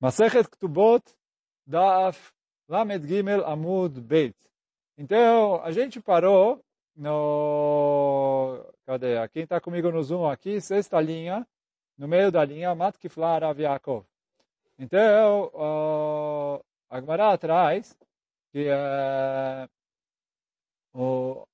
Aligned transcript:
Masechet 0.00 0.48
Ktubot 0.48 1.02
Daf 1.66 2.32
Lamed 2.68 3.06
Gimel 3.06 3.44
Amud 3.44 4.00
Beit. 4.00 4.34
Então, 4.96 5.62
a 5.62 5.70
gente 5.70 6.00
parou 6.00 6.64
no... 6.96 8.64
Cadê? 8.86 9.28
Quem 9.28 9.42
está 9.42 9.60
comigo 9.60 9.90
no 9.90 10.02
Zoom 10.02 10.26
aqui, 10.26 10.60
sexta 10.60 11.00
linha, 11.00 11.46
no 11.98 12.08
meio 12.08 12.32
da 12.32 12.44
linha, 12.44 12.74
Matkiflar 12.74 13.44
Aviakov. 13.44 14.06
Então, 14.78 15.50
uh, 15.54 16.64
a 16.88 17.00
Gemara 17.00 17.32
atrás, 17.32 17.94
que 18.52 18.68
uh, 18.68 19.68
o, 20.94 21.46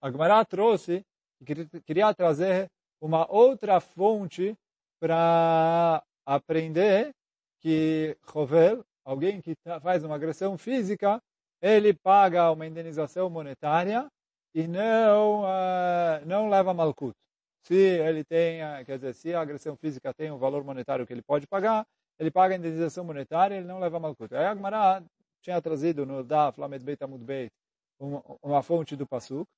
a 0.00 0.10
Gemara 0.10 0.44
trouxe, 0.44 1.04
que 1.44 1.80
queria 1.80 2.14
trazer 2.14 2.70
uma 3.00 3.30
outra 3.30 3.80
fonte 3.80 4.56
para 5.00 6.02
aprender 6.24 7.12
que 7.60 8.16
Rovel, 8.26 8.84
alguém 9.04 9.40
que 9.40 9.54
faz 9.82 10.04
uma 10.04 10.14
agressão 10.14 10.56
física, 10.56 11.20
ele 11.60 11.92
paga 11.92 12.50
uma 12.52 12.66
indenização 12.66 13.28
monetária 13.28 14.08
e 14.54 14.66
não 14.66 15.42
uh, 15.42 16.26
não 16.26 16.48
leva 16.48 16.72
malkut. 16.72 17.14
Se 17.62 17.74
ele 17.74 18.24
tem, 18.24 18.62
uh, 18.62 18.84
quer 18.84 18.96
dizer, 18.96 19.14
se 19.14 19.34
a 19.34 19.40
agressão 19.40 19.76
física 19.76 20.14
tem 20.14 20.30
um 20.30 20.38
valor 20.38 20.64
monetário 20.64 21.06
que 21.06 21.12
ele 21.12 21.22
pode 21.22 21.46
pagar, 21.46 21.86
ele 22.18 22.30
paga 22.30 22.54
a 22.54 22.58
indenização 22.58 23.04
monetária 23.04 23.54
e 23.54 23.58
ele 23.58 23.66
não 23.66 23.78
leva 23.78 24.00
malkut. 24.00 24.34
Aí 24.34 24.44
a 24.44 24.54
Gemara 24.54 25.04
tinha 25.42 25.60
trazido 25.60 26.06
no 26.06 26.24
Daf, 26.24 26.60
Lamed 26.60 26.84
Beit 26.84 27.02
Amud 27.02 27.24
Beit, 27.24 27.52
uma, 27.98 28.22
uma 28.42 28.62
fonte 28.62 28.96
do 28.96 29.06
Pasuk. 29.06 29.48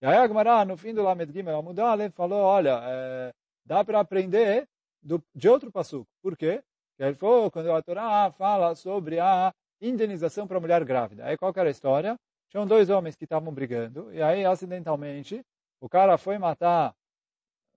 E 0.00 0.06
aí 0.06 0.16
a 0.16 0.26
Gemara, 0.26 0.64
no 0.64 0.76
fim 0.76 0.94
do 0.94 1.02
Lamed 1.02 1.32
Gimel 1.32 1.58
Amud 1.58 1.80
Aleph, 1.80 2.14
falou, 2.14 2.40
olha, 2.40 2.80
é, 2.82 3.32
dá 3.64 3.84
para 3.84 4.00
aprender 4.00 4.66
do, 5.02 5.22
de 5.34 5.48
outro 5.48 5.70
Pasuk. 5.72 6.06
Por 6.22 6.36
quê? 6.36 6.62
Que 6.98 7.04
ele 7.04 7.14
falou 7.14 7.48
quando 7.50 7.72
a 7.72 7.80
Torá 7.80 8.30
fala 8.32 8.74
sobre 8.74 9.20
a 9.20 9.54
indenização 9.80 10.48
para 10.48 10.58
a 10.58 10.60
mulher 10.60 10.84
grávida. 10.84 11.24
Aí 11.24 11.36
qual 11.36 11.52
era 11.54 11.68
a 11.68 11.70
história? 11.70 12.16
Tinham 12.50 12.66
dois 12.66 12.90
homens 12.90 13.14
que 13.14 13.24
estavam 13.24 13.54
brigando, 13.54 14.12
e 14.12 14.20
aí, 14.20 14.44
acidentalmente, 14.44 15.40
o 15.80 15.88
cara 15.88 16.18
foi 16.18 16.38
matar, 16.38 16.94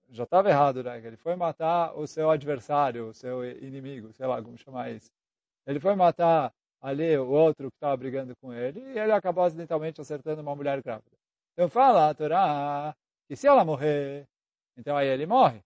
já 0.08 0.24
estava 0.24 0.48
errado, 0.48 0.82
né? 0.82 0.98
Ele 0.98 1.16
foi 1.16 1.36
matar 1.36 1.96
o 1.96 2.06
seu 2.06 2.30
adversário, 2.30 3.08
o 3.08 3.14
seu 3.14 3.44
inimigo, 3.44 4.12
sei 4.12 4.26
lá 4.26 4.42
como 4.42 4.58
chamar 4.58 4.90
isso. 4.90 5.10
Ele 5.66 5.78
foi 5.78 5.94
matar 5.94 6.52
ali 6.80 7.16
o 7.16 7.28
outro 7.28 7.70
que 7.70 7.76
estava 7.76 7.96
brigando 7.96 8.34
com 8.40 8.52
ele, 8.52 8.80
e 8.80 8.98
ele 8.98 9.12
acabou 9.12 9.44
acidentalmente 9.44 10.00
acertando 10.00 10.42
uma 10.42 10.56
mulher 10.56 10.82
grávida. 10.82 11.16
Então 11.52 11.68
fala 11.68 12.08
a 12.10 12.14
Torá 12.14 12.94
que 13.28 13.36
se 13.36 13.46
ela 13.46 13.64
morrer, 13.64 14.26
então 14.76 14.96
aí 14.96 15.06
ele 15.06 15.26
morre. 15.26 15.62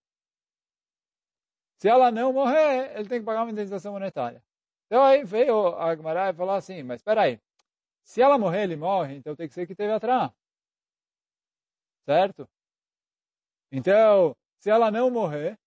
Se 1.79 1.89
ela 1.89 2.11
não 2.11 2.33
morrer, 2.33 2.97
ele 2.97 3.09
tem 3.09 3.21
que 3.21 3.27
pagar 3.27 3.43
uma 3.43 3.53
indenização 3.53 3.93
monetária. 3.93 4.43
Então 4.87 5.03
aí 5.05 5.25
veio 5.25 5.69
a 5.77 5.91
Agmará 5.91 6.31
e 6.31 6.35
falou 6.35 6.55
assim, 6.55 6.83
mas 6.83 7.01
espera 7.01 7.23
aí, 7.23 7.41
se 8.05 8.23
ela 8.23 8.39
morrer, 8.39 8.63
ele 8.65 8.77
morre, 8.77 9.17
então 9.17 9.35
tem 9.37 9.49
que 9.49 9.55
ser 9.55 9.67
que 9.67 9.75
teve 9.75 9.93
atrás. 9.93 10.31
Certo? 12.05 12.49
Então, 13.71 14.35
se 14.61 14.71
ela 14.71 14.91
não 14.91 15.11
morrer, 15.11 15.59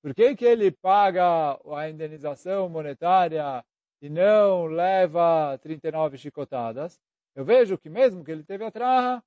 por 0.00 0.14
que, 0.14 0.36
que 0.36 0.44
ele 0.44 0.70
paga 0.70 1.58
a 1.76 1.90
indenização 1.90 2.68
monetária 2.68 3.64
e 4.00 4.08
não 4.08 4.66
leva 4.66 5.58
39 5.58 6.16
chicotadas? 6.16 7.00
Eu 7.34 7.44
vejo 7.44 7.76
que 7.76 7.90
mesmo 7.90 8.24
que 8.24 8.30
ele 8.30 8.44
teve 8.44 8.64
atrás, 8.64 9.20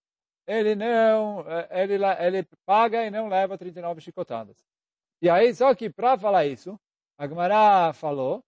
ele 0.48 0.76
não, 0.76 1.46
eh, 1.50 1.84
ele, 1.84 1.96
ele 2.20 2.48
paga 2.66 3.06
e 3.06 3.12
não 3.12 3.28
leva 3.28 3.58
39 3.58 4.02
chicotadas. 4.02 4.66
E 5.22 5.30
aí, 5.30 5.54
só 5.54 5.74
que 5.76 5.90
para 5.90 6.18
falar 6.18 6.46
isso, 6.48 6.80
a 7.18 7.28
Gemara 7.28 7.94
falou 7.94 8.42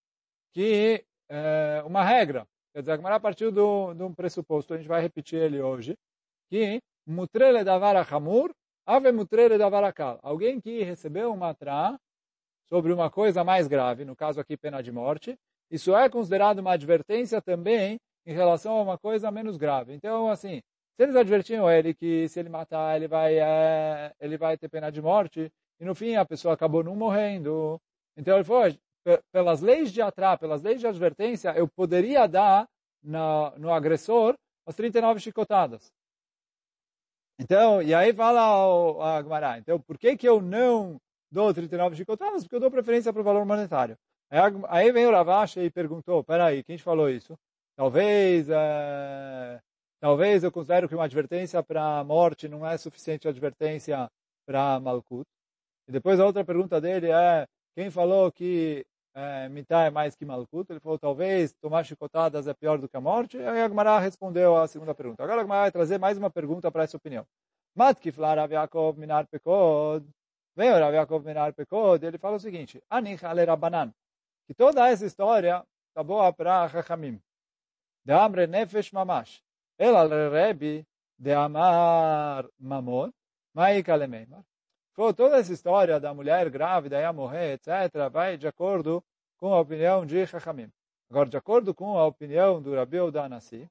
que 0.53 1.05
é 1.29 1.83
uma 1.85 2.03
regra, 2.03 2.47
quer 2.73 2.81
dizer, 2.81 2.93
a 2.93 2.95
Gemara 2.95 3.19
partiu 3.19 3.51
de 3.51 3.59
um 4.03 4.13
pressuposto, 4.13 4.73
a 4.73 4.77
gente 4.77 4.87
vai 4.87 5.01
repetir 5.01 5.39
ele 5.39 5.61
hoje, 5.61 5.95
que 6.49 6.79
mutrele 7.05 7.63
davara 7.63 8.01
hamur, 8.01 8.51
ave 8.85 9.11
mutrele 9.11 9.57
davara 9.57 9.93
kal. 9.93 10.19
Alguém 10.23 10.59
que 10.59 10.83
recebeu 10.83 11.31
uma 11.31 11.53
tra 11.53 11.97
sobre 12.67 12.91
uma 12.91 13.09
coisa 13.09 13.43
mais 13.43 13.67
grave, 13.67 14.03
no 14.05 14.15
caso 14.15 14.39
aqui 14.39 14.57
pena 14.57 14.81
de 14.81 14.91
morte, 14.91 15.35
isso 15.69 15.95
é 15.95 16.09
considerado 16.09 16.59
uma 16.59 16.73
advertência 16.73 17.41
também 17.41 17.99
em 18.25 18.33
relação 18.33 18.77
a 18.77 18.81
uma 18.81 18.97
coisa 18.97 19.29
menos 19.29 19.57
grave. 19.57 19.93
Então, 19.93 20.29
assim, 20.29 20.61
se 20.95 21.03
eles 21.03 21.15
advertiam 21.15 21.69
ele 21.69 21.93
que 21.93 22.27
se 22.29 22.39
ele 22.39 22.49
matar, 22.49 22.95
ele 22.95 23.07
vai, 23.07 23.37
é, 23.37 24.13
ele 24.19 24.37
vai 24.37 24.57
ter 24.57 24.69
pena 24.69 24.91
de 24.91 25.01
morte, 25.01 25.51
e 25.79 25.85
no 25.85 25.95
fim 25.95 26.15
a 26.15 26.25
pessoa 26.25 26.53
acabou 26.53 26.83
não 26.83 26.95
morrendo. 26.95 27.79
Então 28.17 28.35
ele 28.35 28.43
falou, 28.43 28.73
pelas 29.31 29.61
leis 29.61 29.91
de 29.91 30.01
atrás, 30.01 30.39
pelas 30.39 30.61
leis 30.61 30.79
de 30.79 30.87
advertência, 30.87 31.53
eu 31.57 31.67
poderia 31.67 32.27
dar 32.27 32.67
na, 33.03 33.51
no 33.57 33.71
agressor 33.71 34.35
as 34.65 34.75
39 34.75 35.19
chicotadas. 35.19 35.91
Então, 37.39 37.81
e 37.81 37.93
aí 37.93 38.13
fala 38.13 38.41
a 39.03 39.17
Agmará, 39.17 39.57
então 39.57 39.79
por 39.79 39.97
que 39.97 40.15
que 40.15 40.27
eu 40.27 40.41
não 40.41 40.97
dou 41.31 41.53
39 41.53 41.95
chicotadas? 41.95 42.43
Porque 42.43 42.55
eu 42.55 42.59
dou 42.59 42.71
preferência 42.71 43.11
para 43.11 43.21
o 43.21 43.25
valor 43.25 43.45
monetário. 43.45 43.97
Aí, 44.29 44.39
aí 44.69 44.91
vem 44.91 45.05
o 45.05 45.11
Ravashi 45.11 45.59
e 45.59 45.71
perguntou, 45.71 46.23
peraí, 46.23 46.63
quem 46.63 46.77
te 46.77 46.83
falou 46.83 47.09
isso? 47.09 47.37
Talvez, 47.75 48.47
é, 48.49 49.59
talvez 49.99 50.43
eu 50.43 50.51
considero 50.51 50.87
que 50.87 50.95
uma 50.95 51.05
advertência 51.05 51.61
para 51.63 52.03
morte 52.03 52.47
não 52.47 52.65
é 52.65 52.77
suficiente 52.77 53.27
advertência 53.27 54.07
para 54.45 54.79
Malkut. 54.79 55.25
E 55.87 55.91
depois 55.91 56.19
a 56.19 56.25
outra 56.25 56.43
pergunta 56.43 56.79
dele 56.79 57.11
é, 57.11 57.47
quem 57.75 57.89
falou 57.89 58.31
que 58.31 58.85
é, 59.15 59.47
mitá 59.49 59.83
é 59.83 59.89
mais 59.89 60.15
que 60.15 60.25
malkut? 60.25 60.71
Ele 60.71 60.79
falou, 60.79 60.97
talvez 60.97 61.53
tomar 61.61 61.83
chicotadas 61.83 62.47
é 62.47 62.53
pior 62.53 62.77
do 62.77 62.89
que 62.89 62.97
a 62.97 63.01
morte. 63.01 63.37
E 63.37 63.45
aí 63.45 63.61
a 63.61 63.67
Gemara 63.67 63.99
respondeu 63.99 64.57
a 64.57 64.67
segunda 64.67 64.95
pergunta. 64.95 65.23
Agora 65.23 65.41
a 65.41 65.43
Gemara 65.43 65.61
vai 65.61 65.71
trazer 65.71 65.99
mais 65.99 66.17
uma 66.17 66.29
pergunta 66.29 66.71
para 66.71 66.83
essa 66.83 66.97
opinião. 66.97 67.25
Matkiflar 67.75 68.37
Rav 68.37 68.51
Yaakov 68.51 68.97
minar 68.97 69.27
pekod. 69.27 70.05
Vem 70.55 70.71
o 70.71 70.79
Rav 70.79 71.25
minar 71.25 71.53
pekod. 71.53 72.05
Ele 72.05 72.17
fala 72.17 72.37
o 72.37 72.39
seguinte, 72.39 72.81
Anich 72.89 73.25
ale 73.25 73.43
Rabbanan. 73.43 73.93
Que 74.47 74.53
toda 74.53 74.87
essa 74.87 75.05
história 75.05 75.63
está 75.89 76.03
boa 76.03 76.31
para 76.33 76.67
Chachamim. 76.69 77.19
De 78.05 78.13
Amre 78.13 78.47
Nefesh 78.47 78.91
Mamash. 78.91 79.41
El 79.77 79.95
al 79.95 80.09
Rebi 80.31 80.85
de 81.17 81.33
Amar 81.33 82.47
Mamon. 82.59 83.11
Maika 83.55 83.95
Lemeimar. 83.95 84.43
Falou, 84.93 85.13
toda 85.13 85.37
essa 85.37 85.51
história 85.51 85.99
da 85.99 86.13
mulher 86.13 86.49
grávida 86.49 86.99
ia 86.99 87.11
morrer, 87.11 87.53
etc., 87.53 88.09
vai 88.11 88.37
de 88.37 88.47
acordo 88.47 89.03
com 89.37 89.53
a 89.53 89.59
opinião 89.59 90.05
de 90.05 90.25
Chachamim. 90.27 90.71
Agora, 91.09 91.29
de 91.29 91.37
acordo 91.37 91.73
com 91.73 91.97
a 91.97 92.05
opinião 92.05 92.61
do 92.61 92.75
Rabi 92.75 92.99
Udanasi, 92.99 93.69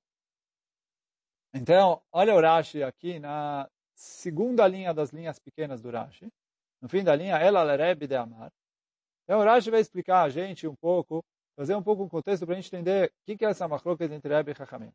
então, 1.54 2.00
olha 2.10 2.34
o 2.34 2.40
Rashi 2.40 2.82
aqui 2.82 3.18
na 3.18 3.68
segunda 3.94 4.66
linha 4.66 4.94
das 4.94 5.10
linhas 5.10 5.38
pequenas 5.38 5.82
do 5.82 5.90
Rashi. 5.90 6.32
No 6.80 6.88
fim 6.88 7.04
da 7.04 7.14
linha, 7.14 7.36
ela 7.36 7.62
lerebe 7.62 8.06
de 8.06 8.16
amar. 8.16 8.50
Então, 9.24 9.38
o 9.40 9.44
Rashi 9.44 9.70
vai 9.70 9.80
explicar 9.80 10.22
a 10.22 10.30
gente 10.30 10.66
um 10.66 10.74
pouco, 10.74 11.22
fazer 11.54 11.74
um 11.74 11.82
pouco 11.82 12.02
um 12.02 12.08
contexto 12.08 12.46
para 12.46 12.54
a 12.54 12.60
gente 12.60 12.74
entender 12.74 13.08
o 13.08 13.24
que, 13.26 13.36
que 13.36 13.44
é 13.44 13.50
essa 13.50 13.68
machloket 13.68 14.10
entre 14.10 14.34
Rebbe 14.34 14.52
e 14.52 14.54
Chachamim. 14.54 14.92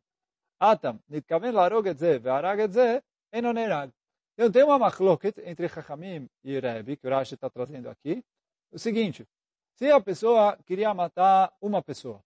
Atam, 0.58 1.00
nitkaven 1.08 1.52
larog 1.52 1.86
et 1.86 1.96
ze, 1.96 2.18
ve'arag 2.18 2.60
et 2.60 2.72
ze, 2.72 3.02
enonerag. 3.32 3.92
Então 4.38 4.52
tem 4.52 4.62
uma 4.62 4.78
machloket 4.78 5.36
entre 5.38 5.68
Chachamim 5.68 6.30
e 6.44 6.60
Rebbe, 6.60 6.96
que 6.96 7.08
o 7.08 7.10
Rashi 7.10 7.34
está 7.34 7.50
trazendo 7.50 7.90
aqui, 7.90 8.24
o 8.70 8.78
seguinte, 8.78 9.26
se 9.74 9.90
a 9.90 10.00
pessoa 10.00 10.56
queria 10.64 10.94
matar 10.94 11.52
uma 11.60 11.82
pessoa, 11.82 12.22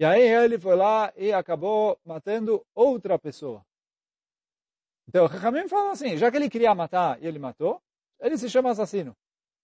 e 0.00 0.04
aí 0.06 0.22
ele 0.22 0.58
foi 0.58 0.74
lá 0.74 1.12
e 1.14 1.30
acabou 1.30 2.00
matando 2.02 2.64
outra 2.74 3.18
pessoa. 3.18 3.62
Então, 5.06 5.28
Chachamim 5.28 5.68
fala 5.68 5.92
assim, 5.92 6.16
já 6.16 6.30
que 6.30 6.38
ele 6.38 6.48
queria 6.48 6.74
matar 6.74 7.22
e 7.22 7.26
ele 7.26 7.38
matou, 7.38 7.78
ele 8.18 8.38
se 8.38 8.48
chama 8.48 8.70
assassino. 8.70 9.14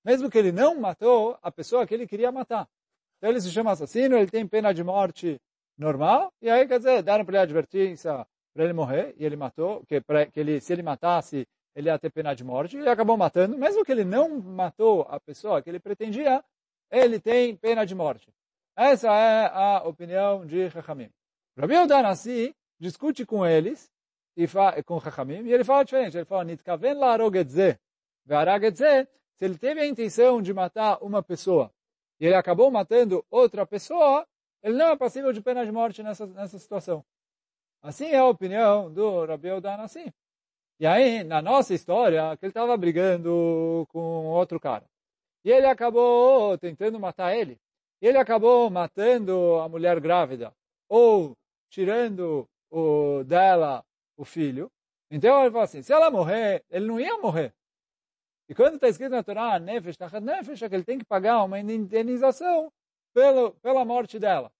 Mesmo 0.04 0.30
que 0.30 0.36
ele 0.36 0.52
não 0.52 0.78
matou 0.78 1.38
a 1.42 1.50
pessoa 1.50 1.86
que 1.86 1.94
ele 1.94 2.06
queria 2.06 2.30
matar. 2.30 2.68
Então 3.16 3.30
ele 3.30 3.40
se 3.40 3.50
chama 3.50 3.72
assassino, 3.72 4.14
ele 4.14 4.30
tem 4.30 4.46
pena 4.46 4.74
de 4.74 4.84
morte 4.84 5.40
normal, 5.74 6.34
e 6.42 6.50
aí 6.50 6.68
quer 6.68 6.78
dizer, 6.78 7.02
deram 7.02 7.24
para 7.24 7.36
ele 7.36 7.42
advertência 7.44 8.26
para 8.58 8.64
ele 8.64 8.72
morrer, 8.72 9.14
e 9.16 9.24
ele 9.24 9.36
matou, 9.36 9.84
que, 9.86 10.00
pra, 10.00 10.26
que 10.26 10.40
ele, 10.40 10.60
se 10.60 10.72
ele 10.72 10.82
matasse, 10.82 11.46
ele 11.76 11.88
ia 11.88 11.96
ter 11.96 12.10
pena 12.10 12.34
de 12.34 12.42
morte, 12.42 12.76
e 12.76 12.88
acabou 12.88 13.16
matando, 13.16 13.56
mesmo 13.56 13.84
que 13.84 13.92
ele 13.92 14.04
não 14.04 14.40
matou 14.40 15.02
a 15.02 15.20
pessoa 15.20 15.62
que 15.62 15.70
ele 15.70 15.78
pretendia, 15.78 16.42
ele 16.90 17.20
tem 17.20 17.54
pena 17.54 17.86
de 17.86 17.94
morte. 17.94 18.34
Essa 18.76 19.14
é 19.14 19.46
a 19.46 19.84
opinião 19.86 20.44
de 20.44 20.68
Chachamim. 20.70 21.08
Rabi 21.56 21.76
Udanassi 21.76 22.52
discute 22.80 23.24
com 23.24 23.46
eles, 23.46 23.88
e 24.36 24.44
com 24.84 25.00
Chachamim, 25.00 25.44
e 25.44 25.52
ele 25.52 25.62
fala 25.62 25.84
diferente, 25.84 26.16
ele 26.16 26.24
fala, 26.24 26.42
Nitkaven 26.42 26.94
la 26.94 27.12
arogetze, 27.12 27.78
ve'aragetze, 28.26 29.06
se 29.36 29.44
ele 29.44 29.56
teve 29.56 29.82
a 29.82 29.86
intenção 29.86 30.42
de 30.42 30.52
matar 30.52 30.98
uma 31.00 31.22
pessoa, 31.22 31.70
e 32.18 32.26
ele 32.26 32.34
acabou 32.34 32.72
matando 32.72 33.24
outra 33.30 33.64
pessoa, 33.64 34.26
ele 34.64 34.76
não 34.76 34.88
é 34.88 34.96
passível 34.96 35.32
de 35.32 35.40
pena 35.40 35.64
de 35.64 35.70
morte 35.70 36.02
nessa, 36.02 36.26
nessa 36.26 36.58
situação. 36.58 37.04
Assim 37.82 38.06
é 38.06 38.18
a 38.18 38.26
opinião 38.26 38.92
do 38.92 39.24
Rabi 39.24 39.50
Udanassi. 39.52 40.12
E 40.80 40.86
aí, 40.86 41.24
na 41.24 41.42
nossa 41.42 41.74
história, 41.74 42.36
que 42.36 42.44
ele 42.44 42.50
estava 42.50 42.76
brigando 42.76 43.86
com 43.90 44.26
outro 44.26 44.60
cara. 44.60 44.84
E 45.44 45.50
ele 45.50 45.66
acabou 45.66 46.56
tentando 46.58 47.00
matar 47.00 47.34
ele. 47.36 47.58
e 48.00 48.06
ele 48.06 48.18
acabou 48.18 48.70
matando 48.70 49.56
a 49.60 49.68
mulher 49.68 50.00
grávida, 50.00 50.52
ou 50.88 51.36
tirando 51.70 52.48
o, 52.70 53.24
dela 53.24 53.84
o 54.16 54.24
filho, 54.24 54.70
então 55.10 55.40
ele 55.42 55.50
fala 55.50 55.64
assim, 55.64 55.82
se 55.82 55.92
ela 55.92 56.10
morrer, 56.10 56.62
ele 56.70 56.86
não 56.86 57.00
ia 57.00 57.16
morrer. 57.18 57.52
E 58.48 58.54
quando 58.54 58.74
está 58.74 58.88
escrito 58.88 59.10
na 59.10 59.22
Torá, 59.22 59.58
Nefesh, 59.58 59.96
Tachat 59.96 60.24
Nefesh, 60.24 60.62
é 60.62 60.68
que 60.68 60.74
ele 60.74 60.84
tem 60.84 60.98
que 60.98 61.04
pagar 61.04 61.42
uma 61.44 61.58
indenização 61.58 62.72
pelo, 63.14 63.52
pela 63.60 63.84
morte 63.84 64.18
dela. 64.18 64.50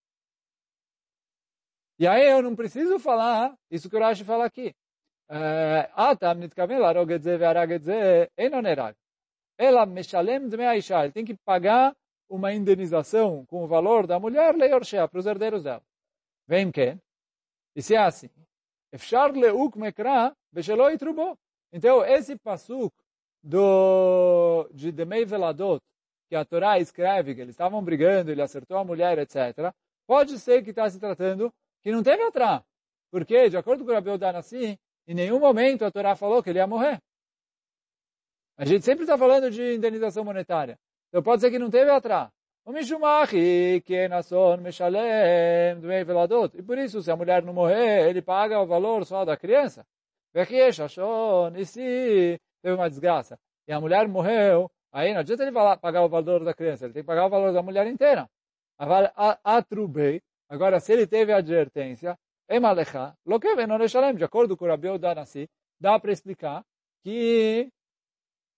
E 1.99 2.07
aí 2.07 2.31
eu 2.31 2.43
não 2.43 2.55
preciso 2.55 2.99
falar 2.99 3.57
isso 3.71 3.91
que 3.91 3.97
o 3.97 4.01
Rashi 4.01 4.25
fala 4.25 4.45
aqui. 4.45 4.75
Atam 5.95 6.35
nitkaven 6.35 6.79
larog 6.79 7.13
et 7.13 7.23
ze 7.23 7.37
ve'arag 7.37 7.73
et 7.73 7.85
ze 7.85 8.31
eno 8.37 8.63
nerag. 8.63 8.97
Ela 9.59 9.85
meshalem 9.85 10.49
dmei 10.49 10.67
aisha. 10.67 11.03
Ele 11.05 11.13
tem 11.13 11.25
que 11.25 11.37
pagar 11.45 11.95
uma 12.29 12.53
indenização 12.53 13.45
com 13.47 13.65
o 13.65 13.67
valor 13.67 14.07
da 14.07 14.21
mulher 14.21 14.55
leorshea, 14.55 15.09
para 15.09 15.19
os 15.19 15.27
herdeiros 15.27 15.65
dela. 15.65 15.83
Vem 16.47 16.71
quem? 16.71 17.01
E 17.75 17.83
se 17.83 17.95
é 17.95 17.99
assim, 17.99 18.31
efshar 18.93 19.33
leuk 19.33 19.77
mekra 19.77 20.35
beshelo 20.53 20.91
itrubo. 20.91 21.37
Então, 21.73 22.05
esse 22.05 22.37
pasuk 22.37 22.95
do, 23.43 24.69
de 24.73 24.93
Demei 24.93 25.25
Veladot, 25.25 25.81
que 26.29 26.37
a 26.37 26.45
Torá 26.45 26.79
escreve 26.79 27.35
que 27.35 27.41
eles 27.41 27.55
estavam 27.55 27.83
brigando, 27.83 28.31
ele 28.31 28.43
acertou 28.43 28.79
a 28.79 28.85
mulher, 28.85 29.19
etc., 29.19 29.73
pode 30.07 30.39
ser 30.39 30.63
que 30.63 30.71
está 30.71 30.89
se 30.89 30.99
tratando 30.99 31.53
que 31.83 31.91
não 31.93 32.03
teve 32.03 32.23
atrás. 32.23 32.63
Porque, 33.11 33.49
de 33.49 33.57
acordo 33.57 33.85
com 33.85 33.91
o 33.91 33.95
Rabi 33.95 34.11
Odanassi, 34.11 34.79
em 35.07 35.15
nenhum 35.15 35.39
momento 35.39 35.85
a 35.85 35.91
Torá 35.91 36.15
falou 36.15 36.43
que 36.43 36.51
ele 36.51 36.59
ia 36.59 36.67
morrer. 36.67 37.01
A 38.57 38.65
gente 38.65 38.85
sempre 38.85 39.05
está 39.05 39.17
falando 39.17 39.51
de 39.51 39.75
indenização 39.75 40.25
monetária. 40.25 40.79
Então 41.09 41.23
pode 41.23 41.41
ser 41.41 41.51
que 41.51 41.59
não 41.59 41.71
teve 41.71 41.91
que 43.83 43.95
é. 43.95 44.11
E 46.55 46.63
por 46.63 46.77
isso, 46.77 47.01
se 47.01 47.11
a 47.11 47.17
mulher 47.17 47.43
não 47.43 47.55
morrer, 47.55 48.11
ele 48.11 48.21
paga 48.21 48.61
o 48.61 48.67
valor 48.67 49.07
só 49.07 49.25
da 49.25 49.37
criança. 49.37 49.87
E 50.35 51.65
se 51.65 52.39
teve 52.61 52.75
uma 52.75 52.91
desgraça, 52.91 53.39
e 53.67 53.73
a 53.73 53.81
mulher 53.81 54.07
morreu, 54.07 54.71
aí 54.93 55.15
não 55.15 55.21
adianta 55.21 55.45
ele 55.45 55.53
pagar 55.81 56.05
o 56.05 56.09
valor 56.11 56.45
da 56.45 56.53
criança, 56.53 56.85
ele 56.85 56.93
tem 56.93 57.03
que 57.03 57.07
pagar 57.07 57.25
o 57.25 57.31
valor 57.31 57.55
da 57.55 57.63
mulher 57.63 57.87
inteira. 57.87 58.29
Atrubei, 59.43 60.21
agora 60.49 60.81
se 60.81 60.93
ele 60.93 61.07
teve 61.07 61.33
advertência, 61.33 62.19
Emalecha, 62.49 63.15
Lokeve 63.27 63.67
não 63.67 63.87
Shalem, 63.87 64.15
de 64.15 64.25
acordo 64.25 64.57
com 64.57 64.65
o 64.65 64.69
Rabi 64.69 64.89
Odanassi, 64.89 65.49
dá 65.79 65.99
para 65.99 66.13
explicar 66.13 66.65
que 67.03 67.69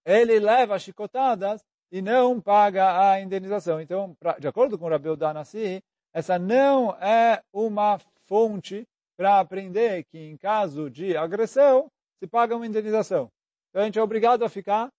ele 0.04 0.38
leva 0.38 0.78
chicotadas 0.78 1.62
e 1.90 2.00
não 2.00 2.40
paga 2.40 3.10
a 3.10 3.20
indenização. 3.20 3.80
Então, 3.80 4.14
pra, 4.14 4.38
de 4.38 4.46
acordo 4.46 4.78
com 4.78 4.86
o 4.86 4.88
Rabi 4.88 5.08
Odanassi, 5.08 5.82
essa 6.12 6.38
não 6.38 6.92
é 6.96 7.42
uma 7.52 7.98
fonte 8.26 8.86
para 9.16 9.40
aprender 9.40 10.04
que 10.04 10.18
em 10.18 10.36
caso 10.36 10.88
de 10.88 11.16
agressão 11.16 11.90
se 12.18 12.26
paga 12.26 12.56
uma 12.56 12.66
indenização. 12.66 13.30
Então 13.68 13.82
a 13.82 13.84
gente 13.84 13.98
é 13.98 14.02
obrigado 14.02 14.44
a 14.44 14.48
ficar 14.48 14.90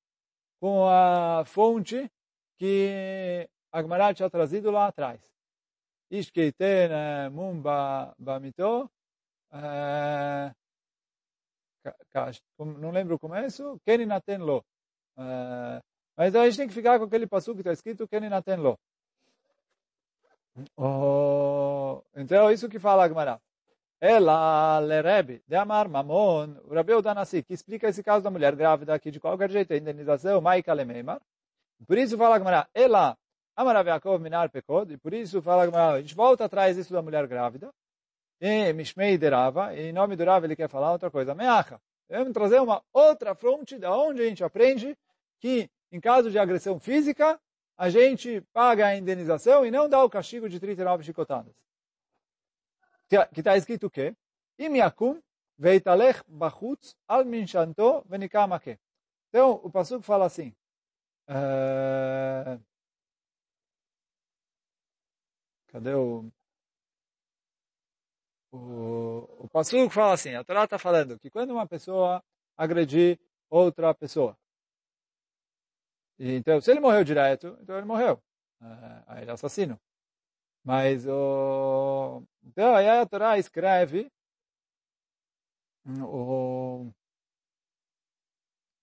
com 0.59 0.85
a 0.87 1.43
fonte 1.45 2.09
que 2.57 3.47
Agmarat 3.71 4.17
tinha 4.17 4.29
trazido 4.29 4.69
lá 4.69 4.87
atrás. 4.87 5.19
Ishkeiten 6.11 6.91
mumba 7.31 8.13
bamito. 8.19 8.89
Eh, 9.53 10.51
não 12.59 12.91
lembro 12.91 13.17
como 13.17 13.35
é 13.35 13.47
isso. 13.47 13.79
Keninaten 13.85 14.39
lo. 14.39 14.63
Eh, 15.17 15.81
mas 16.17 16.35
a 16.35 16.45
gente 16.45 16.57
tem 16.57 16.67
que 16.67 16.73
ficar 16.73 16.99
com 16.99 17.05
aquele 17.05 17.27
passo 17.27 17.53
que 17.53 17.61
está 17.61 17.71
escrito 17.71 18.07
Keninaten 18.07 18.57
lo. 18.57 18.77
Oh, 20.75 22.03
então, 22.15 22.51
isso 22.51 22.67
que 22.67 22.77
fala 22.77 23.05
Agmarat. 23.05 23.41
Ela, 24.01 24.79
Lerebe, 24.79 25.41
de 25.47 25.55
Amar 25.55 25.87
Mamon, 25.87 26.57
o 26.65 26.73
Rabi 26.73 26.93
Udanassi, 26.93 27.43
que 27.43 27.53
explica 27.53 27.87
esse 27.87 28.03
caso 28.03 28.23
da 28.23 28.31
mulher 28.31 28.55
grávida 28.55 28.99
que 28.99 29.11
de 29.11 29.19
qualquer 29.19 29.49
jeito 29.49 29.71
é 29.71 29.77
indenização, 29.77 30.41
Maika 30.41 30.73
Lemeimar. 30.73 31.21
Por 31.87 31.97
isso 31.97 32.17
fala 32.17 32.37
Gamara, 32.37 32.67
ela, 32.73 33.15
Amarav 33.55 33.87
Minar 34.19 34.49
Pekod, 34.49 34.93
e 34.93 34.97
por 34.97 35.13
isso 35.13 35.41
fala 35.41 35.65
Gamara, 35.65 35.97
a 35.97 36.01
gente 36.01 36.15
volta 36.15 36.45
atrás 36.45 36.75
disso 36.75 36.93
da 36.93 37.01
mulher 37.01 37.27
grávida, 37.27 37.71
e 38.39 38.73
Mishmei 38.73 39.17
Derava, 39.17 39.73
e 39.75 39.89
em 39.89 39.93
nome 39.93 40.15
do 40.15 40.23
Rav 40.23 40.43
ele 40.43 40.55
quer 40.55 40.69
falar 40.69 40.91
outra 40.91 41.11
coisa, 41.11 41.35
Meacha. 41.35 41.79
Vamos 42.09 42.33
trazer 42.33 42.59
uma 42.59 42.83
outra 42.91 43.35
fonte 43.35 43.77
da 43.77 43.95
onde 43.95 44.21
a 44.21 44.25
gente 44.25 44.43
aprende 44.43 44.97
que 45.39 45.69
em 45.91 45.99
caso 45.99 46.31
de 46.31 46.39
agressão 46.39 46.79
física, 46.79 47.39
a 47.77 47.89
gente 47.89 48.41
paga 48.53 48.87
a 48.87 48.95
indenização 48.95 49.65
e 49.65 49.71
não 49.71 49.89
dá 49.89 50.03
o 50.03 50.09
castigo 50.09 50.47
de 50.47 50.59
39 50.59 51.03
chicotadas 51.03 51.53
que 53.33 53.41
está 53.41 53.57
escrito 53.57 53.87
o 53.87 53.89
quê? 53.89 54.15
Im 54.57 54.77
yakum 54.77 55.21
veitalech 55.57 56.23
bachutz 56.27 56.95
al 57.07 57.25
minshanto 57.25 58.03
venikamake. 58.07 58.79
Então, 59.29 59.59
o 59.63 59.69
Passuco 59.69 60.03
fala 60.03 60.25
assim, 60.25 60.53
uh, 61.29 62.61
cadê 65.71 65.93
o... 65.93 66.31
O, 68.53 69.45
o 69.45 69.49
Passuco 69.49 69.89
fala 69.89 70.13
assim, 70.13 70.35
a 70.35 70.43
Torá 70.43 70.65
está 70.65 70.77
falando 70.77 71.17
que 71.17 71.29
quando 71.29 71.51
uma 71.51 71.65
pessoa 71.65 72.21
agredir 72.57 73.17
outra 73.49 73.93
pessoa, 73.93 74.37
então, 76.23 76.61
se 76.61 76.69
ele 76.69 76.79
morreu 76.79 77.03
direto, 77.03 77.57
então 77.61 77.75
ele 77.77 77.85
morreu. 77.85 78.21
Uh, 78.61 79.03
aí 79.07 79.23
ele 79.23 79.31
é 79.31 79.33
assassino. 79.33 79.79
Mas 80.63 81.07
o... 81.07 82.23
Então, 82.43 82.75
aí 82.75 82.87
a 82.87 83.05
Torá 83.07 83.39
escreve 83.39 84.11
o... 85.85 86.91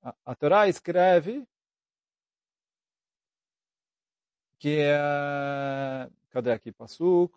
A, 0.03 0.15
a 0.25 0.35
Torá 0.35 0.67
escreve 0.69 1.47
que 4.59 4.81
é... 4.81 6.11
Cadê 6.31 6.53
aqui? 6.53 6.73
Pasuk. 6.73 7.35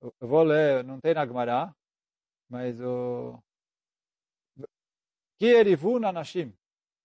Eu, 0.00 0.14
vou 0.20 0.42
ler, 0.42 0.84
não 0.84 1.00
tem 1.00 1.14
na 1.14 1.26
Gemara, 1.26 1.74
mas 2.48 2.80
o... 2.80 3.38
Que 5.38 5.46
erivu 5.46 5.98
nashim. 5.98 6.54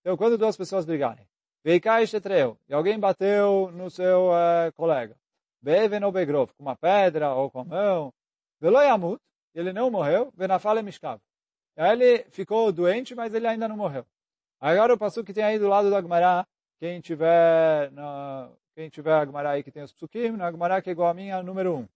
Então, 0.01 0.15
quando 0.17 0.37
duas 0.37 0.55
pessoas 0.55 0.85
brigarem, 0.85 1.27
Veikai 1.63 2.05
e 2.67 2.73
alguém 2.73 2.99
bateu 2.99 3.71
no 3.71 3.89
seu 3.89 4.29
uh, 4.29 4.71
colega. 4.75 5.15
Beven 5.61 6.03
ou 6.03 6.11
Begrov, 6.11 6.51
com 6.53 6.63
uma 6.63 6.75
pedra 6.75 7.33
ou 7.35 7.51
com 7.51 7.59
a 7.59 7.63
mão. 7.63 8.13
Veloyamut, 8.59 9.21
ele 9.53 9.71
não 9.71 9.91
morreu, 9.91 10.31
Venafale 10.35 10.81
Mishkav. 10.81 11.19
Aí 11.77 11.91
ele 11.91 12.23
ficou 12.31 12.71
doente, 12.71 13.13
mas 13.13 13.33
ele 13.33 13.47
ainda 13.47 13.67
não 13.67 13.77
morreu. 13.77 14.05
Agora 14.59 14.93
o 14.93 14.97
passo 14.97 15.23
que 15.23 15.33
tem 15.33 15.43
aí 15.43 15.59
do 15.59 15.67
lado 15.67 15.89
da 15.89 15.97
Agmará, 15.97 16.47
quem 16.79 16.99
tiver, 16.99 17.91
na, 17.91 18.51
quem 18.73 18.89
tiver 18.89 19.13
a 19.13 19.21
Agmará 19.21 19.51
aí 19.51 19.63
que 19.63 19.71
tem 19.71 19.83
os 19.83 19.93
psukim, 19.93 20.31
na 20.31 20.47
Agmará 20.47 20.81
que 20.81 20.89
é 20.89 20.93
igual 20.93 21.09
a 21.09 21.13
minha, 21.13 21.41
número 21.43 21.75
um. 21.75 21.87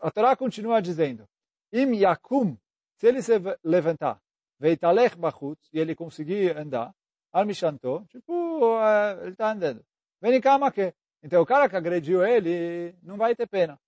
A 0.00 0.10
Torá 0.10 0.36
continua 0.36 0.80
dizendo, 0.80 1.28
Im 1.72 1.94
Yakum, 1.94 2.56
se 2.96 3.06
ele 3.06 3.22
se 3.22 3.32
levantar, 3.64 4.20
Veitalech 4.58 5.16
Bachutz, 5.16 5.68
e 5.72 5.78
ele 5.80 5.94
conseguir 5.94 6.56
andar, 6.56 6.94
Al 7.32 7.46
Mishanto, 7.46 8.04
tipo, 8.08 8.78
ele 9.22 9.32
está 9.32 9.50
andando. 9.50 9.84
Venikama 10.20 10.70
que 10.70 10.94
então 11.22 11.40
o 11.40 11.46
cara 11.46 11.68
que 11.68 11.76
agrediu 11.76 12.24
ele 12.24 12.94
não 13.02 13.16
vai 13.16 13.34
ter 13.36 13.46
pena. 13.46 13.78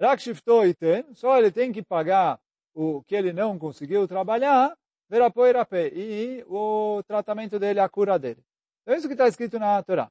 Rak 0.00 0.22
shiftou 0.22 0.66
iten, 0.66 1.14
só 1.14 1.38
ele 1.38 1.50
tem 1.50 1.72
que 1.72 1.82
pagar 1.82 2.40
o 2.74 3.02
que 3.02 3.14
ele 3.14 3.32
não 3.32 3.58
conseguiu 3.58 4.06
trabalhar, 4.06 4.76
verapoi 5.08 5.52
rapé, 5.52 5.88
e 5.88 6.44
o 6.46 7.02
tratamento 7.06 7.58
dele, 7.58 7.80
a 7.80 7.88
cura 7.88 8.18
dele. 8.18 8.42
Então 8.82 8.94
isso 8.94 9.08
que 9.08 9.14
está 9.14 9.28
escrito 9.28 9.58
na 9.58 9.82
Torá. 9.82 10.10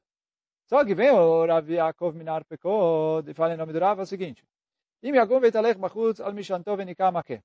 Só 0.70 0.84
que 0.84 0.94
veio 0.94 1.46
Rav 1.46 1.68
Yaakov 1.68 2.14
Minar 2.14 2.44
Pekod 2.44 3.28
e 3.28 3.34
fala 3.34 3.54
em 3.54 3.56
nome 3.56 3.72
do 3.72 3.80
Rav 3.80 3.98
é 3.98 4.02
o 4.04 4.06
seguinte. 4.06 4.44
Im 5.02 5.16
Yagum 5.16 5.40
Veitalech 5.40 5.76
Al 6.22 6.32
Mishanto 6.32 6.76
Venikamake. 6.76 7.42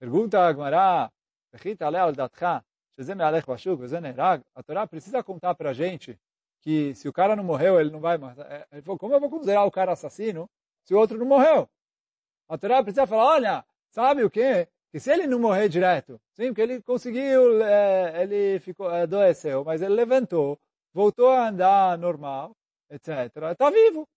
Pergunta 0.00 0.44
a 0.44 0.52
Gmará, 0.52 1.08
Bechita 1.52 1.86
Ale 1.86 1.98
Al 2.00 2.12
Datcha, 2.12 2.64
Sheze 2.96 3.14
Mealech 3.14 3.46
Bashuk, 3.46 3.82
Veze 3.82 4.00
Neirag. 4.00 4.42
A 4.52 4.64
Torá 4.64 4.84
precisa 4.84 5.22
contar 5.22 5.54
para 5.54 5.70
a 5.70 5.72
gente 5.72 6.18
que 6.60 6.92
se 6.96 7.08
o 7.08 7.12
cara 7.12 7.36
não 7.36 7.44
morreu, 7.44 7.78
ele 7.78 7.92
não 7.92 8.00
vai 8.00 8.18
matar. 8.18 8.66
Ele 8.72 8.82
falou, 8.82 8.98
como 8.98 9.14
eu 9.14 9.20
vou 9.20 9.30
considerar 9.30 9.64
o 9.64 9.70
cara 9.70 9.92
assassino 9.92 10.50
se 10.82 10.92
o 10.92 10.98
outro 10.98 11.16
não 11.18 11.26
morreu? 11.26 11.68
A 12.48 12.58
Torá 12.58 12.82
precisa 12.82 13.06
falar, 13.06 13.26
olha, 13.26 13.64
sabe 13.90 14.24
o 14.24 14.30
quê? 14.30 14.66
Que 14.90 14.98
se 14.98 15.12
ele 15.12 15.28
não 15.28 15.38
morrer 15.38 15.68
direto, 15.68 16.20
sim, 16.32 16.48
porque 16.48 16.62
ele 16.62 16.82
conseguiu, 16.82 17.62
é, 17.64 18.24
ele 18.24 18.58
ficou, 18.58 18.90
é, 18.90 19.02
adoeceu, 19.02 19.64
mas 19.64 19.82
ele 19.82 19.94
levantou, 19.94 20.58
voltou 20.96 21.28
a 21.28 21.48
andar 21.48 21.98
normal, 21.98 22.56
etc. 22.90 23.08
Está 23.52 23.68
vivo. 23.68 24.08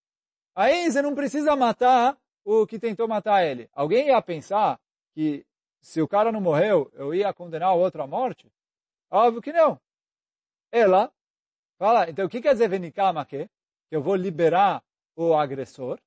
Aí 0.55 0.89
você 0.89 1.01
não 1.01 1.13
precisa 1.13 1.53
matar 1.53 2.17
o 2.45 2.65
que 2.65 2.79
tentou 2.79 3.05
matar 3.05 3.45
ele. 3.45 3.69
Alguém 3.73 4.07
ia 4.07 4.21
pensar 4.21 4.79
que 5.13 5.45
se 5.81 6.01
o 6.01 6.07
cara 6.07 6.31
não 6.31 6.39
morreu, 6.39 6.89
eu 6.93 7.13
ia 7.13 7.33
condenar 7.33 7.75
o 7.75 7.79
outro 7.79 8.01
à 8.01 8.07
morte? 8.07 8.49
Óbvio 9.11 9.41
que 9.41 9.51
não. 9.51 9.77
Ela 10.71 11.11
Fala, 11.79 12.09
então 12.09 12.25
o 12.25 12.29
que 12.29 12.41
quer 12.41 12.51
dizer 12.51 12.67
venikama 12.67 13.25
que? 13.25 13.47
Que 13.87 13.95
eu 13.95 14.01
vou 14.01 14.13
liberar 14.13 14.83
o 15.15 15.33
agressor. 15.33 15.97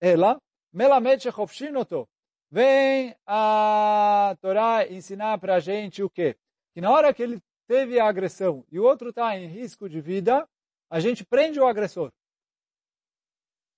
Ela, 0.00 0.40
melamed 0.72 1.22
shechofshinoto. 1.22 2.08
Vem 2.50 3.14
a 3.26 4.34
Torá 4.40 4.86
ensinar 4.88 5.38
para 5.38 5.56
a 5.56 5.60
gente 5.60 6.02
o 6.02 6.08
quê? 6.08 6.38
Que 6.72 6.80
na 6.80 6.90
hora 6.90 7.12
que 7.12 7.22
ele 7.22 7.38
teve 7.68 8.00
a 8.00 8.08
agressão 8.08 8.64
e 8.72 8.80
o 8.80 8.84
outro 8.84 9.10
está 9.10 9.36
em 9.36 9.46
risco 9.46 9.88
de 9.88 10.00
vida, 10.00 10.48
a 10.90 10.98
gente 10.98 11.24
prende 11.24 11.60
o 11.60 11.66
agressor. 11.66 12.10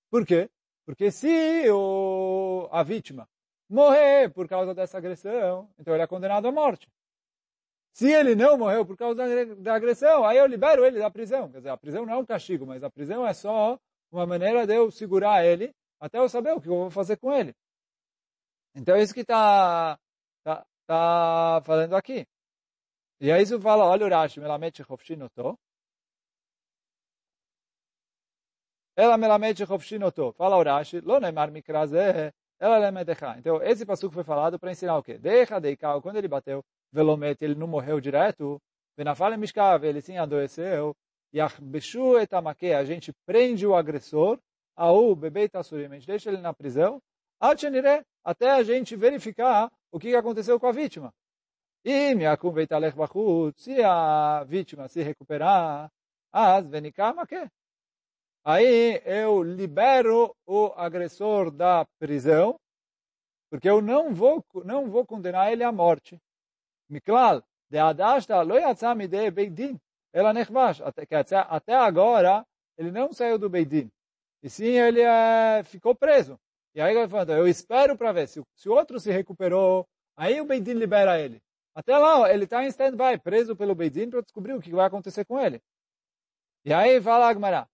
Por 0.09 0.25
quê? 0.25 0.49
Porque 0.87 1.11
se 1.11 1.68
o, 1.70 2.68
a 2.70 2.82
vítima 2.82 3.28
morrer 3.68 4.30
por 4.30 4.49
causa 4.49 4.75
dessa 4.75 4.97
agressão, 4.97 5.68
então 5.78 5.92
ele 5.92 6.02
é 6.02 6.06
condenado 6.06 6.47
à 6.47 6.52
morte. 6.52 6.88
Se 7.92 8.11
ele 8.11 8.35
não 8.37 8.56
morreu 8.56 8.87
por 8.87 8.97
causa 8.97 9.56
da, 9.56 9.75
agressão, 9.75 10.25
aí 10.25 10.38
eu 10.38 10.47
libero 10.47 10.85
ele 10.85 10.99
da 10.99 11.11
prisão. 11.11 11.50
Quer 11.50 11.59
dizer, 11.59 11.70
a 11.70 11.76
prisão 11.76 12.06
não 12.06 12.14
é 12.14 12.16
um 12.16 12.25
castigo, 12.25 12.64
mas 12.64 12.82
a 12.85 12.90
prisão 12.90 13.26
é 13.26 13.35
só 13.35 13.78
uma 14.11 14.25
maneira 14.25 14.66
de 14.66 14.75
eu 14.75 14.90
segurar 14.90 15.44
ele 15.44 15.75
até 15.99 16.18
eu 16.18 16.28
saber 16.28 16.52
o 16.52 16.61
que 16.61 16.68
eu 16.68 16.76
vou 16.76 16.90
fazer 16.90 17.16
com 17.16 17.32
ele. 17.32 17.54
Então 18.75 18.94
é 18.94 19.02
isso 19.02 19.12
que 19.12 19.20
está 19.20 19.99
tá, 20.44 20.64
tá 20.87 21.62
falando 21.64 21.94
aqui. 21.94 22.26
E 23.20 23.30
aí 23.30 23.42
isso 23.42 23.60
fala, 23.60 23.84
olha 23.84 24.06
o 24.06 24.08
Rashi, 24.08 24.40
melamet 24.40 24.82
chofshinoto. 24.82 25.58
Ela 28.96 29.16
melamet 29.18 29.66
chofshinoto. 29.66 30.32
Fala 30.32 30.56
o 30.56 30.62
Rashi, 30.62 31.00
lo 31.00 31.20
neimar 31.20 31.50
mikrazeh, 31.50 32.32
ela 32.58 32.78
lemedecha. 32.78 33.36
Então 33.38 33.62
esse 33.62 33.84
passuco 33.84 34.14
foi 34.14 34.24
falado 34.24 34.58
para 34.58 34.70
ensinar 34.70 34.96
o 34.98 35.02
quê? 35.02 35.18
Decha 35.18 35.60
deikal, 35.60 36.00
quando 36.02 36.16
ele 36.16 36.28
bateu, 36.28 36.62
velomete, 36.92 37.44
ele 37.44 37.54
não 37.54 37.66
morreu 37.66 38.00
direto, 38.00 38.60
venafale 38.96 39.36
mishkav, 39.36 39.84
ele 39.84 40.00
sim 40.00 40.16
adoeceu, 40.18 40.94
yachbeshu 41.34 42.18
etamake, 42.18 42.72
a 42.72 42.84
gente 42.84 43.12
prende 43.26 43.66
o 43.66 43.74
agressor, 43.74 44.38
au 44.76 45.14
bebeit 45.14 45.54
asurim, 45.56 45.86
a 45.86 45.94
gente 45.94 46.06
deixa 46.06 46.30
ele 46.30 46.40
na 46.40 46.52
prisão, 46.52 47.00
até 48.24 48.50
a 48.50 48.62
gente 48.62 48.96
verificar 48.96 49.70
o 49.90 49.98
que 49.98 50.14
aconteceu 50.14 50.58
com 50.60 50.66
a 50.66 50.72
vítima. 50.72 51.12
E 51.84 52.14
se 53.56 53.82
a 53.82 54.44
vítima 54.44 54.88
se 54.88 55.02
recuperar, 55.02 55.90
as 56.32 56.66
venikamaque. 56.66 57.49
Aí 58.44 59.02
eu 59.04 59.42
libero 59.42 60.34
o 60.46 60.72
agressor 60.76 61.50
da 61.50 61.87
prisão, 61.99 62.58
porque 63.50 63.68
eu 63.68 63.80
não 63.80 64.14
vou, 64.14 64.44
não 64.64 64.90
vou 64.90 65.06
condenar 65.06 65.52
ele 65.52 65.64
à 65.64 65.72
morte. 65.72 66.18
Miklal, 66.88 67.42
de 67.70 67.78
adashta 67.78 68.42
lo 68.42 68.58
yatzam 68.58 69.00
ide 69.00 69.30
beidin, 69.30 69.78
ela 70.12 70.32
nechvash. 70.32 70.82
Até 71.49 71.75
agora, 71.75 72.44
ele 72.76 72.90
não 72.90 73.12
saiu 73.12 73.38
do 73.38 73.49
beidin. 73.49 73.90
E 74.42 74.49
sim, 74.49 74.78
ele 74.78 75.02
é, 75.02 75.62
ficou 75.64 75.94
preso. 75.94 76.38
E 76.75 76.80
aí 76.80 76.96
ele 76.96 77.32
eu 77.32 77.49
espero 77.49 77.96
para 77.96 78.12
ver 78.12 78.28
se, 78.28 78.42
se 78.54 78.68
o 78.68 78.72
outro 78.72 78.99
se 79.00 79.10
recuperou, 79.10 79.87
aí 80.16 80.40
o 80.40 80.44
Beidin 80.44 80.75
libera 80.75 81.20
ele. 81.20 81.42
Até 81.74 81.96
lá, 81.96 82.32
ele 82.32 82.44
está 82.44 82.64
em 82.64 82.68
stand-by, 82.68 83.18
preso 83.22 83.56
pelo 83.56 83.74
Beidin 83.74 84.10
para 84.10 84.22
descobrir 84.22 84.54
o 84.54 84.60
que 84.60 84.70
vai 84.70 84.86
acontecer 84.86 85.24
com 85.24 85.40
ele. 85.40 85.62
E 86.64 86.72
aí 86.72 87.00
fala 87.00 87.28
Agmará. 87.28 87.68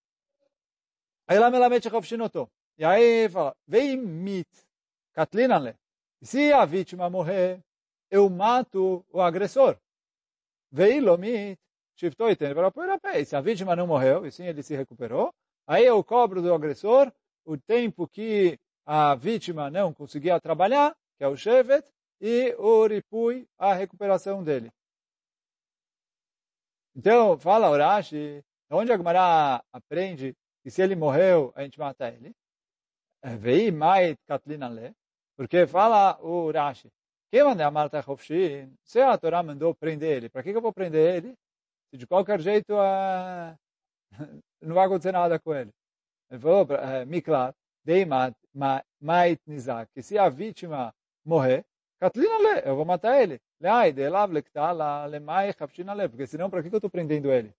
Aí 1.26 1.38
lá 1.38 1.50
melamet 1.50 1.88
shinoto. 2.02 2.48
E 2.78 2.84
aí 2.84 3.28
fala, 3.28 3.56
vem 3.66 3.96
mit, 3.96 4.48
katlinanle. 5.12 5.74
Se 6.22 6.52
a 6.52 6.64
vítima 6.64 7.08
morrer, 7.08 7.62
eu 8.10 8.28
mato 8.28 9.04
o 9.10 9.20
agressor. 9.20 9.78
Veilo 10.70 11.16
mit, 11.16 11.58
shiftoiten, 11.96 12.52
e 13.14 13.24
se 13.24 13.34
a 13.34 13.40
vítima 13.40 13.74
não 13.74 13.86
morreu, 13.86 14.26
e 14.26 14.30
sim 14.30 14.46
ele 14.46 14.62
se 14.62 14.76
recuperou, 14.76 15.32
aí 15.66 15.84
eu 15.84 16.02
cobro 16.04 16.42
do 16.42 16.52
agressor 16.52 17.10
o 17.44 17.56
tempo 17.56 18.06
que 18.06 18.58
a 18.84 19.14
vítima 19.14 19.70
não 19.70 19.92
conseguia 19.92 20.40
trabalhar, 20.40 20.94
que 21.16 21.24
é 21.24 21.28
o 21.28 21.36
Shevet, 21.36 21.84
e 22.20 22.54
o 22.58 22.86
Ripui, 22.86 23.48
a 23.58 23.74
recuperação 23.74 24.42
dele. 24.42 24.70
Então, 26.94 27.38
fala 27.38 27.70
Urashi, 27.70 28.42
onde 28.70 28.90
a 28.90 28.96
Gemara 28.96 29.62
aprende 29.72 30.34
que 30.62 30.70
se 30.70 30.82
ele 30.82 30.96
morreu, 30.96 31.52
a 31.54 31.62
gente 31.62 31.78
mata 31.78 32.08
ele. 32.08 32.34
É, 33.22 33.36
Vei 33.36 33.70
mai 33.70 34.16
katlina 34.26 34.68
le, 34.68 34.94
porque 35.36 35.66
fala 35.66 36.18
o 36.22 36.46
Urashi, 36.46 36.88
que 37.30 37.42
manda 37.44 37.66
a 37.66 37.70
Marta 37.70 38.02
Chofshin, 38.02 38.74
se 38.82 39.00
a 39.00 39.16
Torá 39.18 39.42
mandou 39.42 39.74
prender 39.74 40.16
ele, 40.16 40.28
para 40.28 40.42
que, 40.42 40.50
eu 40.50 40.60
vou 40.60 40.72
prender 40.72 41.16
ele? 41.16 41.34
Se 41.90 41.98
de 41.98 42.06
qualquer 42.06 42.40
jeito 42.40 42.72
uh, 42.74 43.56
não 44.60 44.74
vai 44.74 44.86
acontecer 44.86 45.12
nada 45.12 45.38
com 45.38 45.54
ele. 45.54 45.70
Ele 46.30 46.40
falou, 46.40 46.66
Miklat, 47.06 47.54
Deimat, 47.84 48.34
Mait 49.00 49.40
Nizak, 49.46 49.92
que 49.92 50.02
se 50.02 50.18
a 50.18 50.28
vítima 50.28 50.94
morrer, 51.24 51.64
Katlina 52.06 52.38
le, 52.38 52.62
eu 52.64 52.76
vou 52.76 52.84
matar 52.84 53.20
ele. 53.20 53.40
Leai, 53.60 53.92
de 53.92 54.08
lav 54.08 54.32
lektala, 54.32 55.06
lemai 55.06 55.52
chapshina 55.52 55.92
le, 55.92 56.08
porque 56.08 56.26
senão 56.26 56.48
para 56.48 56.62
que 56.62 56.68
eu 56.68 56.76
estou 56.76 56.88
prendendo 56.88 57.32
ele? 57.32 57.52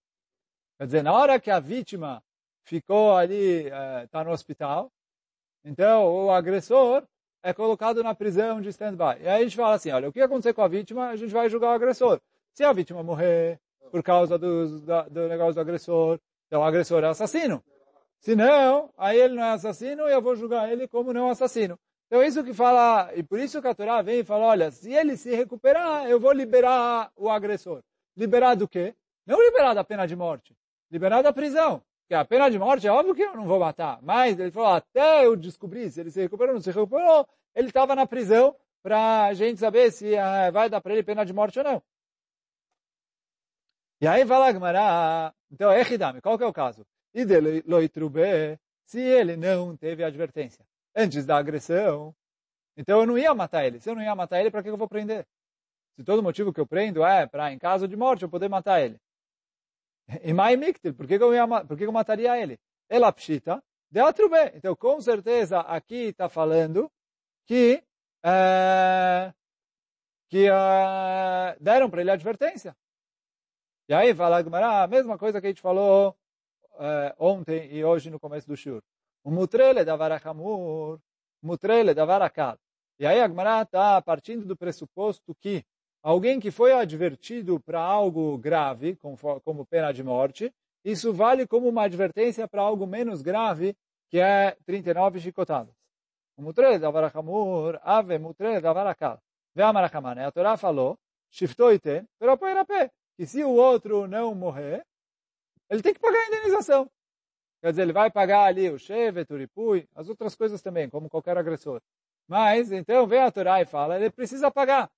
Quer 0.78 0.86
dizer, 0.86 1.02
na 1.02 1.12
hora 1.12 1.38
que 1.38 1.50
a 1.50 1.60
vítima 1.60 2.22
ficou 2.64 3.14
ali, 3.14 3.66
está 4.04 4.24
no 4.24 4.30
hospital, 4.30 4.90
então 5.64 6.06
o 6.06 6.30
agressor 6.30 7.02
é 7.42 7.52
colocado 7.52 8.02
na 8.02 8.14
prisão 8.14 8.60
de 8.60 8.70
stand-by. 8.70 9.22
E 9.22 9.28
aí 9.28 9.40
a 9.40 9.44
gente 9.44 9.56
fala 9.56 9.74
assim, 9.74 9.90
olha, 9.90 10.08
o 10.08 10.12
que 10.12 10.20
aconteceu 10.20 10.54
com 10.54 10.62
a 10.62 10.68
vítima, 10.68 11.08
a 11.08 11.16
gente 11.16 11.32
vai 11.32 11.50
julgar 11.50 11.72
o 11.72 11.74
agressor. 11.74 12.18
Se 12.54 12.64
a 12.64 12.72
vítima 12.72 13.02
morrer 13.02 13.60
por 13.90 14.02
causa 14.02 14.38
do, 14.38 14.80
do 15.10 15.28
negócio 15.28 15.54
do 15.54 15.60
agressor, 15.60 16.18
então 16.46 16.62
o 16.62 16.64
agressor 16.64 17.04
é 17.04 17.08
assassino. 17.08 17.62
Se 18.20 18.34
não, 18.34 18.90
aí 18.96 19.20
ele 19.20 19.34
não 19.34 19.44
é 19.44 19.50
assassino 19.50 20.08
e 20.08 20.12
eu 20.12 20.22
vou 20.22 20.34
julgar 20.34 20.72
ele 20.72 20.88
como 20.88 21.12
não 21.12 21.28
assassino. 21.28 21.78
Então 22.08 22.22
isso 22.22 22.42
que 22.42 22.54
fala, 22.54 23.12
e 23.14 23.22
por 23.22 23.38
isso 23.38 23.60
que 23.60 23.68
a 23.68 23.74
Torá 23.74 24.00
vem 24.00 24.20
e 24.20 24.24
fala, 24.24 24.46
olha, 24.46 24.70
se 24.70 24.90
ele 24.90 25.14
se 25.14 25.34
recuperar, 25.34 26.08
eu 26.08 26.18
vou 26.18 26.32
liberar 26.32 27.12
o 27.14 27.28
agressor. 27.28 27.82
Liberar 28.16 28.54
do 28.54 28.66
quê? 28.66 28.94
Não 29.26 29.38
liberar 29.44 29.74
da 29.74 29.84
pena 29.84 30.06
de 30.06 30.16
morte, 30.16 30.56
liberar 30.90 31.20
da 31.20 31.34
prisão. 31.34 31.82
Porque 32.00 32.14
a 32.14 32.24
pena 32.24 32.50
de 32.50 32.58
morte 32.58 32.86
é 32.86 32.90
óbvio 32.90 33.14
que 33.14 33.22
eu 33.22 33.36
não 33.36 33.46
vou 33.46 33.60
matar. 33.60 33.98
Mas 34.00 34.40
ele 34.40 34.50
falou, 34.50 34.70
até 34.70 35.26
eu 35.26 35.36
descobrir 35.36 35.90
se 35.90 36.00
ele 36.00 36.10
se 36.10 36.22
recuperou 36.22 36.52
ou 36.52 36.54
não 36.54 36.62
se 36.62 36.70
recuperou, 36.70 37.28
ele 37.54 37.68
estava 37.68 37.94
na 37.94 38.06
prisão 38.06 38.56
para 38.82 39.26
a 39.26 39.34
gente 39.34 39.60
saber 39.60 39.92
se 39.92 40.14
uh, 40.14 40.50
vai 40.50 40.70
dar 40.70 40.80
para 40.80 40.94
ele 40.94 41.02
pena 41.02 41.26
de 41.26 41.34
morte 41.34 41.58
ou 41.58 41.64
não. 41.64 41.82
E 44.00 44.06
aí 44.06 44.24
lá, 44.24 44.50
Gmará, 44.50 45.34
então, 45.50 45.70
é 45.70 45.84
qual 46.22 46.38
que 46.38 46.44
é 46.44 46.46
o 46.46 46.52
caso? 46.54 46.86
E 47.12 47.26
dele 47.26 47.62
loitrube, 47.66 48.58
se 48.86 49.00
ele 49.00 49.36
não 49.36 49.76
teve 49.76 50.02
advertência 50.02 50.67
antes 50.98 51.24
da 51.24 51.36
agressão, 51.36 52.14
então 52.76 53.00
eu 53.00 53.06
não 53.06 53.16
ia 53.16 53.34
matar 53.34 53.64
ele. 53.64 53.80
Se 53.80 53.88
eu 53.88 53.94
não 53.94 54.02
ia 54.02 54.14
matar 54.14 54.40
ele, 54.40 54.50
para 54.50 54.62
que 54.62 54.68
eu 54.68 54.76
vou 54.76 54.88
prender? 54.88 55.26
Se 55.96 56.04
todo 56.04 56.22
motivo 56.22 56.52
que 56.52 56.60
eu 56.60 56.66
prendo 56.66 57.04
é 57.04 57.26
para, 57.26 57.52
em 57.52 57.58
caso 57.58 57.86
de 57.86 57.96
morte, 57.96 58.22
eu 58.22 58.28
poder 58.28 58.48
matar 58.48 58.80
ele. 58.80 59.00
E 60.22 60.32
mai 60.32 60.56
miktil, 60.56 60.94
por 60.94 61.06
que 61.06 61.14
eu, 61.14 61.34
ia, 61.34 61.46
por 61.64 61.76
que 61.76 61.84
eu 61.84 61.92
mataria 61.92 62.40
ele? 62.40 62.58
Ela 62.88 63.12
pshita, 63.12 63.62
de 63.90 64.00
atrube. 64.00 64.36
Então, 64.54 64.74
com 64.74 65.00
certeza, 65.00 65.60
aqui 65.60 66.08
está 66.08 66.28
falando 66.28 66.90
que, 67.46 67.82
é, 68.24 69.32
que 70.28 70.48
é, 70.48 71.56
deram 71.60 71.90
para 71.90 72.00
ele 72.00 72.10
advertência. 72.10 72.76
E 73.88 73.94
aí 73.94 74.14
fala 74.14 74.38
a 74.38 74.86
mesma 74.86 75.18
coisa 75.18 75.40
que 75.40 75.46
a 75.46 75.50
gente 75.50 75.62
falou 75.62 76.16
uh, 76.74 77.14
ontem 77.18 77.72
e 77.72 77.84
hoje 77.84 78.10
no 78.10 78.20
começo 78.20 78.46
do 78.46 78.56
shur. 78.56 78.82
O 79.24 79.30
mutrele 79.30 79.84
da 79.84 79.96
varachamur, 79.96 80.98
mutrele 81.42 81.94
da 81.94 82.04
varakal. 82.04 82.58
E 82.98 83.06
aí 83.06 83.20
a 83.20 83.28
Gemara 83.28 83.62
está 83.62 84.02
partindo 84.02 84.44
do 84.44 84.56
pressuposto 84.56 85.34
que 85.34 85.64
alguém 86.02 86.40
que 86.40 86.50
foi 86.50 86.72
advertido 86.72 87.60
para 87.60 87.80
algo 87.80 88.36
grave, 88.38 88.96
como, 88.96 89.66
pena 89.66 89.92
de 89.92 90.02
morte, 90.02 90.52
isso 90.84 91.12
vale 91.12 91.46
como 91.46 91.68
uma 91.68 91.84
advertência 91.84 92.48
para 92.48 92.62
algo 92.62 92.86
menos 92.86 93.22
grave, 93.22 93.76
que 94.10 94.18
é 94.18 94.56
39 94.64 95.20
chicotadas. 95.20 95.74
O 96.36 96.42
mutrele 96.42 96.78
da 96.78 96.90
varachamur, 96.90 97.78
ave 97.82 98.18
mutrele 98.18 98.60
da 98.60 98.72
varakal. 98.72 99.20
Vê 99.54 99.62
a 99.62 99.72
marachamane. 99.72 100.22
A 100.22 100.32
Torá 100.32 100.56
falou, 100.56 100.98
shiftoite, 101.30 102.04
pero 102.18 102.36
pé, 102.38 102.90
que 103.16 103.26
se 103.26 103.42
o 103.44 103.50
outro 103.50 104.06
não 104.06 104.34
morrer, 104.34 104.84
ele 105.68 105.82
tem 105.82 105.92
que 105.92 106.00
pagar 106.00 106.18
a 106.18 106.26
indenização. 106.28 106.88
Quer 107.60 107.70
dizer, 107.70 107.82
ele 107.82 107.92
vai 107.92 108.10
pagar 108.10 108.44
ali 108.44 108.70
o 108.70 108.78
Shevet, 108.78 109.32
o 109.32 109.36
Ripui, 109.36 109.88
as 109.94 110.08
outras 110.08 110.34
coisas 110.34 110.62
também, 110.62 110.88
como 110.88 111.08
qualquer 111.08 111.36
agressor. 111.36 111.80
Mas, 112.28 112.70
então, 112.70 113.06
vem 113.06 113.20
a 113.20 113.30
Torá 113.30 113.60
e 113.60 113.66
fala, 113.66 113.96
ele 113.96 114.10
precisa 114.10 114.50
pagar. 114.50 114.90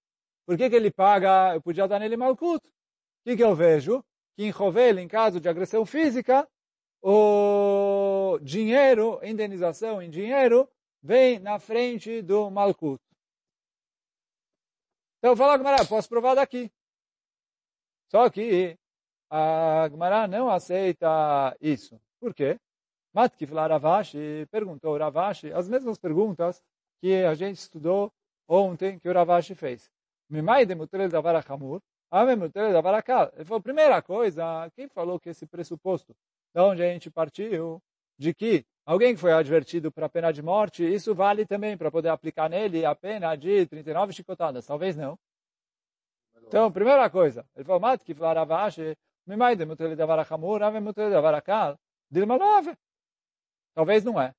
Por 0.46 0.56
que, 0.56 0.68
que 0.68 0.76
ele 0.76 0.90
paga? 0.90 1.54
Eu 1.54 1.62
podia 1.62 1.86
dar 1.88 1.98
nele 2.00 2.16
malkut. 2.16 2.66
O 2.66 2.72
que, 3.24 3.36
que 3.36 3.42
eu 3.42 3.54
vejo? 3.54 4.04
Que 4.36 4.44
em 4.44 4.50
Rovel, 4.50 4.98
em 4.98 5.08
caso 5.08 5.40
de 5.40 5.48
agressão 5.48 5.86
física, 5.86 6.48
o 7.02 8.38
dinheiro, 8.42 9.20
indenização 9.22 10.02
em 10.02 10.10
dinheiro, 10.10 10.68
vem 11.02 11.38
na 11.38 11.58
frente 11.58 12.20
do 12.20 12.50
malkut. 12.50 13.00
Então, 15.18 15.36
fala, 15.36 15.56
Gamara, 15.56 15.86
posso 15.86 16.08
provar 16.08 16.34
daqui. 16.34 16.70
Só 18.10 18.28
que 18.28 18.76
a 19.30 19.88
Gemara 19.90 20.26
não 20.26 20.50
aceita 20.50 21.56
isso. 21.60 22.00
Por 22.20 22.34
quê? 22.34 22.58
Matkif 23.14 23.52
Ravashi 23.52 24.46
perguntou 24.50 24.96
Ravashi 24.96 25.52
as 25.52 25.68
mesmas 25.68 25.98
perguntas 25.98 26.62
que 27.00 27.24
a 27.24 27.34
gente 27.34 27.56
estudou 27.56 28.12
ontem 28.46 28.98
que 28.98 29.08
o 29.08 29.12
Ravashi 29.12 29.54
fez. 29.54 29.90
Mimai 30.28 30.66
de 30.66 30.74
mutrel 30.74 31.08
ame 32.10 32.36
mutrel 32.36 32.76
akal. 32.94 33.30
Ele 33.34 33.44
falou, 33.44 33.62
primeira 33.62 34.02
coisa, 34.02 34.70
quem 34.76 34.88
falou 34.88 35.18
que 35.18 35.30
esse 35.30 35.46
pressuposto, 35.46 36.14
de 36.54 36.60
onde 36.60 36.82
a 36.82 36.92
gente 36.92 37.10
partiu, 37.10 37.80
de 38.18 38.34
que 38.34 38.64
alguém 38.84 39.14
que 39.14 39.20
foi 39.20 39.32
advertido 39.32 39.90
para 39.90 40.06
a 40.06 40.08
pena 40.08 40.32
de 40.32 40.42
morte, 40.42 40.84
isso 40.84 41.14
vale 41.14 41.46
também 41.46 41.76
para 41.76 41.90
poder 41.90 42.10
aplicar 42.10 42.50
nele 42.50 42.84
a 42.84 42.94
pena 42.94 43.34
de 43.34 43.66
39 43.66 44.12
chicotadas. 44.12 44.66
Talvez 44.66 44.96
não. 44.96 45.18
Então, 46.46 46.70
primeira 46.70 47.08
coisa, 47.08 47.46
ele 47.54 47.64
falou, 47.64 47.80
mat 47.80 48.02
que 48.02 48.14
falar 48.14 48.38
avache, 48.38 48.96
me 49.26 49.36
maide 49.36 49.64
mutel 49.64 49.94
davar 49.94 50.18
achamur, 50.18 50.62
ave 50.62 50.80
mutel 50.80 51.10
love. 52.12 52.76
Talvez 53.74 54.04
não 54.04 54.20
é. 54.20 54.34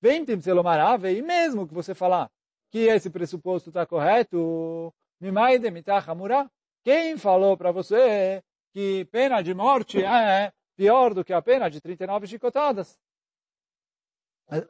Ventem 0.00 0.40
selomar 0.40 0.78
ave, 0.78 1.16
e 1.16 1.22
mesmo 1.22 1.66
que 1.66 1.74
você 1.74 1.94
falar 1.94 2.30
que 2.70 2.78
esse 2.80 3.08
pressuposto 3.08 3.70
está 3.70 3.86
correto, 3.86 4.92
me 5.20 5.32
maide 5.32 5.70
mitachamura, 5.70 6.50
quem 6.84 7.16
falou 7.16 7.56
para 7.56 7.72
você 7.72 8.42
que 8.72 9.06
pena 9.06 9.42
de 9.42 9.54
morte 9.54 10.04
é 10.04 10.52
pior 10.76 11.14
do 11.14 11.24
que 11.24 11.32
a 11.32 11.40
pena 11.40 11.70
de 11.70 11.80
39 11.80 12.26
chicotadas? 12.26 12.98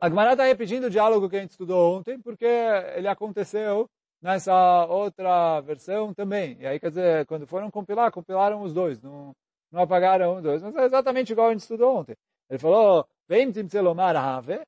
A 0.01 0.09
Gemara 0.09 0.33
está 0.33 0.45
repetindo 0.45 0.85
o 0.85 0.91
diálogo 0.91 1.29
que 1.29 1.37
a 1.37 1.41
gente 1.41 1.51
estudou 1.51 1.99
ontem, 1.99 2.19
porque 2.19 2.47
ele 2.47 3.09
aconteceu 3.09 3.87
nessa 4.23 4.87
outra 4.87 5.61
versão 5.61 6.15
também. 6.15 6.57
E 6.59 6.67
aí, 6.67 6.81
quer 6.81 6.89
dizer, 6.89 7.27
quando 7.27 7.47
foram 7.47 7.71
compilar, 7.71 8.11
compilaram 8.11 8.63
os 8.63 8.73
dois, 8.73 9.03
não, 9.03 9.35
não 9.71 9.83
apagaram 9.83 10.37
os 10.37 10.43
dois. 10.43 10.63
Mas 10.63 10.75
é 10.77 10.85
exatamente 10.85 11.33
igual 11.33 11.49
a 11.49 11.53
gente 11.53 11.61
estudou 11.61 11.99
ontem. 11.99 12.17
Ele 12.49 12.59
falou, 12.59 13.07
Vem 13.29 13.51
timtzelomar 13.51 14.15
ave, 14.17 14.61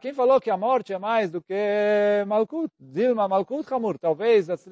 quem 0.00 0.12
falou 0.12 0.38
que 0.38 0.50
a 0.50 0.56
morte 0.56 0.92
é 0.92 0.98
mais 0.98 1.30
do 1.30 1.40
que 1.40 2.24
Malkut? 2.26 2.70
Dilma 2.78 3.26
Malkut 3.26 3.72
Hamur. 3.72 3.98
Talvez 3.98 4.50
as 4.50 4.62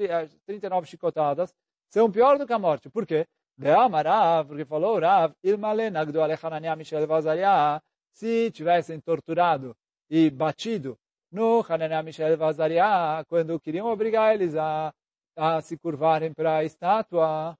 39 0.44 0.86
chicotadas 0.86 1.54
são 1.88 2.10
pior 2.10 2.36
do 2.36 2.46
que 2.46 2.52
a 2.52 2.58
morte. 2.58 2.90
Por 2.90 3.06
quê? 3.06 3.24
De 3.56 3.70
Amarav, 3.70 4.48
porque 4.48 4.64
falou 4.66 4.98
Rav, 4.98 5.32
Ilmale 5.42 5.90
Nagdu 5.90 6.20
Alechanania 6.20 6.76
Michel 6.76 7.06
Vazaria, 7.06 7.80
se 8.12 8.50
tivessem 8.50 9.00
torturado 9.00 9.74
e 10.10 10.28
batido 10.28 10.98
no 11.32 11.64
Hananiah, 11.66 12.02
Michel 12.02 12.36
Vazaria, 12.36 13.24
quando 13.26 13.60
queriam 13.60 13.86
obrigar 13.86 14.34
eles 14.34 14.54
a, 14.54 14.92
a 15.36 15.62
se 15.62 15.78
curvarem 15.78 16.32
para 16.34 16.56
a 16.56 16.64
estátua. 16.64 17.56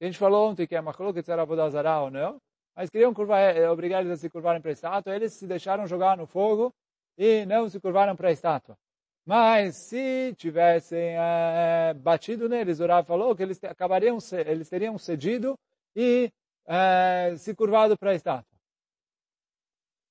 A 0.00 0.04
gente 0.04 0.18
falou 0.18 0.50
ontem 0.50 0.66
que 0.66 0.76
é 0.76 0.80
Machlok 0.80 1.18
era 1.28 1.44
Vodazara 1.44 2.00
ou 2.00 2.10
não, 2.10 2.38
mas 2.74 2.90
queriam 2.90 3.12
curvar, 3.12 3.56
eh, 3.56 3.68
obrigar 3.68 4.00
eles 4.00 4.12
a 4.12 4.16
se 4.16 4.30
curvarem 4.30 4.60
para 4.60 4.70
a 4.70 4.72
estátua, 4.72 5.14
eles 5.14 5.32
se 5.34 5.46
deixaram 5.46 5.86
jogar 5.86 6.16
no 6.16 6.26
fogo 6.26 6.72
e 7.16 7.44
não 7.46 7.68
se 7.68 7.78
curvaram 7.78 8.16
para 8.16 8.28
a 8.28 8.32
estátua. 8.32 8.76
Mas 9.24 9.76
se 9.76 10.34
tivessem 10.36 11.16
é, 11.16 11.94
batido 11.94 12.48
neles, 12.48 12.80
o 12.80 12.86
Rav 12.86 13.06
falou 13.06 13.36
que 13.36 13.42
eles 13.42 13.62
acabariam, 13.62 14.18
eles 14.46 14.68
teriam 14.68 14.98
cedido 14.98 15.56
e 15.94 16.32
é, 16.66 17.34
se 17.36 17.54
curvado 17.54 17.96
para 17.96 18.10
a 18.10 18.14
estátua. 18.14 18.52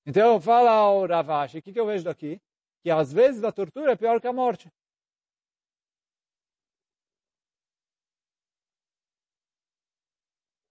Então, 0.05 0.39
fala 0.39 0.71
ao 0.71 1.05
Ravashi, 1.05 1.59
o 1.59 1.61
que, 1.61 1.73
que 1.73 1.79
eu 1.79 1.85
vejo 1.85 2.05
daqui? 2.05 2.39
Que 2.81 2.89
às 2.89 3.11
vezes 3.11 3.43
a 3.43 3.51
tortura 3.51 3.91
é 3.91 3.95
pior 3.95 4.19
que 4.19 4.27
a 4.27 4.33
morte. 4.33 4.71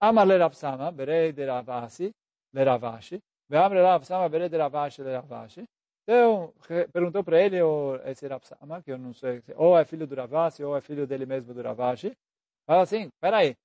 Amar 0.03 0.25
le 0.25 0.37
Rav 0.37 0.53
Sama, 0.53 0.91
berei 0.91 1.31
de 1.31 1.45
Ravasi, 1.45 2.11
le 2.53 2.63
Ravashi. 2.63 3.21
Ve'am 3.47 3.73
le 3.73 3.81
Rav 3.83 4.03
Sama, 4.03 4.27
berei 4.29 4.49
de 4.49 4.57
Ravashi, 4.57 5.03
le 5.03 5.15
Ravashi. 5.15 5.63
Então, 6.03 6.51
perguntou 6.91 7.23
para 7.23 7.39
ele, 7.39 7.57
esse 8.05 8.27
Rav 8.27 8.43
Sama, 8.43 8.81
que 8.81 8.91
eu 8.91 8.97
não 8.97 9.13
sei, 9.13 9.43
ou 9.55 9.77
é 9.77 9.85
filho 9.85 10.07
do 10.07 10.15
Ravasi, 10.15 10.63
ou 10.63 10.75
é 10.75 10.81
filho 10.81 11.05
dele 11.05 11.27
mesmo 11.27 11.53
do 11.53 11.61
Ravashi. 11.61 12.11
Fala 12.65 12.81
assim, 12.81 13.09
peraí, 13.19 13.51
o 13.51 13.55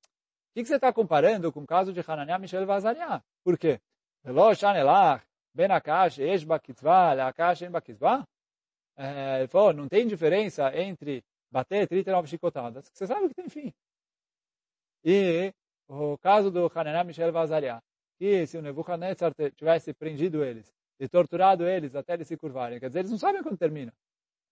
que, 0.55 0.63
que 0.63 0.67
você 0.67 0.77
está 0.77 0.93
comparando 0.93 1.51
com 1.51 1.63
o 1.63 1.67
caso 1.67 1.91
de 1.93 2.01
Hananiah 2.07 2.39
Michel 2.39 2.67
Vazaria? 2.67 3.23
Por 3.43 3.59
quê? 3.59 3.81
Velo 4.23 4.55
Shanelach, 4.55 5.25
Ben 5.55 5.71
Akash, 5.71 6.19
Esh 6.19 6.45
Bakitzvah, 6.45 7.29
Akash 7.29 7.63
em 7.63 7.71
Bakitzvah? 7.71 8.25
Ele 9.39 9.49
falou, 9.49 9.73
não 9.73 9.89
tem 9.89 10.07
diferença 10.07 10.71
entre 10.77 11.25
bater 11.51 11.89
39 11.89 12.29
chicotadas, 12.29 12.91
que 12.91 12.99
você 12.99 13.07
sabe 13.07 13.29
que 13.29 13.35
tem 13.35 13.49
fim. 13.49 13.73
E 15.03 15.53
o 15.89 16.19
caso 16.19 16.51
do 16.51 16.71
Hanená 16.75 17.05
Michel 17.05 17.33
Vazaria, 17.33 17.83
que 18.19 18.47
se 18.47 18.57
o 18.57 18.63
Nebuchadnezzar 18.63 19.33
tivesse 19.57 19.93
prendido 19.93 20.45
eles 20.45 20.73
e 20.99 21.09
torturado 21.09 21.67
eles 21.67 21.95
até 21.95 22.15
eles 22.15 22.27
se 22.27 22.37
curvarem, 22.37 22.81
quer 22.81 22.89
dizer, 22.89 23.01
eles 23.01 23.11
não 23.11 23.19
sabem 23.19 23.43
quando 23.43 23.59
termina. 23.59 23.93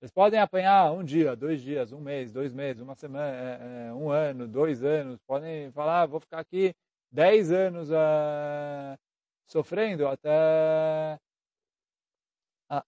Eles 0.01 0.13
podem 0.13 0.39
apanhar 0.39 0.93
um 0.93 1.03
dia, 1.03 1.35
dois 1.35 1.63
dias, 1.63 1.91
um 1.93 2.01
mês, 2.01 2.31
dois 2.31 2.53
meses, 2.53 2.83
uma 2.83 2.95
semana, 2.95 3.35
é, 3.35 3.87
é, 3.89 3.93
um 3.95 4.11
ano, 4.11 4.47
dois 4.47 4.85
anos. 4.85 5.19
Podem 5.27 5.73
falar, 5.73 6.03
ah, 6.03 6.07
vou 6.07 6.21
ficar 6.21 6.41
aqui 6.41 6.75
dez 7.11 7.51
anos 7.51 7.91
uh, 7.91 8.99
sofrendo 9.47 10.07
até 10.07 11.19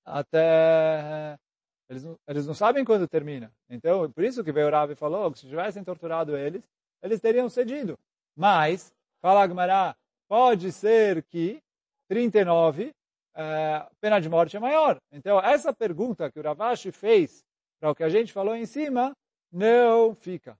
até 0.05 1.39
eles 1.89 2.05
não, 2.05 2.19
eles 2.27 2.47
não 2.47 2.55
sabem 2.55 2.85
quando 2.85 3.09
termina. 3.09 3.53
Então, 3.71 4.11
por 4.11 4.25
isso 4.25 4.43
que 4.43 4.53
veio 4.53 4.67
o 4.67 4.71
Rav 4.71 4.91
e 4.93 4.97
falou 4.97 5.31
que 5.33 5.39
se 5.39 5.49
tivessem 5.49 5.85
torturado 5.85 6.37
eles, 6.37 6.69
eles 7.03 7.21
teriam 7.21 7.49
cedido. 7.49 7.99
Mas, 8.37 8.93
fala 9.23 9.43
Agmará, 9.43 9.97
pode 10.29 10.71
ser 10.71 11.23
que 11.25 11.63
39, 12.09 12.95
é, 13.35 13.89
pena 14.01 14.21
de 14.21 14.29
morte 14.29 14.57
é 14.57 14.61
maior. 14.61 14.99
Então, 15.11 15.41
essa 15.41 15.73
pergunta 15.73 16.31
que 16.31 16.39
o 16.39 16.43
Ravashi 16.43 16.93
fez 16.93 17.45
para 17.81 17.91
o 17.91 17.95
que 17.95 18.05
a 18.05 18.09
gente 18.09 18.33
falou 18.33 18.55
em 18.55 18.67
cima, 18.67 19.17
não 19.51 20.15
fica. 20.15 20.59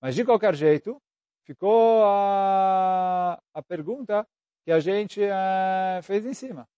Mas, 0.00 0.14
de 0.14 0.24
qualquer 0.24 0.54
jeito, 0.54 1.00
ficou 1.44 2.04
a, 2.04 3.38
a 3.54 3.62
pergunta 3.62 4.26
que 4.64 4.72
a 4.72 4.80
gente 4.80 5.22
é, 5.22 6.00
fez 6.02 6.26
em 6.26 6.34
cima. 6.34 6.68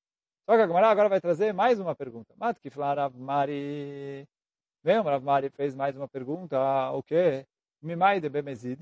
Só 0.49 0.57
que 0.57 0.63
a 0.63 0.67
Gemara 0.67 0.89
agora 0.89 1.09
vai 1.09 1.21
trazer 1.21 1.53
mais 1.53 1.81
uma 1.81 1.95
pergunta. 1.95 2.35
Mat 2.37 2.59
que 2.59 2.69
Rav 2.69 3.15
Mari. 3.17 4.27
Vem, 4.83 5.01
Rav 5.01 5.23
Mari 5.23 5.51
fez 5.51 5.75
mais 5.75 5.97
uma 5.97 6.09
pergunta. 6.09 6.59
O 6.93 7.03
que? 7.03 7.47
Mimai 7.83 8.21
de 8.21 8.29
Bemezid. 8.29 8.81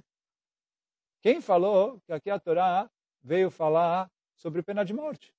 Quem 1.27 1.41
falou 1.41 2.01
que 2.07 2.13
aqui 2.13 2.31
a 2.31 2.39
Torá 2.39 2.89
veio 3.21 3.51
falar 3.51 4.09
sobre 4.37 4.63
pena 4.63 4.85
de 4.85 4.95
morte? 4.95 5.35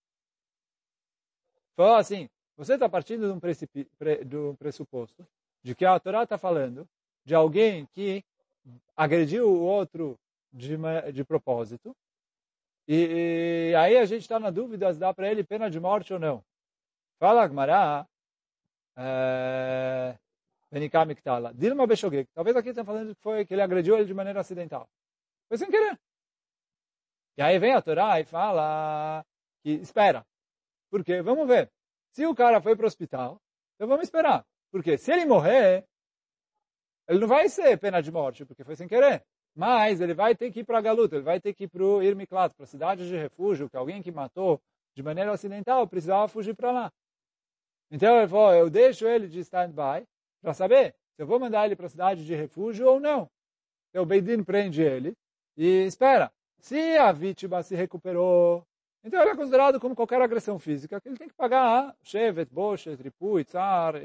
Falou 1.77 1.95
assim, 1.95 2.27
você 2.57 2.73
está 2.73 2.89
partindo 2.89 3.25
de 3.25 3.31
um, 3.31 4.25
de 4.27 4.35
um 4.35 4.53
pressuposto 4.57 5.25
de 5.63 5.73
que 5.73 5.85
a 5.85 5.97
Torá 5.97 6.23
está 6.23 6.37
falando 6.37 6.85
de 7.23 7.33
alguém 7.33 7.85
que 7.93 8.21
agrediu 8.97 9.47
o 9.47 9.61
outro 9.61 10.19
de, 10.51 10.75
de 11.13 11.23
propósito. 11.23 11.95
E, 12.85 13.69
e, 13.71 13.75
aí 13.75 13.97
a 13.97 14.03
gente 14.03 14.23
está 14.23 14.41
na 14.41 14.49
dúvida 14.49 14.91
se 14.91 14.99
dá 14.99 15.13
para 15.13 15.31
ele 15.31 15.41
pena 15.41 15.69
de 15.69 15.79
morte 15.79 16.11
ou 16.11 16.19
não. 16.19 16.43
Fala 17.17 17.43
Agmará, 17.43 18.05
Benikamiktala, 20.69 21.53
Dilma 21.53 21.87
Beshogek. 21.87 22.29
Talvez 22.33 22.57
aqui 22.57 22.71
está 22.71 22.83
falando 22.83 23.15
que 23.15 23.21
foi 23.21 23.45
que 23.45 23.53
ele 23.53 23.61
agrediu 23.61 23.95
ele 23.95 24.03
de 24.03 24.13
maneira 24.13 24.41
acidental. 24.41 24.85
Foi 25.47 25.57
sem 25.57 25.69
querer. 25.69 25.99
E 27.37 27.41
aí 27.41 27.59
vem 27.59 27.73
a 27.73 27.81
Torá 27.81 28.19
e 28.19 28.25
fala 28.25 29.25
que 29.63 29.71
espera. 29.71 30.25
Porque, 30.89 31.21
vamos 31.21 31.47
ver, 31.47 31.71
se 32.11 32.25
o 32.25 32.33
cara 32.33 32.61
foi 32.61 32.75
para 32.75 32.85
o 32.85 32.87
hospital, 32.87 33.41
então 33.75 33.87
vamos 33.87 34.03
esperar. 34.03 34.45
Porque 34.71 34.97
se 34.97 35.11
ele 35.11 35.25
morrer, 35.25 35.85
ele 37.07 37.19
não 37.19 37.27
vai 37.27 37.47
ser 37.47 37.77
pena 37.77 38.01
de 38.01 38.11
morte, 38.11 38.45
porque 38.45 38.63
foi 38.63 38.75
sem 38.75 38.87
querer. 38.87 39.23
Mas 39.55 40.01
ele 40.01 40.13
vai 40.13 40.35
ter 40.35 40.51
que 40.51 40.59
ir 40.59 40.63
para 40.63 40.81
Galuta, 40.81 41.15
ele 41.15 41.23
vai 41.23 41.39
ter 41.39 41.53
que 41.53 41.63
ir 41.63 41.67
para 41.67 41.83
o 41.83 42.01
Irmiklat, 42.01 42.53
para 42.53 42.63
a 42.63 42.67
cidade 42.67 43.07
de 43.07 43.15
refúgio, 43.15 43.69
que 43.69 43.77
alguém 43.77 44.01
que 44.01 44.11
matou 44.11 44.61
de 44.95 45.03
maneira 45.03 45.31
acidental 45.31 45.87
precisava 45.87 46.27
fugir 46.27 46.55
para 46.55 46.71
lá. 46.71 46.93
Então 47.89 48.17
ele 48.17 48.27
falou, 48.27 48.53
eu 48.53 48.69
deixo 48.69 49.07
ele 49.07 49.27
de 49.27 49.39
stand-by 49.39 50.05
para 50.41 50.53
saber 50.53 50.93
se 51.15 51.21
eu 51.21 51.27
vou 51.27 51.39
mandar 51.39 51.65
ele 51.65 51.75
para 51.75 51.85
a 51.85 51.89
cidade 51.89 52.25
de 52.25 52.35
refúgio 52.35 52.87
ou 52.87 52.99
não. 52.99 53.29
Então 53.89 54.03
o 54.03 54.05
Beidin 54.05 54.43
prende 54.43 54.81
ele 54.81 55.15
e 55.57 55.85
espera. 55.85 56.31
Se 56.59 56.97
a 56.97 57.11
vítima 57.11 57.63
se 57.63 57.75
recuperou, 57.75 58.63
então 59.03 59.21
ele 59.21 59.31
é 59.31 59.35
considerado 59.35 59.79
como 59.79 59.95
qualquer 59.95 60.21
agressão 60.21 60.59
física, 60.59 60.99
que 61.01 61.09
ele 61.09 61.17
tem 61.17 61.27
que 61.27 61.35
pagar 61.35 61.95
Shevet, 62.03 62.53
Boshet, 62.53 63.01
Ripui, 63.01 63.43
Tzar, 63.43 63.95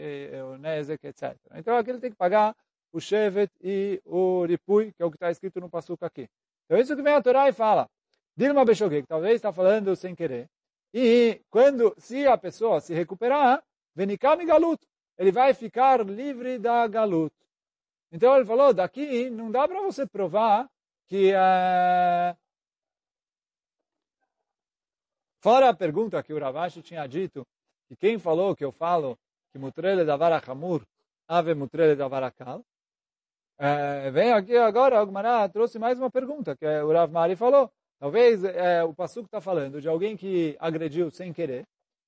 Nezek, 0.58 1.06
etc. 1.06 1.36
Então 1.54 1.76
aqui 1.76 1.90
ele 1.90 2.00
tem 2.00 2.10
que 2.10 2.16
pagar 2.16 2.56
o 2.92 3.00
Shevet 3.00 3.50
e 3.62 4.00
o 4.04 4.44
Ripui, 4.44 4.92
que 4.92 5.02
é 5.02 5.06
o 5.06 5.10
que 5.10 5.16
está 5.16 5.30
escrito 5.30 5.60
no 5.60 5.68
Passuca 5.68 6.06
aqui. 6.06 6.28
Então 6.64 6.78
isso 6.78 6.94
que 6.94 7.02
vem 7.02 7.14
a 7.14 7.22
Torá 7.22 7.48
e 7.48 7.52
fala, 7.52 7.88
Dilma 8.36 8.64
Beshogeg, 8.64 9.06
talvez 9.06 9.34
está 9.34 9.52
falando 9.52 9.94
sem 9.96 10.14
querer, 10.14 10.48
e 10.94 11.40
quando, 11.50 11.94
se 11.98 12.26
a 12.26 12.36
pessoa 12.36 12.80
se 12.80 12.94
recuperar, 12.94 13.62
Venikam 13.94 14.44
Galut, 14.46 14.82
ele 15.18 15.32
vai 15.32 15.52
ficar 15.54 16.04
livre 16.06 16.58
da 16.58 16.86
Galut. 16.86 17.34
Então 18.10 18.36
ele 18.36 18.44
falou, 18.44 18.72
daqui 18.74 19.30
não 19.30 19.50
dá 19.50 19.66
para 19.66 19.80
você 19.80 20.06
provar 20.06 20.68
que 21.06 21.32
uh, 21.32 22.36
Fora 25.42 25.70
a 25.70 25.74
pergunta 25.74 26.22
que 26.22 26.32
o 26.32 26.38
Ravashi 26.38 26.82
tinha 26.82 27.04
dito, 27.06 27.44
que 27.88 27.96
quem 27.96 28.16
falou 28.16 28.54
que 28.54 28.64
eu 28.64 28.70
falo 28.70 29.18
que 29.50 29.58
mutrele 29.58 30.04
da 30.04 30.16
vara 30.16 30.40
hamur, 30.46 30.86
ave 31.26 31.52
mutrele 31.52 31.96
da 31.96 32.06
vara 32.06 32.32
é, 33.58 34.10
vem 34.10 34.32
aqui 34.32 34.56
agora, 34.56 35.00
Agmará 35.00 35.48
trouxe 35.48 35.78
mais 35.78 35.98
uma 35.98 36.10
pergunta, 36.10 36.56
que 36.56 36.66
o 36.66 36.92
Rav 36.92 37.12
Mari 37.12 37.36
falou. 37.36 37.70
Talvez 37.98 38.42
é, 38.42 38.82
o 38.82 38.94
Passuco 38.94 39.26
está 39.26 39.40
falando 39.40 39.80
de 39.80 39.88
alguém 39.88 40.16
que 40.16 40.56
agrediu 40.58 41.10
sem 41.10 41.32
querer, 41.32 41.64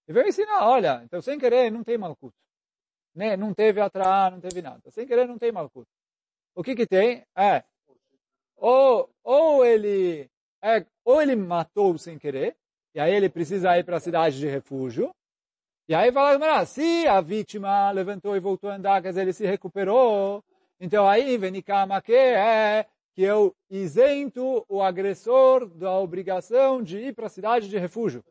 e 0.08 0.12
veio 0.12 0.28
ensinar, 0.28 0.66
olha, 0.68 1.02
então 1.04 1.22
sem 1.22 1.38
querer 1.38 1.70
não 1.70 1.84
tem 1.84 1.96
malcuto. 1.96 2.34
Né? 3.14 3.36
Não 3.36 3.54
teve 3.54 3.80
atrás, 3.80 4.32
não 4.32 4.40
teve 4.40 4.60
nada. 4.60 4.90
Sem 4.90 5.06
querer 5.06 5.28
não 5.28 5.38
tem 5.38 5.52
malcuto. 5.52 5.88
O 6.54 6.62
que 6.62 6.74
que 6.74 6.86
tem? 6.86 7.24
É, 7.36 7.62
ou, 8.56 9.10
ou 9.22 9.64
ele 9.64 10.28
é, 10.62 10.84
ou 11.04 11.20
ele 11.20 11.36
matou 11.36 11.96
sem 11.98 12.18
querer, 12.18 12.56
e 12.94 13.00
aí 13.00 13.12
ele 13.12 13.28
precisa 13.28 13.76
ir 13.78 13.84
para 13.84 13.96
a 13.96 14.00
cidade 14.00 14.38
de 14.38 14.46
refúgio, 14.46 15.14
e 15.88 15.94
aí 15.94 16.10
fala, 16.10 16.64
se 16.64 17.06
a 17.06 17.20
vítima 17.20 17.90
levantou 17.90 18.34
e 18.34 18.40
voltou 18.40 18.70
a 18.70 18.76
andar, 18.76 19.02
quer 19.02 19.10
dizer, 19.10 19.22
ele 19.22 19.32
se 19.32 19.44
recuperou, 19.44 20.42
então 20.80 21.08
aí, 21.08 21.36
venikama 21.36 22.00
que 22.02 22.14
é 22.14 22.86
que 23.14 23.22
eu 23.22 23.54
isento 23.70 24.64
o 24.68 24.82
agressor 24.82 25.68
da 25.68 25.96
obrigação 25.98 26.82
de 26.82 26.98
ir 26.98 27.14
para 27.14 27.26
a 27.26 27.30
cidade 27.30 27.68
de 27.68 27.78
refúgio. 27.78 28.24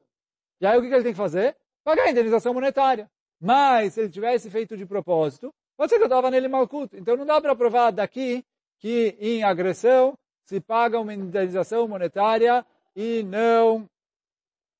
E 0.60 0.66
aí 0.66 0.78
o 0.78 0.82
que 0.82 0.88
ele 0.88 1.04
tem 1.04 1.14
que 1.14 1.18
fazer? 1.18 1.56
Pagar 1.84 2.04
a 2.04 2.12
indenização 2.12 2.54
monetária. 2.54 3.10
Mas 3.40 3.94
se 3.94 4.02
ele 4.02 4.10
tivesse 4.10 4.50
feito 4.50 4.76
de 4.76 4.86
propósito, 4.86 5.54
pode 5.78 5.90
ser 5.90 5.98
que 5.98 6.04
eu 6.04 6.08
estava 6.08 6.30
nele 6.30 6.48
malcuto. 6.48 6.98
Então 6.98 7.16
não 7.16 7.26
dá 7.26 7.40
para 7.40 7.56
provar 7.56 7.92
daqui 7.92 8.44
que 8.84 9.16
em 9.18 9.44
agressão 9.44 10.14
se 10.44 10.60
paga 10.60 11.00
uma 11.00 11.14
indenização 11.14 11.88
monetária 11.88 12.66
e 12.94 13.24
não 13.24 13.90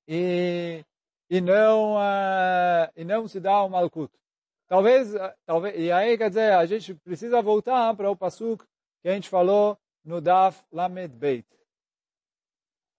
e, 0.06 0.84
e 1.30 1.40
não 1.40 1.96
uh, 1.96 2.92
e 2.98 3.06
não 3.06 3.30
se 3.30 3.40
dá 3.40 3.64
um 3.64 3.70
malcuto. 3.70 4.20
Talvez, 4.68 5.16
eh, 5.16 5.36
talvez, 5.46 5.80
e 5.80 5.90
aí 5.90 6.18
quer 6.18 6.28
dizer, 6.28 6.52
a 6.52 6.66
gente 6.66 6.94
precisa 6.96 7.42
voltar 7.42 7.96
para 7.96 8.12
o 8.12 8.18
pasuk 8.18 8.66
que 9.02 9.08
a 9.08 9.14
gente 9.14 9.30
falou 9.30 9.80
no 10.04 10.20
Daf 10.20 10.62
Lamed 10.70 11.16
Beit. 11.16 11.48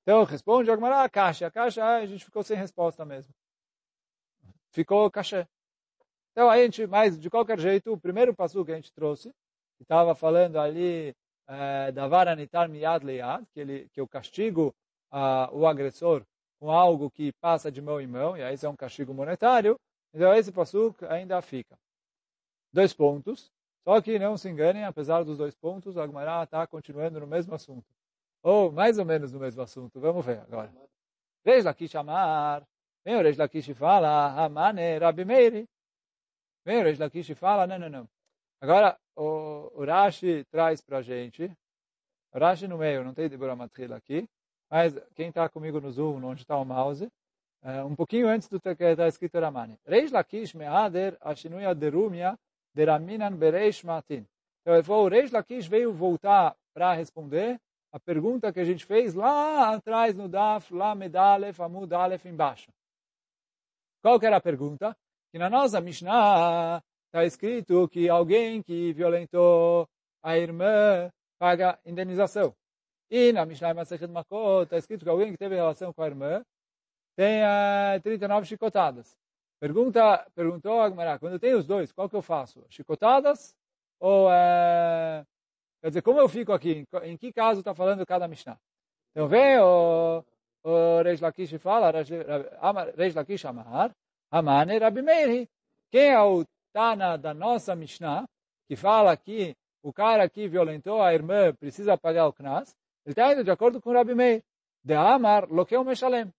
Então, 0.02 0.24
responde 0.24 0.70
Agmará 0.70 1.04
a 1.04 1.10
caixa. 1.10 1.46
A 1.46 1.50
caixa, 1.50 1.84
a 1.84 2.06
gente 2.06 2.24
ficou 2.24 2.42
sem 2.42 2.56
resposta 2.56 3.04
mesmo. 3.04 3.34
Ficou 4.70 5.10
cachê. 5.10 5.46
Então, 6.32 6.48
a 6.48 6.56
gente, 6.56 6.86
mas 6.86 7.18
de 7.18 7.28
qualquer 7.28 7.58
jeito, 7.60 7.92
o 7.92 8.00
primeiro 8.00 8.34
passo 8.34 8.64
que 8.64 8.72
a 8.72 8.76
gente 8.76 8.92
trouxe, 8.92 9.30
estava 9.84 10.14
falando 10.14 10.58
ali 10.58 11.14
é, 11.46 11.92
da 11.92 12.08
vara 12.08 12.34
nitar 12.34 12.68
miyad 12.68 13.04
leyad, 13.04 13.46
que, 13.52 13.60
ele, 13.60 13.88
que 13.92 14.00
eu 14.00 14.08
castigo 14.08 14.74
o 15.52 15.64
agressor 15.64 16.24
com 16.58 16.72
algo 16.72 17.08
que 17.08 17.32
passa 17.34 17.70
de 17.70 17.80
mão 17.80 18.00
em 18.00 18.06
mão, 18.06 18.36
e 18.36 18.42
aí 18.42 18.54
isso 18.54 18.66
é 18.66 18.68
um 18.68 18.74
castigo 18.74 19.14
monetário, 19.14 19.78
então 20.12 20.34
esse 20.34 20.50
passo 20.50 20.94
ainda 21.08 21.40
fica. 21.40 21.78
Dois 22.72 22.92
pontos. 22.92 23.52
Só 23.84 24.00
que 24.00 24.18
não 24.18 24.36
se 24.36 24.48
enganem, 24.48 24.84
apesar 24.84 25.22
dos 25.22 25.36
dois 25.36 25.54
pontos, 25.54 25.98
a 25.98 26.02
Agmará 26.02 26.42
está 26.42 26.66
continuando 26.66 27.20
no 27.20 27.26
mesmo 27.26 27.54
assunto. 27.54 27.84
Ou 28.42 28.72
mais 28.72 28.98
ou 28.98 29.04
menos 29.04 29.30
no 29.30 29.38
mesmo 29.38 29.60
assunto. 29.60 30.00
Vamos 30.00 30.24
ver 30.24 30.40
agora. 30.40 30.72
Reis 31.44 31.64
Lakish 31.64 31.94
Amar. 31.94 32.66
Vem 33.04 33.16
o 33.16 33.22
Reis 33.22 33.36
Lakish 33.36 33.74
fala, 33.74 34.42
Amane 34.42 34.98
Rabi 34.98 35.24
Meiri. 35.26 35.68
Vem 36.64 36.80
o 36.80 36.84
Reis 36.84 36.98
Lakish 36.98 37.34
fala, 37.34 37.66
não, 37.66 37.78
não, 37.78 37.90
não. 37.90 38.08
Agora, 38.64 38.98
o, 39.14 39.84
Rashi 39.84 40.42
traz 40.50 40.80
para 40.80 40.96
a 40.96 41.02
gente, 41.02 41.52
Rashi 42.32 42.66
no 42.66 42.78
meio, 42.78 43.04
não 43.04 43.12
tem 43.12 43.28
Deborah 43.28 43.54
Matrila 43.54 43.96
aqui, 43.96 44.26
mas 44.70 44.98
quem 45.14 45.28
está 45.28 45.46
comigo 45.50 45.82
no 45.82 45.90
Zoom, 45.90 46.24
onde 46.24 46.40
está 46.40 46.56
o 46.56 46.64
mouse, 46.64 47.06
é, 47.62 47.84
um 47.84 47.94
pouquinho 47.94 48.26
antes 48.26 48.48
do 48.48 48.58
que 48.58 48.70
está 48.70 49.06
escrito 49.06 49.38
Ramani. 49.38 49.78
Reis 49.84 50.10
Lakish 50.10 50.54
me'ader 50.54 51.14
ashinuya 51.20 51.74
derumia 51.74 52.38
deraminan 52.74 53.36
bereish 53.36 53.84
matin. 53.84 54.26
Então, 54.62 54.72
ele 54.72 54.82
falou, 54.82 55.04
o 55.04 55.08
Reis 55.10 55.30
Lakish 55.30 55.66
veio 55.66 55.92
voltar 55.92 56.56
para 56.72 56.94
responder 56.94 57.60
a 57.92 58.00
pergunta 58.00 58.50
que 58.50 58.60
a 58.60 58.64
gente 58.64 58.86
fez 58.86 59.12
lá 59.12 59.74
atrás 59.74 60.16
no 60.16 60.26
Daf, 60.26 60.72
lá 60.72 60.94
Medalef, 60.94 61.60
Amud 61.60 61.92
Alef, 61.92 62.26
embaixo. 62.26 62.72
Qual 64.00 64.18
que 64.18 64.24
era 64.24 64.38
a 64.38 64.40
pergunta? 64.40 64.96
Que 65.30 65.38
na 65.38 65.50
nossa 65.50 65.82
Mishnah 65.82 66.82
está 67.14 67.24
escrito 67.24 67.88
que 67.88 68.08
alguém 68.08 68.60
que 68.60 68.92
violentou 68.92 69.88
a 70.20 70.36
irmã 70.36 71.08
paga 71.38 71.78
indenização. 71.86 72.52
E 73.08 73.32
na 73.32 73.46
Mishnah 73.46 73.72
Masechet 73.72 74.10
Makot 74.10 74.64
está 74.64 74.78
escrito 74.78 75.04
que 75.04 75.08
alguém 75.08 75.30
que 75.30 75.38
teve 75.38 75.54
relação 75.54 75.92
com 75.92 76.02
a 76.02 76.08
irmã 76.08 76.44
tem 77.14 77.40
uh, 77.44 78.02
39 78.02 78.48
chicotadas. 78.48 79.16
Pergunta, 79.60 80.26
perguntou 80.34 80.80
a 80.80 80.86
Agmará, 80.86 81.16
quando 81.16 81.34
eu 81.34 81.38
tenho 81.38 81.56
os 81.56 81.64
dois, 81.64 81.92
qual 81.92 82.08
que 82.08 82.16
eu 82.16 82.22
faço? 82.22 82.66
Chicotadas 82.68 83.54
ou... 84.00 84.26
Uh, 84.26 85.24
quer 85.80 85.88
dizer, 85.90 86.02
como 86.02 86.18
eu 86.18 86.28
fico 86.28 86.52
aqui? 86.52 86.84
Em, 87.04 87.16
que 87.16 87.32
caso 87.32 87.60
está 87.60 87.72
falando 87.76 88.04
cada 88.04 88.26
Mishnah? 88.26 88.58
Então 89.12 89.28
vem 89.28 89.60
o, 89.60 90.24
o 90.64 91.02
Reish 91.02 91.20
Lakish 91.20 91.56
fala, 91.60 91.92
Reish 92.96 93.14
Lakish 93.14 93.44
Amar, 93.44 93.94
Amane 94.32 94.78
Rabi 94.78 95.00
Meiri. 95.00 95.48
Quem 95.92 96.08
é 96.08 96.20
o 96.20 96.44
Tana 96.74 97.16
da 97.16 97.32
nossa 97.32 97.76
Mishnah, 97.76 98.28
que 98.66 98.74
fala 98.74 99.16
que 99.16 99.56
o 99.80 99.92
cara 99.92 100.28
que 100.28 100.48
violentou 100.48 101.00
a 101.00 101.14
irmã 101.14 101.54
precisa 101.54 101.96
pagar 101.96 102.26
o 102.26 102.32
Knas, 102.32 102.74
ele 103.06 103.12
está 103.12 103.32
indo 103.32 103.44
de 103.44 103.50
acordo 103.52 103.80
com 103.80 103.90
o 103.90 103.92
Rabi 103.92 104.12
Meir. 104.12 104.42
De 104.82 104.92
Amar, 104.92 105.48
Lokeu 105.48 105.84
Meshalem. 105.84 106.34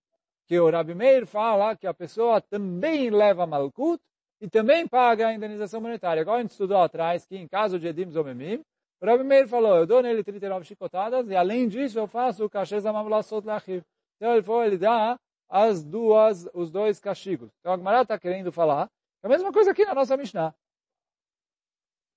Que 0.45 0.60
o 0.60 0.69
Rabi 0.69 0.93
Meir 0.93 1.26
fala 1.26 1.74
que 1.78 1.88
a 1.88 1.93
pessoa 1.93 2.41
também 2.41 3.10
leva 3.10 3.48
Malkut 3.48 4.04
e 4.41 4.50
também 4.50 4.86
paga 4.86 5.28
a 5.28 5.34
indenização 5.34 5.80
monetária. 5.80 6.19
Igual 6.19 6.36
a 6.36 6.41
gente 6.41 6.52
estudou 6.52 6.80
atrás, 6.80 7.26
que 7.26 7.38
em 7.38 7.48
caso 7.48 7.80
de 7.80 7.88
Edim 7.88 8.12
Zomemim, 8.12 8.62
o 9.00 9.06
Rabi 9.06 9.24
Meir 9.24 9.48
falou, 9.48 9.78
eu 9.78 9.88
dou 9.88 10.02
nele 10.02 10.21
39 10.21 10.65
chicotadas 10.65 11.30
e 11.30 11.36
além 11.36 11.69
disso 11.69 11.98
eu 11.98 12.08
faço 12.08 12.43
o 12.43 12.50
Kashez 12.50 12.86
Amamulassot 12.86 13.48
Lachiv. 13.48 13.86
Então 14.17 14.34
ele 14.34 14.43
falou, 14.43 14.65
ele 14.65 14.78
dá 14.78 15.17
as 15.48 15.82
duas, 15.82 16.45
os 16.54 16.69
dois 16.69 17.00
castigos. 17.00 17.50
Então 17.62 17.71
a 17.71 17.78
Gemara 17.78 18.02
está 18.02 18.19
querendo 18.19 18.52
falar 18.52 18.89
a 19.26 19.28
mesma 19.28 19.52
coisa 19.52 19.72
aqui 19.72 19.84
na 19.84 19.96
nossa 19.96 20.16
Mishnah. 20.16 20.54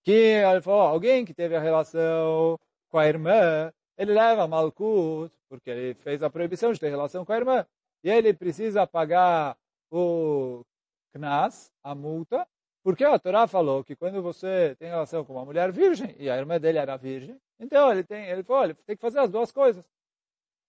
Que 0.04 0.42
falou, 0.62 0.82
alguém 0.82 1.24
que 1.24 1.32
teve 1.32 1.56
a 1.56 1.60
relação 1.60 2.60
com 2.90 2.98
a 2.98 3.08
irmã, 3.08 3.72
ele 3.96 4.12
leva 4.12 4.46
Malkut, 4.46 5.34
porque 5.48 5.70
ele 5.70 5.94
fez 5.94 6.22
a 6.22 6.28
proibição 6.28 6.70
de 6.70 6.78
ter 6.78 6.90
relação 6.90 7.24
com 7.24 7.32
a 7.32 7.36
irmã. 7.38 7.66
E 8.04 8.10
ele 8.10 8.34
precisa 8.34 8.86
pagar 8.86 9.56
o 9.90 10.62
Knas, 11.14 11.72
a 11.82 11.94
multa, 11.94 12.46
porque 12.84 13.04
a 13.04 13.18
Torá 13.18 13.46
falou 13.46 13.82
que 13.82 13.96
quando 13.96 14.20
você 14.22 14.76
tem 14.78 14.90
relação 14.90 15.24
com 15.24 15.32
uma 15.32 15.46
mulher 15.46 15.72
virgem, 15.72 16.14
e 16.18 16.28
a 16.28 16.36
irmã 16.36 16.60
dele 16.60 16.76
era 16.76 16.98
virgem, 16.98 17.40
então 17.58 17.90
ele 17.90 18.04
tem, 18.04 18.26
ele 18.26 18.42
falou, 18.42 18.64
ele 18.64 18.74
tem 18.74 18.96
que 18.96 19.00
fazer 19.00 19.20
as 19.20 19.30
duas 19.30 19.50
coisas. 19.50 19.82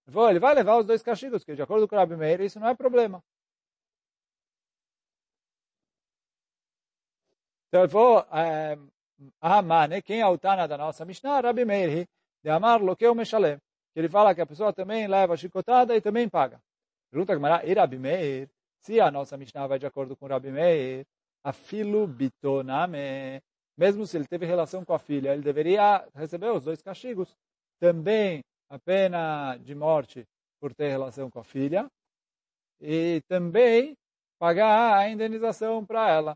Ele 0.07 0.13
falou, 0.13 0.29
ele 0.29 0.39
vai 0.39 0.55
levar 0.55 0.77
os 0.77 0.85
dois 0.85 1.03
castigos, 1.03 1.43
que 1.43 1.53
de 1.53 1.61
acordo 1.61 1.85
com 1.85 1.97
o 1.97 1.99
Rabi 1.99 2.15
Meir, 2.15 2.39
isso 2.39 2.61
não 2.61 2.69
é 2.69 2.73
problema. 2.73 3.21
Então 7.69 7.83
ele 7.83 7.91
falou, 7.91 8.25
Amane, 9.39 10.01
quem 10.01 10.21
é 10.21 10.27
o 10.27 10.37
Tana 10.37 10.67
da 10.67 10.77
nossa 10.77 11.05
Mishnah? 11.05 11.39
Rabi 11.39 11.65
Meir, 11.65 12.07
de 12.43 12.49
Amar 12.49 12.81
Lokeu 12.81 13.13
Meshalem. 13.13 13.57
Ele 13.95 14.09
fala 14.09 14.33
que 14.33 14.41
a 14.41 14.45
pessoa 14.45 14.73
também 14.73 15.07
leva 15.07 15.37
chicotada 15.37 15.95
e 15.95 16.01
também 16.01 16.27
paga. 16.27 16.59
Pergunta 17.11 17.33
Gemara, 17.33 17.65
e 17.65 17.73
Rabi 17.73 17.97
Meir? 17.97 18.49
Se 18.81 18.99
a 18.99 19.11
nossa 19.11 19.37
Mishnah 19.37 19.67
vai 19.67 19.77
de 19.77 19.85
acordo 19.85 20.15
com 20.15 20.27
Rabi 20.27 20.51
Meir, 20.51 21.05
a 21.43 21.53
filu 21.53 22.07
bitoname, 22.07 23.41
mesmo 23.77 24.05
se 24.05 24.17
ele 24.17 24.27
teve 24.27 24.45
relação 24.45 24.83
com 24.83 24.93
a 24.93 24.99
filha, 24.99 25.33
ele 25.33 25.41
deveria 25.41 26.07
receber 26.15 26.51
os 26.51 26.63
dois 26.63 26.81
castigos. 26.81 27.35
Também 27.79 28.41
a 28.69 28.79
pena 28.79 29.57
de 29.57 29.75
morte 29.75 30.25
por 30.59 30.73
ter 30.73 30.89
relação 30.89 31.29
com 31.29 31.39
a 31.39 31.43
filha 31.43 31.87
e 32.81 33.21
também 33.27 33.95
pagar 34.39 34.97
a 34.97 35.09
indenização 35.09 35.85
para 35.85 36.09
ela. 36.09 36.35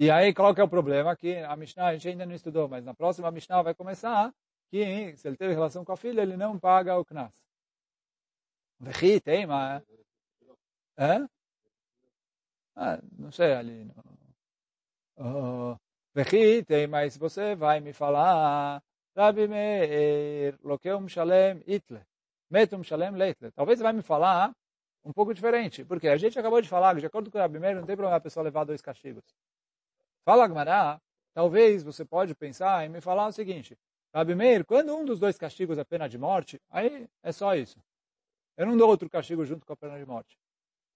E 0.00 0.10
aí, 0.10 0.32
qual 0.32 0.54
que 0.54 0.60
é 0.60 0.64
o 0.64 0.68
problema? 0.68 1.16
Que 1.16 1.38
a 1.38 1.56
Mishnah, 1.56 1.88
a 1.88 1.92
gente 1.94 2.08
ainda 2.08 2.24
não 2.26 2.34
estudou, 2.34 2.68
mas 2.68 2.84
na 2.84 2.94
próxima 2.94 3.30
Mishnah 3.32 3.62
vai 3.62 3.74
começar 3.74 4.32
que 4.70 5.16
se 5.16 5.26
ele 5.26 5.36
teve 5.36 5.54
relação 5.54 5.84
com 5.84 5.92
a 5.92 5.96
filha, 5.96 6.22
ele 6.22 6.36
não 6.36 6.58
paga 6.58 6.96
o 6.96 7.04
Knas. 7.04 7.34
Vechi, 8.80 9.20
teima. 9.20 9.82
É? 10.96 11.26
Ah, 12.76 13.00
não 13.18 13.32
sei 13.32 13.54
ali. 13.54 13.90
Vechi, 16.14 16.64
teima, 16.64 17.04
e 17.04 17.10
se 17.10 17.18
você 17.18 17.56
vai 17.56 17.80
me 17.80 17.92
falar, 17.92 18.80
Rabi 19.16 19.48
Meir, 19.48 20.58
Lokeum 20.62 21.08
Shalem 21.08 21.62
Itle, 21.66 22.00
Metum 22.48 22.84
Shalem 22.84 23.16
Leitle. 23.16 23.50
Talvez 23.52 23.78
você 23.78 23.82
vai 23.82 23.92
me 23.92 24.02
falar 24.02 24.54
um 25.04 25.12
pouco 25.12 25.34
diferente, 25.34 25.84
porque 25.84 26.08
a 26.08 26.16
gente 26.16 26.38
acabou 26.38 26.60
de 26.60 26.68
falar 26.68 26.94
de 27.00 27.06
acordo 27.06 27.30
com 27.30 27.38
o 27.38 27.40
Rabi 27.40 27.58
Meir, 27.58 27.74
não 27.76 27.86
tem 27.86 27.96
problema 27.96 28.16
a 28.16 28.20
pessoa 28.20 28.44
levar 28.44 28.64
dois 28.64 28.80
castigos. 28.80 29.24
Fala 30.24 30.44
Agmará, 30.44 31.00
talvez 31.34 31.82
você 31.82 32.04
pode 32.04 32.34
pensar 32.34 32.84
em 32.84 32.88
me 32.88 33.00
falar 33.00 33.26
o 33.26 33.32
seguinte, 33.32 33.78
Rabi 34.14 34.34
Meir, 34.34 34.64
quando 34.64 34.94
um 34.94 35.04
dos 35.04 35.20
dois 35.20 35.36
castigos 35.36 35.78
é 35.78 35.84
pena 35.84 36.08
de 36.08 36.18
morte, 36.18 36.60
aí 36.70 37.08
é 37.22 37.32
só 37.32 37.54
isso. 37.54 37.78
Eu 38.56 38.66
não 38.66 38.76
dou 38.76 38.88
outro 38.88 39.08
castigo 39.08 39.44
junto 39.44 39.64
com 39.64 39.72
a 39.72 39.76
pena 39.76 39.98
de 39.98 40.04
morte. 40.04 40.38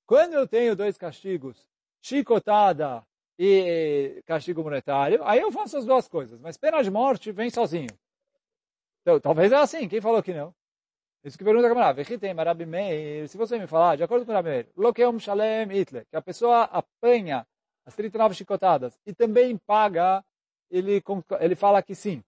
Quando 0.06 0.34
eu 0.34 0.48
tenho 0.48 0.74
dois 0.74 0.98
castigos, 0.98 1.68
chicotada 2.00 3.06
e 3.38 4.22
castigo 4.26 4.62
monetário, 4.62 5.22
aí 5.24 5.40
eu 5.40 5.52
faço 5.52 5.76
as 5.76 5.86
duas 5.86 6.08
coisas. 6.08 6.40
Mas 6.40 6.56
pena 6.56 6.82
de 6.82 6.90
morte 6.90 7.30
vem 7.30 7.50
sozinho. 7.50 7.90
Então, 9.02 9.20
talvez 9.20 9.52
é 9.52 9.56
assim. 9.56 9.88
Quem 9.88 10.00
falou 10.00 10.22
que 10.22 10.34
não? 10.34 10.54
Isso 11.24 11.38
que 11.38 11.44
pergunta 11.44 11.66
a 11.66 11.70
camarada. 11.70 11.94
Vechitem, 11.94 12.34
Rabi 12.34 12.66
Meir, 12.66 13.28
se 13.28 13.38
você 13.38 13.58
me 13.58 13.66
falar, 13.66 13.96
de 13.96 14.02
acordo 14.02 14.26
com 14.26 14.32
o 14.32 14.34
Rabi 14.34 14.48
Meir, 14.50 14.68
Lokeum 14.76 15.18
Shalem 15.20 15.70
Itle, 15.72 16.04
que 16.06 16.16
a 16.16 16.22
pessoa 16.22 16.64
apanha 16.64 17.46
as 17.86 17.94
39 17.94 18.34
chicotadas 18.34 18.98
e 19.06 19.12
também 19.12 19.56
paga, 19.56 20.24
ele, 20.70 21.02
ele 21.40 21.54
fala 21.54 21.82
que 21.82 21.94
sim. 21.94 22.22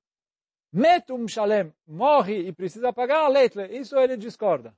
Metum 0.73 1.29
Shalem, 1.29 1.73
morre 1.87 2.49
e 2.49 2.53
precisa 2.53 2.93
pagar, 2.93 3.29
Leitle, 3.29 3.65
isso 3.77 3.97
ele 3.97 4.17
discorda. 4.17 4.75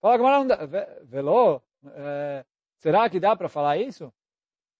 Fala 0.00 0.16
camarada, 0.18 0.66
velô, 1.04 1.60
é, 1.86 2.44
será 2.78 3.08
que 3.10 3.18
dá 3.18 3.34
para 3.34 3.48
falar 3.48 3.76
isso? 3.76 4.12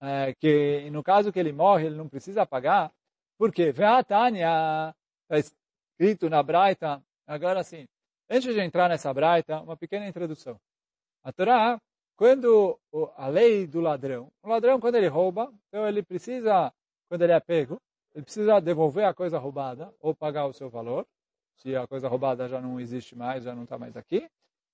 É, 0.01 0.35
que 0.35 0.89
no 0.91 1.03
caso 1.03 1.33
que 1.33 1.39
ele 1.39 1.53
morre, 1.53 1.87
ele 1.87 1.97
não 1.97 2.09
precisa 2.09 2.47
pagar? 2.47 2.93
Por 3.37 3.53
quê? 3.53 3.73
Veatania, 3.73 4.95
está 5.23 5.39
escrito 5.99 6.31
na 6.31 6.43
Braita, 6.43 7.03
agora 7.27 7.65
sim, 7.65 7.87
Antes 8.29 8.55
de 8.55 8.61
entrar 8.61 8.89
nessa 8.89 9.13
braita, 9.13 9.61
uma 9.61 9.77
pequena 9.77 10.09
introdução. 10.09 10.59
A 11.23 11.33
Torá, 11.33 11.81
quando 12.17 12.79
a 13.17 13.29
lei 13.29 13.67
do 13.67 13.81
ladrão, 13.81 14.31
o 14.43 14.49
ladrão 14.49 14.81
quando 14.81 14.97
ele 14.97 15.09
rouba, 15.09 15.53
então 15.69 15.87
ele 15.87 16.03
precisa, 16.03 16.73
quando 17.09 17.23
ele 17.23 17.33
é 17.33 17.41
pego, 17.41 17.81
ele 18.15 18.25
precisa 18.25 18.61
devolver 18.61 19.05
a 19.05 19.15
coisa 19.15 19.39
roubada 19.39 19.93
ou 20.01 20.15
pagar 20.15 20.47
o 20.47 20.53
seu 20.53 20.71
valor, 20.71 21.07
se 21.57 21.75
a 21.75 21.87
coisa 21.87 22.09
roubada 22.09 22.49
já 22.49 22.61
não 22.61 22.79
existe 22.81 23.17
mais, 23.17 23.45
já 23.45 23.55
não 23.55 23.65
está 23.65 23.79
mais 23.79 23.97
aqui, 23.97 24.29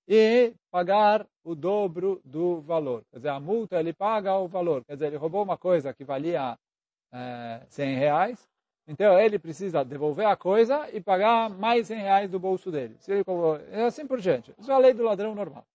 e 0.07 0.53
pagar 0.69 1.25
o 1.43 1.55
dobro 1.55 2.21
do 2.23 2.61
valor. 2.61 3.03
Quer 3.11 3.17
dizer, 3.17 3.29
a 3.29 3.39
multa 3.39 3.79
ele 3.79 3.93
paga 3.93 4.35
o 4.35 4.47
valor. 4.47 4.83
Quer 4.85 4.93
dizer, 4.93 5.07
ele 5.07 5.17
roubou 5.17 5.43
uma 5.43 5.57
coisa 5.57 5.93
que 5.93 6.03
valia 6.03 6.57
é, 7.11 7.61
100 7.69 7.95
reais, 7.95 8.49
então 8.87 9.17
ele 9.19 9.39
precisa 9.39 9.85
devolver 9.85 10.25
a 10.25 10.35
coisa 10.35 10.89
e 10.91 10.99
pagar 10.99 11.49
mais 11.49 11.87
100 11.87 11.97
reais 11.97 12.29
do 12.29 12.39
bolso 12.39 12.71
dele. 12.71 12.95
Se 12.99 13.11
ele 13.11 13.23
é 13.71 13.83
assim 13.83 14.05
por 14.05 14.19
diante. 14.19 14.53
Isso 14.59 14.71
é 14.71 14.73
a 14.73 14.79
lei 14.79 14.93
do 14.93 15.03
ladrão 15.03 15.33
normal. 15.33 15.65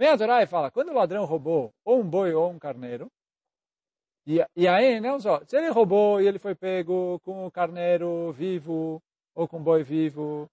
Vem 0.00 0.08
a 0.08 0.16
Torá 0.16 0.42
e 0.42 0.46
fala, 0.46 0.70
quando 0.70 0.88
o 0.88 0.94
ladrão 0.94 1.26
roubou 1.26 1.74
ou 1.84 2.00
um 2.00 2.08
boi 2.08 2.32
ou 2.32 2.50
um 2.50 2.58
carneiro, 2.58 3.12
e, 4.26 4.42
e 4.56 4.66
aí, 4.66 4.98
não 4.98 5.20
só, 5.20 5.44
se 5.44 5.54
ele 5.58 5.68
roubou 5.68 6.22
e 6.22 6.26
ele 6.26 6.38
foi 6.38 6.54
pego 6.54 7.20
com 7.20 7.46
o 7.46 7.50
carneiro 7.50 8.32
vivo 8.32 9.02
ou 9.34 9.46
com 9.46 9.58
o 9.58 9.62
boi 9.62 9.82
vivo, 9.82 10.48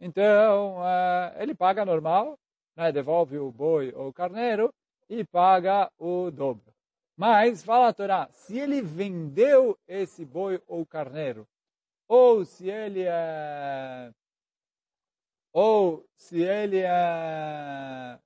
então 0.00 0.78
uh, 0.78 1.40
ele 1.40 1.54
paga 1.54 1.84
normal, 1.84 2.36
né, 2.74 2.90
devolve 2.90 3.38
o 3.38 3.52
boi 3.52 3.92
ou 3.94 4.08
o 4.08 4.12
carneiro 4.12 4.74
e 5.08 5.24
paga 5.24 5.88
o 5.96 6.32
dobro. 6.32 6.74
Mas, 7.16 7.62
fala 7.62 7.90
a 7.90 7.92
Torá, 7.92 8.28
se 8.32 8.58
ele 8.58 8.82
vendeu 8.82 9.78
esse 9.86 10.24
boi 10.24 10.60
ou 10.66 10.84
carneiro, 10.84 11.46
ou 12.08 12.44
se 12.44 12.68
ele 12.68 13.04
é, 13.06 14.10
ou 15.52 16.04
se 16.16 16.42
ele 16.42 16.80
é, 16.80 18.18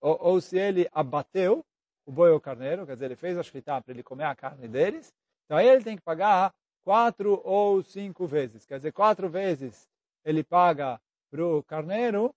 ou, 0.00 0.18
ou 0.20 0.40
se 0.40 0.58
ele 0.58 0.88
abateu 0.92 1.64
o 2.06 2.12
boi 2.12 2.30
ou 2.30 2.38
o 2.38 2.40
carneiro, 2.40 2.86
quer 2.86 2.94
dizer, 2.94 3.06
ele 3.06 3.16
fez 3.16 3.38
a 3.38 3.42
shkita 3.42 3.80
para 3.80 3.92
ele 3.92 4.02
comer 4.02 4.24
a 4.24 4.34
carne 4.34 4.66
deles, 4.66 5.14
então 5.44 5.56
aí 5.56 5.68
ele 5.68 5.84
tem 5.84 5.96
que 5.96 6.02
pagar 6.02 6.52
quatro 6.82 7.40
ou 7.44 7.82
cinco 7.82 8.26
vezes. 8.26 8.66
Quer 8.66 8.78
dizer, 8.78 8.92
quatro 8.92 9.28
vezes 9.28 9.88
ele 10.24 10.42
paga 10.42 11.00
para 11.30 11.44
o 11.44 11.62
carneiro 11.62 12.34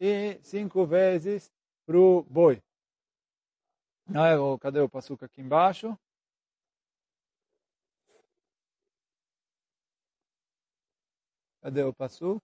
e 0.00 0.38
cinco 0.42 0.86
vezes 0.86 1.50
para 1.86 1.98
o 1.98 2.22
boi. 2.24 2.62
Não 4.06 4.24
é 4.24 4.38
o, 4.38 4.58
cadê 4.58 4.80
o 4.80 4.88
passuco 4.88 5.24
aqui 5.24 5.40
embaixo? 5.40 5.98
Cadê 11.60 11.82
o 11.82 11.92
passuco? 11.92 12.42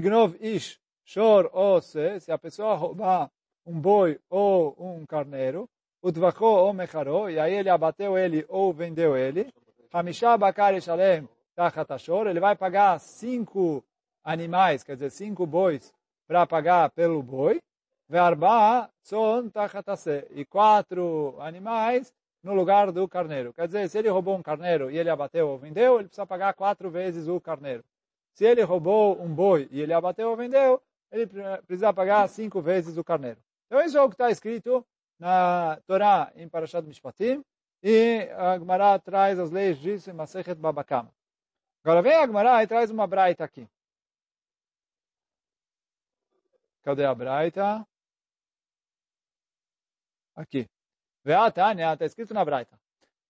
gnov 0.00 0.36
ish 0.40 0.80
shor 1.04 1.50
ose, 1.52 2.20
se 2.20 2.30
a 2.30 2.38
pessoa 2.38 2.74
roubar 2.76 3.30
um 3.66 3.80
boi 3.80 4.18
ou 4.30 4.76
um 4.78 5.04
carneiro, 5.04 5.68
utvachou 6.02 6.66
ou 6.66 6.72
mecharou, 6.72 7.28
e 7.28 7.38
aí 7.38 7.54
ele 7.54 7.68
abateu 7.68 8.16
ele 8.16 8.46
ou 8.48 8.72
vendeu 8.72 9.16
ele, 9.16 9.52
Hamishah 9.92 10.36
bakar 10.36 10.80
shalem 10.80 11.28
tachatashor, 11.54 12.26
ele 12.26 12.38
vai 12.38 12.54
pagar 12.54 13.00
cinco 13.00 13.82
animais, 14.22 14.82
quer 14.82 14.94
dizer, 14.94 15.10
cinco 15.10 15.46
bois, 15.46 15.92
para 16.26 16.46
pagar 16.46 16.90
pelo 16.90 17.22
boi, 17.22 17.60
Ve'arba 18.08 18.88
son 19.02 19.50
tachatase. 19.50 20.26
E 20.30 20.44
quatro 20.44 21.34
animais 21.40 22.14
no 22.42 22.54
lugar 22.54 22.92
do 22.92 23.08
carneiro. 23.08 23.52
Quer 23.52 23.66
dizer, 23.66 23.88
se 23.88 23.98
ele 23.98 24.08
roubou 24.08 24.36
um 24.36 24.42
carneiro 24.42 24.90
e 24.90 24.98
ele 24.98 25.10
abateu 25.10 25.48
ou 25.48 25.58
vendeu, 25.58 25.98
ele 25.98 26.08
precisa 26.08 26.26
pagar 26.26 26.54
quatro 26.54 26.88
vezes 26.88 27.26
o 27.26 27.40
carneiro. 27.40 27.84
Se 28.32 28.44
ele 28.44 28.62
roubou 28.62 29.20
um 29.20 29.34
boi 29.34 29.68
e 29.72 29.80
ele 29.80 29.92
abateu 29.92 30.30
ou 30.30 30.36
vendeu, 30.36 30.80
ele 31.10 31.26
precisa 31.66 31.92
pagar 31.92 32.28
cinco 32.28 32.60
vezes 32.60 32.96
o 32.96 33.02
carneiro. 33.02 33.38
Então 33.66 33.84
isso 33.84 33.98
é 33.98 34.02
o 34.02 34.08
que 34.08 34.14
está 34.14 34.30
escrito 34.30 34.86
na 35.18 35.80
Torá 35.86 36.32
em 36.34 36.48
Parashat 36.48 36.86
Mishpatim 36.86 37.44
e 37.82 38.28
a 38.36 38.58
Gemara 38.58 38.98
traz 38.98 39.38
as 39.38 39.50
leis 39.50 39.78
disso 39.78 40.10
em 40.10 40.12
Masechet 40.12 40.54
Babakama. 40.54 41.12
Agora 41.84 42.02
vem 42.02 42.14
a 42.14 42.26
Gemara 42.26 42.62
e 42.62 42.66
traz 42.66 42.90
uma 42.90 43.06
braita 43.06 43.44
aqui. 43.44 43.68
Cadê 46.82 47.04
a 47.04 47.14
braita? 47.14 47.86
Aqui. 50.36 50.68
Veatania, 51.24 51.92
está 51.92 52.04
escrito 52.04 52.32
na 52.32 52.44
Braita. 52.44 52.78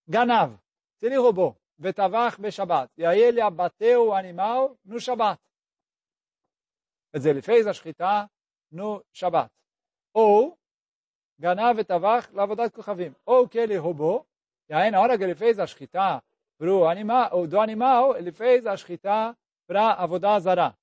Ganav, 0.07 0.59
se 0.97 1.07
ele 1.07 1.17
roubou, 1.17 1.57
vetavach 1.79 2.39
beshabat, 2.39 2.91
e 2.95 3.03
aí 3.03 3.19
ele 3.19 3.41
abateu 3.41 4.09
o 4.09 4.13
animal 4.13 4.77
no 4.85 4.99
Shabat. 4.99 5.41
Quer 7.11 7.17
dizer, 7.17 7.29
ele 7.31 7.41
fez 7.41 7.65
a 7.65 7.73
shkita 7.73 8.29
no 8.69 9.03
Shabat. 9.11 9.51
Ou, 10.17 10.57
ganav 11.37 11.77
vetavach 11.77 12.27
lavodat 12.33 12.73
kuchavim. 12.73 13.13
Ou 13.23 13.47
que 13.47 13.59
ele 13.59 13.77
roubou, 13.77 14.25
e 14.67 14.73
aí 14.73 14.89
na 14.89 14.99
hora 14.99 15.15
que 15.15 15.23
ele 15.23 15.35
fez 15.35 15.59
a 15.59 15.67
shkita 15.67 16.23
pro 16.57 16.87
animal, 16.87 17.29
ou 17.33 17.45
do 17.45 17.59
animal, 17.59 18.17
ele 18.17 18.31
fez 18.31 18.65
a 18.65 18.75
shkita 18.75 19.37
para 19.67 19.93
avodah 19.93 20.39
zarah. 20.39 20.73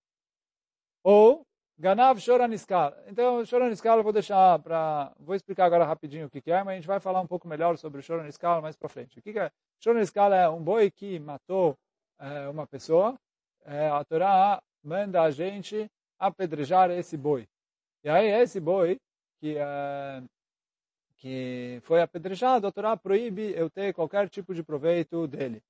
Ou, 1.03 1.45
Ganav 1.77 2.21
Shoraniskal. 2.21 2.95
Então, 3.09 3.45
Shoraniskal 3.45 3.99
eu 3.99 4.05
vou 4.05 4.13
deixar 4.13 4.61
para... 4.61 5.13
Vou 5.19 5.35
explicar 5.35 5.65
agora 5.65 5.85
rapidinho 5.85 6.27
o 6.27 6.31
que, 6.31 6.41
que 6.41 6.53
é, 6.53 6.63
mas 6.63 6.75
a 6.75 6.77
gente 6.77 6.87
vai 6.87 7.01
falar 7.01 7.21
um 7.21 7.27
pouco 7.27 7.49
melhor 7.49 7.77
sobre 7.77 8.01
Shoraniskal 8.01 8.63
mais 8.63 8.77
para 8.77 8.89
frente. 8.89 9.19
O 9.19 9.23
que, 9.23 9.33
que 9.33 9.41
é? 9.41 9.51
Shoraniskal 9.81 10.33
é 10.33 10.49
um 10.49 10.63
boi 10.63 10.93
que 10.93 11.19
matou 11.19 11.77
é, 12.21 12.49
uma 12.49 12.69
pessoa. 12.69 13.19
É, 13.65 13.89
a 13.89 14.05
Torá 14.05 14.63
manda 14.85 15.23
a 15.23 15.33
gente 15.33 15.91
apedrejar 16.21 16.93
esse 16.93 17.17
boi. 17.17 17.49
E 18.05 18.09
aí, 18.09 18.29
esse 18.29 18.61
boi 18.61 19.01
que, 19.45 19.59
é, 19.59 20.23
que 21.19 21.79
foi 21.83 22.01
apedrejado, 22.01 22.67
a 22.67 22.73
Torá 22.73 22.97
proíbe 22.97 23.53
eu 23.55 23.69
ter 23.69 23.93
qualquer 23.93 24.27
tipo 24.31 24.55
de 24.55 24.63
proveito 24.63 25.27
dele. 25.27 25.63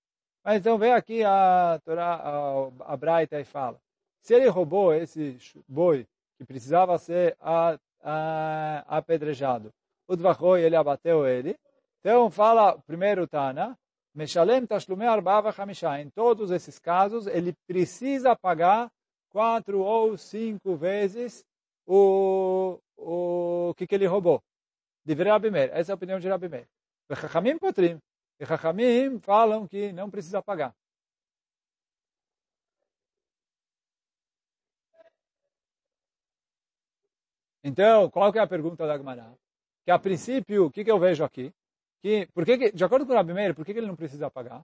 Mas 0.44 0.58
então, 0.58 0.78
vem 0.78 0.92
aqui 0.92 1.24
a 1.24 1.80
Torá, 1.84 2.14
a, 2.14 2.92
a 2.92 2.96
Braita 2.96 3.40
e 3.40 3.44
fala. 3.44 3.80
Se 4.20 4.32
ele 4.32 4.48
roubou 4.48 4.94
esse 4.94 5.36
boi 5.66 6.06
que 6.38 6.44
precisava 6.44 6.96
ser 6.98 7.36
a, 7.40 7.76
a, 8.00 8.84
apedrejado, 8.98 9.72
o 10.06 10.14
Dvachoi, 10.14 10.62
ele 10.62 10.76
abateu 10.76 11.26
ele, 11.26 11.58
então 11.98 12.30
fala 12.30 12.78
primeiro 12.86 13.26
Tana, 13.26 13.76
Meshalem 14.14 14.66
Tashlume 14.66 15.04
Arbava 15.04 15.52
Hamisha. 15.56 16.00
Em 16.00 16.10
todos 16.10 16.52
esses 16.52 16.78
casos, 16.78 17.26
ele 17.26 17.52
precisa 17.66 18.36
pagar 18.36 18.88
quatro 19.30 19.80
ou 19.80 20.16
cinco 20.16 20.76
vezes 20.76 21.44
o, 21.84 22.78
o 22.96 23.74
que, 23.76 23.86
que 23.86 23.94
ele 23.94 24.06
roubou. 24.06 24.42
De 25.04 25.14
Rabi 25.14 25.50
Meir. 25.50 25.70
Essa 25.72 25.92
é 25.92 25.94
a 25.94 25.96
opinião 25.96 26.18
de 26.18 26.28
Rabi 26.28 26.48
Meir. 26.48 26.68
E 27.10 27.16
Chachamim 27.16 27.58
Potrim. 27.58 28.00
E 28.40 28.46
Chachamim 28.46 29.18
falam 29.20 29.66
que 29.66 29.92
não 29.92 30.10
precisa 30.10 30.42
pagar. 30.42 30.74
Então, 37.62 38.10
qual 38.10 38.30
que 38.30 38.38
é 38.38 38.42
a 38.42 38.46
pergunta 38.46 38.86
da 38.86 38.98
Gemara? 38.98 39.34
Que 39.84 39.90
a 39.90 39.98
princípio, 39.98 40.66
o 40.66 40.70
que, 40.70 40.84
que 40.84 40.90
eu 40.90 40.98
vejo 40.98 41.24
aqui? 41.24 41.50
Que, 42.02 42.26
por 42.34 42.44
que, 42.44 42.70
de 42.70 42.84
acordo 42.84 43.06
com 43.06 43.12
o 43.12 43.16
Rabi 43.16 43.32
Meir, 43.32 43.54
por 43.54 43.64
que, 43.64 43.72
que 43.72 43.78
ele 43.78 43.86
não 43.86 43.96
precisa 43.96 44.30
pagar? 44.30 44.62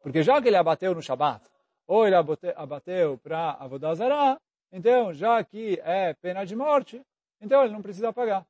Porque 0.00 0.22
já 0.22 0.40
que 0.40 0.48
ele 0.48 0.56
abateu 0.56 0.94
no 0.94 1.02
Shabat, 1.02 1.46
ou 1.86 2.06
ele 2.06 2.16
abateu 2.16 3.18
para 3.18 3.52
Avodazará, 3.52 4.40
então, 4.72 5.12
já 5.12 5.44
que 5.44 5.78
é 5.84 6.14
pena 6.14 6.46
de 6.46 6.56
morte, 6.56 7.02
então 7.42 7.64
ele 7.64 7.72
não 7.72 7.82
precisa 7.82 8.12
pagar. 8.12 8.46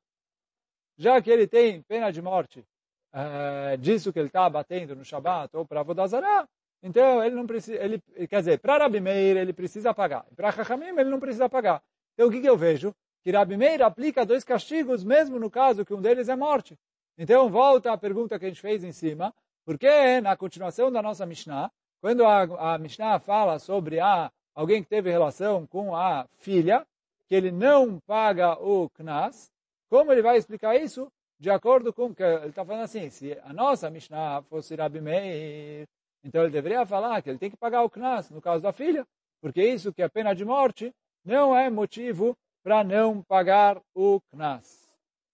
Já 0.95 1.21
que 1.21 1.29
ele 1.29 1.47
tem 1.47 1.81
pena 1.81 2.11
de 2.11 2.21
morte 2.21 2.65
é, 3.11 3.75
disso 3.77 4.13
que 4.13 4.19
ele 4.19 4.27
está 4.27 4.45
abatendo 4.45 4.95
no 4.95 5.03
Shabat 5.03 5.55
ou 5.57 5.65
para 5.65 5.81
Avodazará, 5.81 6.47
então 6.81 7.23
ele 7.23 7.35
não 7.35 7.45
precisa, 7.47 7.77
ele, 7.83 8.01
quer 8.27 8.39
dizer, 8.39 8.59
para 8.59 8.83
Rabi 8.83 9.01
Meir 9.01 9.37
ele 9.37 9.53
precisa 9.53 9.93
pagar. 9.93 10.25
Para 10.35 10.51
Chachamim 10.51 10.87
ele 10.87 11.09
não 11.09 11.19
precisa 11.19 11.49
pagar. 11.49 11.81
Então 12.13 12.27
o 12.27 12.31
que, 12.31 12.39
que 12.39 12.49
eu 12.49 12.57
vejo? 12.57 12.93
que 13.23 13.31
Rabi 13.31 13.55
Meir 13.55 13.81
aplica 13.81 14.25
dois 14.25 14.43
castigos, 14.43 15.03
mesmo 15.03 15.39
no 15.39 15.49
caso 15.49 15.85
que 15.85 15.93
um 15.93 16.01
deles 16.01 16.27
é 16.27 16.35
morte. 16.35 16.77
Então, 17.17 17.49
volta 17.49 17.93
à 17.93 17.97
pergunta 17.97 18.37
que 18.37 18.45
a 18.45 18.49
gente 18.49 18.59
fez 18.59 18.83
em 18.83 18.91
cima, 18.91 19.33
porque 19.65 20.19
na 20.19 20.35
continuação 20.35 20.91
da 20.91 21.01
nossa 21.01 21.25
Mishnah, 21.25 21.71
quando 22.01 22.25
a, 22.25 22.73
a 22.73 22.77
Mishnah 22.77 23.19
fala 23.19 23.59
sobre 23.59 23.99
a, 23.99 24.29
alguém 24.53 24.83
que 24.83 24.89
teve 24.89 25.09
relação 25.09 25.65
com 25.65 25.95
a 25.95 26.27
filha, 26.35 26.85
que 27.33 27.37
ele 27.37 27.51
não 27.51 27.99
paga 28.01 28.53
o 28.63 28.87
Knas, 28.91 29.51
como 29.89 30.11
ele 30.11 30.21
vai 30.21 30.37
explicar 30.37 30.75
isso? 30.75 31.11
De 31.39 31.49
acordo 31.49 31.91
com 31.91 32.13
que 32.13 32.21
ele 32.21 32.49
está 32.49 32.63
falando 32.63 32.83
assim, 32.83 33.09
se 33.09 33.35
a 33.43 33.51
nossa 33.51 33.89
Mishnah 33.89 34.43
fosse 34.43 34.75
Rabi 34.75 35.01
Meir, 35.01 35.87
então 36.23 36.43
ele 36.43 36.51
deveria 36.51 36.85
falar 36.85 37.23
que 37.23 37.31
ele 37.31 37.39
tem 37.39 37.49
que 37.49 37.57
pagar 37.57 37.81
o 37.81 37.89
Knas 37.89 38.29
no 38.29 38.39
caso 38.39 38.61
da 38.61 38.71
filha, 38.71 39.03
porque 39.41 39.65
isso 39.65 39.91
que 39.91 40.03
é 40.03 40.07
pena 40.07 40.35
de 40.35 40.45
morte 40.45 40.93
não 41.25 41.57
é 41.57 41.71
motivo 41.71 42.37
para 42.61 42.83
não 42.83 43.23
pagar 43.23 43.81
o 43.95 44.21
Knas, 44.31 44.87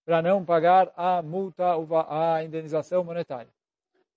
para 0.05 0.21
não 0.21 0.45
pagar 0.45 0.93
a 0.95 1.21
multa, 1.21 1.65
a 2.07 2.41
indenização 2.45 3.03
monetária. 3.03 3.51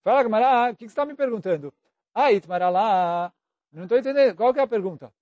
Fala, 0.05 0.23
Gamara, 0.23 0.71
o 0.71 0.77
que 0.77 0.85
você 0.85 0.93
está 0.93 1.05
me 1.05 1.17
perguntando? 1.17 1.75
Ah, 2.15 2.31
Itmaralá, 2.31 3.33
não 3.73 3.83
estou 3.83 3.99
entendendo, 3.99 4.37
qual 4.37 4.55
que 4.55 4.61
é 4.61 4.63
a 4.63 4.69
pergunta? 4.69 5.13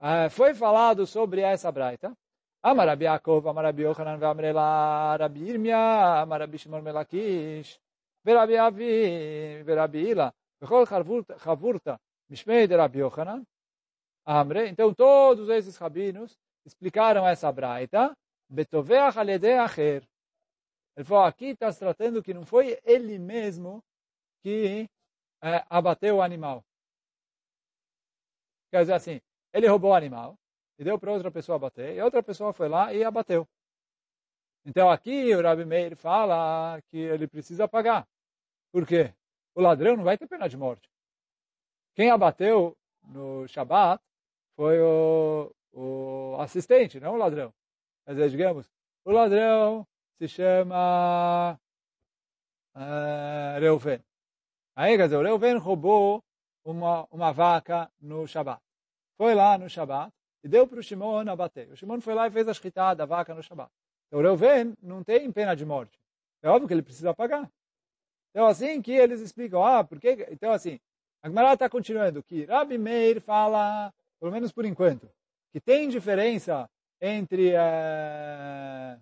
Ah, 0.00 0.30
foi 0.30 0.54
falado 0.54 1.06
sobre 1.06 1.40
essa 1.40 1.72
braita, 1.72 2.16
Amar 2.62 2.86
Rabi 2.86 3.04
Yaakov, 3.06 3.48
Amar 3.48 3.64
Rabi 3.64 3.82
Yochanan, 3.82 4.14
Amar 4.24 4.44
Ela, 4.44 5.16
Rabi 5.16 5.40
Irmia, 5.48 6.22
Amar 6.22 6.40
Rabi 6.40 6.56
Shimon 6.58 6.82
Melakish, 6.82 7.80
Verabi 8.24 8.56
Avi, 8.56 9.62
Verabi 9.64 10.10
Ila, 10.10 10.32
Vechol 10.60 10.86
Chavurta, 10.86 11.98
Mishmei 12.28 12.68
de 12.68 12.76
Rabi 12.76 13.00
Yochanan, 13.00 13.44
Amre. 14.24 14.68
Então, 14.68 14.94
todos 14.94 15.48
esses 15.48 15.76
rabinos 15.76 16.38
explicaram 16.64 17.26
essa 17.26 17.50
braita, 17.50 18.16
Betoveach 18.48 19.18
Alede 19.18 19.52
Acher. 19.52 20.06
Ele 20.96 21.04
falou, 21.04 21.24
aqui 21.24 21.46
está 21.46 21.72
se 21.72 21.78
tratando 21.78 22.22
que 22.22 22.34
não 22.34 22.44
foi 22.44 22.78
ele 22.84 23.18
mesmo 23.18 23.82
que 24.42 24.88
é, 25.42 25.64
abateu 25.68 26.16
o 26.16 26.22
animal. 26.22 26.64
Quer 28.70 28.80
dizer 28.80 28.94
assim, 28.94 29.20
ele 29.52 29.66
roubou 29.66 29.90
o 29.90 29.94
animal, 29.94 30.38
e 30.78 30.84
deu 30.84 30.98
para 30.98 31.12
outra 31.12 31.30
pessoa 31.30 31.58
bater, 31.58 31.96
e 31.96 32.00
outra 32.00 32.22
pessoa 32.22 32.52
foi 32.52 32.68
lá 32.68 32.92
e 32.92 33.04
abateu. 33.04 33.46
Então 34.64 34.90
aqui 34.90 35.34
o 35.34 35.42
Rabi 35.42 35.64
Meir 35.64 35.96
fala 35.96 36.80
que 36.88 36.98
ele 36.98 37.26
precisa 37.26 37.66
pagar. 37.66 38.06
Por 38.70 38.86
quê? 38.86 39.14
O 39.54 39.60
ladrão 39.60 39.96
não 39.96 40.04
vai 40.04 40.18
ter 40.18 40.28
pena 40.28 40.48
de 40.48 40.56
morte. 40.56 40.88
Quem 41.94 42.10
abateu 42.10 42.76
no 43.02 43.48
Shabat 43.48 44.02
foi 44.54 44.80
o, 44.80 45.52
o 45.72 46.36
assistente, 46.38 47.00
não 47.00 47.14
o 47.14 47.16
ladrão. 47.16 47.52
Quer 48.04 48.12
dizer, 48.12 48.30
digamos, 48.30 48.70
o 49.04 49.10
ladrão 49.10 49.86
se 50.18 50.28
chama 50.28 51.58
uh, 52.74 53.60
Reuven. 53.60 54.04
Aí, 54.76 54.96
quer 54.96 55.04
dizer, 55.04 55.16
o 55.16 55.22
Reuven 55.22 55.58
roubou 55.58 56.22
uma, 56.64 57.06
uma 57.10 57.32
vaca 57.32 57.90
no 58.00 58.26
Shabat. 58.26 58.62
Foi 59.18 59.34
lá 59.34 59.58
no 59.58 59.68
Shabat, 59.68 60.12
e 60.44 60.48
deu 60.48 60.66
para 60.66 60.78
o 60.78 60.82
Shimon 60.82 61.28
abater. 61.28 61.68
O 61.70 61.76
Shimon 61.76 62.00
foi 62.00 62.14
lá 62.14 62.28
e 62.28 62.30
fez 62.30 62.48
a 62.48 62.54
shkita 62.54 62.94
da 62.94 63.04
vaca 63.04 63.34
no 63.34 63.42
Shabbat. 63.42 63.70
Então, 64.06 64.22
Reuven 64.22 64.74
não 64.80 65.02
tem 65.02 65.30
pena 65.32 65.54
de 65.54 65.66
morte. 65.66 65.98
É 66.40 66.48
óbvio 66.48 66.68
que 66.68 66.74
ele 66.74 66.82
precisa 66.82 67.12
pagar. 67.12 67.50
Então, 68.30 68.46
assim 68.46 68.80
que 68.80 68.92
eles 68.92 69.20
explicam, 69.20 69.62
ah, 69.64 69.82
porque... 69.82 70.28
Então, 70.30 70.52
assim, 70.52 70.78
a 71.22 71.28
Gemara 71.28 71.54
está 71.54 71.68
continuando 71.68 72.22
que 72.22 72.44
Rabi 72.44 72.78
Meir 72.78 73.20
fala, 73.20 73.92
pelo 74.20 74.30
menos 74.30 74.52
por 74.52 74.64
enquanto, 74.64 75.10
que 75.52 75.60
tem 75.60 75.88
diferença 75.88 76.70
entre, 77.00 77.52
é, 77.54 78.98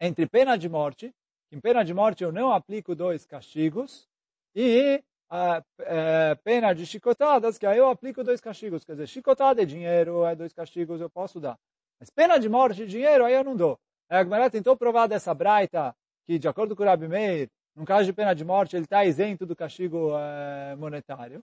entre 0.00 0.26
pena 0.26 0.56
de 0.56 0.68
morte, 0.68 1.14
em 1.52 1.60
pena 1.60 1.84
de 1.84 1.94
morte 1.94 2.24
eu 2.24 2.32
não 2.32 2.50
aplico 2.50 2.94
dois 2.94 3.24
castigos, 3.24 4.08
e 4.54 5.02
a, 5.28 5.62
é, 5.80 6.34
pena 6.36 6.72
de 6.72 6.86
chicotadas, 6.86 7.58
que 7.58 7.66
aí 7.66 7.78
eu 7.78 7.88
aplico 7.88 8.22
dois 8.24 8.40
castigos. 8.40 8.84
Quer 8.84 8.92
dizer, 8.92 9.06
chicotada 9.08 9.62
é 9.62 9.64
dinheiro, 9.64 10.24
é 10.24 10.34
dois 10.34 10.52
castigos, 10.52 11.00
eu 11.00 11.10
posso 11.10 11.40
dar. 11.40 11.58
Mas 11.98 12.10
pena 12.10 12.38
de 12.38 12.48
morte 12.48 12.82
e 12.82 12.86
dinheiro, 12.86 13.24
aí 13.24 13.34
eu 13.34 13.44
não 13.44 13.56
dou. 13.56 13.78
A 14.08 14.22
Gemara 14.22 14.50
tentou 14.50 14.76
provar 14.76 15.06
dessa 15.06 15.34
braita 15.34 15.94
que, 16.24 16.38
de 16.38 16.48
acordo 16.48 16.76
com 16.76 16.82
o 16.82 16.86
Rabi 16.86 17.08
Meir, 17.08 17.48
no 17.74 17.84
caso 17.84 18.04
de 18.04 18.12
pena 18.12 18.34
de 18.34 18.44
morte, 18.44 18.76
ele 18.76 18.84
está 18.84 19.04
isento 19.04 19.44
do 19.44 19.56
castigo 19.56 20.12
é, 20.16 20.76
monetário. 20.76 21.42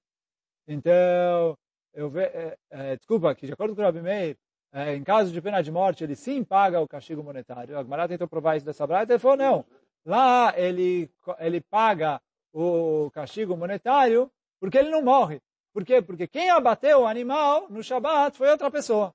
Então, 0.67 1.57
eu 1.93 2.09
ve, 2.09 2.21
é, 2.21 2.57
é, 2.71 2.95
desculpa, 2.95 3.35
que 3.35 3.45
de 3.45 3.53
acordo 3.53 3.75
com 3.75 3.81
o 3.81 3.83
Rabi 3.83 4.01
Meir, 4.01 4.37
é, 4.71 4.95
em 4.95 5.03
caso 5.03 5.31
de 5.31 5.41
pena 5.41 5.61
de 5.61 5.71
morte, 5.71 6.03
ele 6.03 6.15
sim 6.15 6.43
paga 6.43 6.81
o 6.81 6.87
castigo 6.87 7.23
monetário. 7.23 7.77
A 7.77 7.83
Gemara 7.83 8.07
tentou 8.07 8.27
provar 8.27 8.55
isso 8.55 8.65
dessa 8.65 8.87
braita, 8.87 9.13
ele 9.13 9.19
falou, 9.19 9.37
não, 9.37 9.65
lá 10.05 10.53
ele, 10.57 11.11
ele 11.39 11.61
paga 11.61 12.19
o 12.53 13.09
castigo 13.11 13.57
monetário, 13.57 14.31
porque 14.59 14.77
ele 14.77 14.89
não 14.89 15.01
morre. 15.01 15.41
Por 15.73 15.83
quê? 15.83 16.01
Porque 16.01 16.27
quem 16.27 16.51
abateu 16.51 17.01
o 17.01 17.07
animal 17.07 17.67
no 17.69 17.83
Shabat 17.83 18.37
foi 18.37 18.49
outra 18.49 18.69
pessoa. 18.69 19.13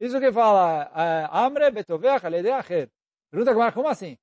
Isso 0.00 0.18
que 0.18 0.32
fala, 0.32 0.90
eh, 0.96 1.28
Amre 1.30 1.70
betovech 1.70 2.24
alede 2.24 2.50
acher. 2.50 2.90
Pergunta 3.30 3.72
como 3.72 3.88
assim? 3.88 4.16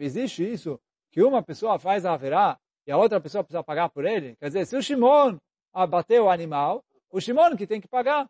Existe 0.00 0.52
isso 0.52 0.80
que 1.10 1.22
uma 1.22 1.42
pessoa 1.42 1.78
faz 1.78 2.04
a 2.04 2.12
haverá 2.12 2.58
e 2.86 2.92
a 2.92 2.96
outra 2.96 3.20
pessoa 3.20 3.42
precisa 3.42 3.62
pagar 3.62 3.88
por 3.88 4.04
ele? 4.04 4.36
Quer 4.36 4.48
dizer, 4.48 4.66
se 4.66 4.76
o 4.76 4.82
Shimon 4.82 5.38
abateu 5.72 6.24
o 6.24 6.30
animal, 6.30 6.84
o 7.10 7.20
Shimon 7.20 7.56
que 7.56 7.66
tem 7.66 7.80
que 7.80 7.88
pagar. 7.88 8.28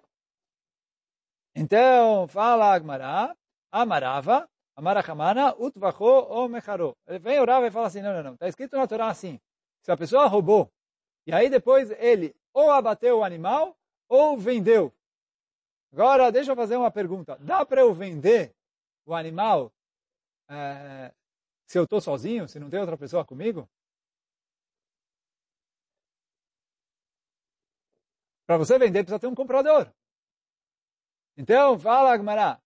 Então, 1.54 2.28
fala 2.28 2.74
Agmará, 2.74 3.34
Amarava, 3.70 4.48
Amarachamana, 4.76 5.54
utvacho 5.58 6.02
ou 6.04 6.48
mecharo. 6.48 6.96
Ele 7.06 7.18
vem 7.18 7.38
orar 7.40 7.62
e 7.62 7.70
fala 7.70 7.86
assim, 7.86 8.00
não, 8.00 8.12
não, 8.14 8.22
não. 8.22 8.34
Está 8.34 8.48
escrito 8.48 8.76
na 8.76 8.86
Torá 8.86 9.08
assim. 9.08 9.40
Se 9.82 9.90
a 9.90 9.96
pessoa 9.96 10.26
roubou, 10.26 10.70
e 11.26 11.32
aí 11.32 11.50
depois 11.50 11.90
ele 11.92 12.34
ou 12.52 12.70
abateu 12.70 13.18
o 13.18 13.24
animal, 13.24 13.76
ou 14.08 14.36
vendeu. 14.36 14.92
Agora, 15.92 16.30
deixa 16.30 16.52
eu 16.52 16.56
fazer 16.56 16.76
uma 16.76 16.90
pergunta. 16.90 17.36
Dá 17.40 17.64
para 17.64 17.80
eu 17.80 17.92
vender 17.94 18.54
o 19.06 19.14
animal 19.14 19.72
é, 20.48 21.12
se 21.66 21.78
eu 21.78 21.84
estou 21.84 22.00
sozinho, 22.00 22.46
se 22.48 22.60
não 22.60 22.68
tem 22.68 22.80
outra 22.80 22.98
pessoa 22.98 23.24
comigo? 23.24 23.68
Para 28.46 28.58
você 28.58 28.78
vender, 28.78 29.02
precisa 29.02 29.18
ter 29.18 29.26
um 29.26 29.34
comprador. 29.34 29.90
Então, 31.36 31.78
fala, 31.78 32.12
Agmará, 32.12 32.60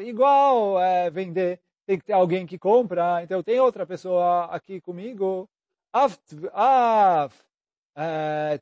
igual 0.00 0.80
é, 0.80 1.10
vender, 1.10 1.58
tem 1.84 1.98
que 1.98 2.04
ter 2.04 2.12
alguém 2.12 2.46
que 2.46 2.56
compra, 2.56 3.20
então 3.22 3.42
tem 3.42 3.58
outra 3.58 3.84
pessoa 3.84 4.44
aqui 4.44 4.80
comigo. 4.80 5.48
É, 7.96 8.60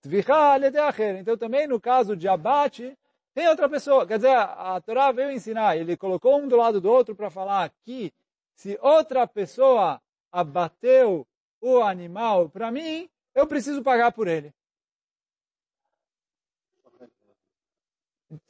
então 1.19 1.37
também 1.37 1.67
no 1.67 1.79
caso 1.79 2.17
de 2.17 2.27
abate, 2.27 2.97
tem 3.35 3.47
outra 3.49 3.69
pessoa. 3.69 4.07
Quer 4.07 4.17
dizer, 4.17 4.35
a 4.35 4.81
Torá 4.81 5.13
veio 5.13 5.31
ensinar, 5.31 5.77
ele 5.77 5.95
colocou 5.95 6.41
um 6.41 6.49
do 6.49 6.57
lado 6.57 6.81
do 6.81 6.91
outro 6.91 7.15
para 7.15 7.29
falar 7.29 7.71
que 7.85 8.13
se 8.57 8.79
outra 8.81 9.27
pessoa 9.27 10.01
abateu 10.33 11.27
o 11.61 11.83
animal 11.83 12.49
para 12.49 12.71
mim, 12.71 13.11
eu 13.35 13.47
preciso 13.47 13.83
pagar 13.83 14.11
por 14.13 14.27
ele. 14.27 14.55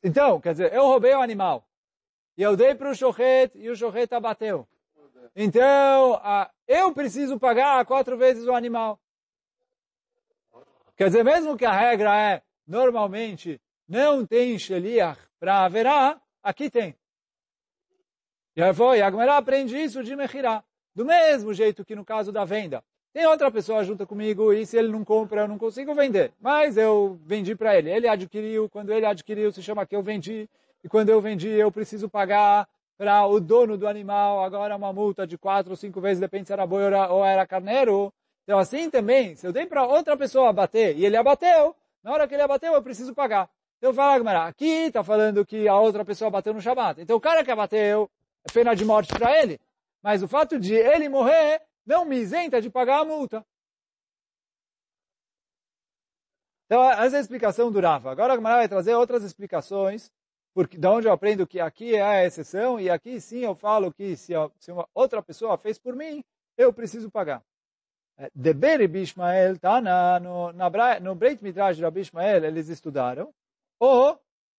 Então, 0.03 0.41
quer 0.41 0.53
dizer, 0.53 0.73
eu 0.73 0.83
roubei 0.85 1.15
o 1.15 1.21
animal. 1.21 1.67
E 2.37 2.43
eu 2.43 2.57
dei 2.57 2.75
para 2.75 2.91
o 2.91 2.95
shochet 2.95 3.53
e 3.55 3.69
o 3.71 3.77
shochet 3.77 4.13
abateu. 4.15 4.69
Então, 5.35 6.21
eu 6.67 6.93
preciso 6.93 7.39
pagar 7.39 7.85
quatro 7.87 8.17
vezes 8.17 8.47
o 8.47 8.55
animal. 8.55 8.99
Quer 10.97 11.07
dizer, 11.07 11.25
mesmo 11.25 11.57
que 11.57 11.65
a 11.65 11.73
regra 11.73 12.17
é, 12.19 12.43
normalmente, 12.67 13.61
não 13.89 14.27
tem 14.27 14.59
sheliach 14.59 15.21
para 15.39 15.65
haverá, 15.65 16.21
aqui 16.43 16.71
tem. 16.71 16.95
E 18.55 18.63
aí 18.63 18.75
foi, 18.75 19.01
a 19.01 19.11
Gemara 19.11 19.37
aprende 19.37 19.77
isso 19.77 20.03
de 20.03 20.15
Mechirá. 20.15 20.63
Do 20.95 21.05
mesmo 21.05 21.55
jeito 21.55 21.85
que 21.85 21.95
no 21.95 22.05
caso 22.05 22.31
da 22.33 22.45
venda. 22.45 22.85
Tem 23.13 23.27
outra 23.27 23.51
pessoa 23.51 23.83
junto 23.83 24.07
comigo 24.07 24.53
e 24.53 24.65
se 24.65 24.77
ele 24.77 24.89
não 24.89 25.05
compra, 25.05 25.43
eu 25.43 25.49
não 25.49 25.59
consigo 25.59 25.95
vender. 25.95 26.33
Mas 26.41 26.77
eu 26.77 27.19
vendi 27.27 27.57
para 27.57 27.77
ele. 27.77 27.91
Ele 27.91 28.07
adquiriu, 28.07 28.69
quando 28.69 28.93
ele 28.93 29.05
adquiriu, 29.05 29.51
se 29.51 29.63
chama 29.63 29.85
que 29.85 29.97
eu 29.97 30.03
vendi. 30.03 30.49
E 30.85 30.89
quando 30.89 31.09
eu 31.09 31.21
vendi, 31.21 31.49
eu 31.49 31.73
preciso 31.73 32.09
pagar 32.09 32.69
para 32.97 33.27
o 33.27 33.41
dono 33.41 33.77
do 33.77 33.89
animal 33.89 34.45
agora 34.45 34.77
uma 34.77 34.93
multa 34.93 35.27
de 35.27 35.37
quatro 35.39 35.73
ou 35.73 35.77
cinco 35.77 36.01
vezes, 36.01 36.21
depende 36.21 36.47
se 36.47 36.53
era 36.53 36.67
boi 36.67 36.83
ou 37.09 37.25
era 37.25 37.47
carneiro. 37.47 38.13
Então 38.45 38.59
assim 38.59 38.91
também, 38.91 39.35
se 39.35 39.47
eu 39.47 39.53
dei 39.53 39.67
para 39.67 39.87
outra 39.87 40.17
pessoa 40.17 40.51
abater 40.51 40.97
e 40.97 41.05
ele 41.05 41.17
abateu, 41.17 41.75
na 42.05 42.13
hora 42.13 42.29
que 42.29 42.35
ele 42.35 42.43
abateu, 42.43 42.75
eu 42.75 42.83
preciso 42.83 43.15
pagar. 43.15 43.49
Então 43.79 43.95
fala, 43.95 44.19
Gamara, 44.19 44.45
aqui 44.45 44.67
está 44.67 45.03
falando 45.03 45.45
que 45.45 45.67
a 45.67 45.79
outra 45.79 46.05
pessoa 46.05 46.31
bateu 46.31 46.53
no 46.53 46.61
Shabat. 46.61 47.01
Então 47.01 47.17
o 47.17 47.21
cara 47.21 47.43
que 47.43 47.51
abateu, 47.51 48.09
é 48.45 48.53
pena 48.53 48.77
de 48.77 48.85
morte 48.85 49.13
para 49.15 49.43
ele. 49.43 49.59
Mas 50.03 50.23
o 50.23 50.29
fato 50.29 50.61
de 50.61 50.75
ele 50.75 51.09
morrer 51.09 51.63
não 51.91 52.05
me 52.05 52.17
isenta 52.17 52.63
de 52.63 52.71
pagar 52.71 53.01
a 53.01 53.05
multa. 53.05 53.45
Então, 56.67 56.89
essa 56.89 57.17
é 57.17 57.19
a 57.19 57.21
explicação 57.21 57.73
do 57.73 57.81
Rafa. 57.81 58.13
Agora 58.13 58.33
a 58.33 58.37
Gemara 58.37 58.59
vai 58.59 58.69
trazer 58.69 58.95
outras 58.95 59.25
explicações 59.25 60.09
porque 60.55 60.79
da 60.79 60.93
onde 60.93 61.09
eu 61.09 61.13
aprendo 61.13 61.47
que 61.47 61.59
aqui 61.59 61.97
é 61.97 62.03
a 62.03 62.25
exceção 62.25 62.79
e 62.79 62.89
aqui 62.89 63.21
sim 63.21 63.41
eu 63.41 63.55
falo 63.57 63.93
que 63.93 64.17
se, 64.17 64.33
se 64.59 64.71
uma 64.71 64.89
outra 64.95 65.21
pessoa 65.21 65.59
fez 65.59 65.79
por 65.79 65.97
mim, 65.97 66.25
eu 66.57 66.73
preciso 66.73 67.11
pagar. 67.11 67.43
É, 68.17 68.31
Deberi 68.35 68.87
Bishmael 68.87 69.59
tá 69.59 69.81
na, 69.81 70.21
no, 70.21 70.53
na, 70.53 71.01
no 71.01 71.15
Breit 71.17 71.43
Midrash 71.43 71.77
de 71.77 71.83
Rabi 71.83 72.03
eles 72.45 72.69
estudaram, 72.69 73.33
o 73.81 74.17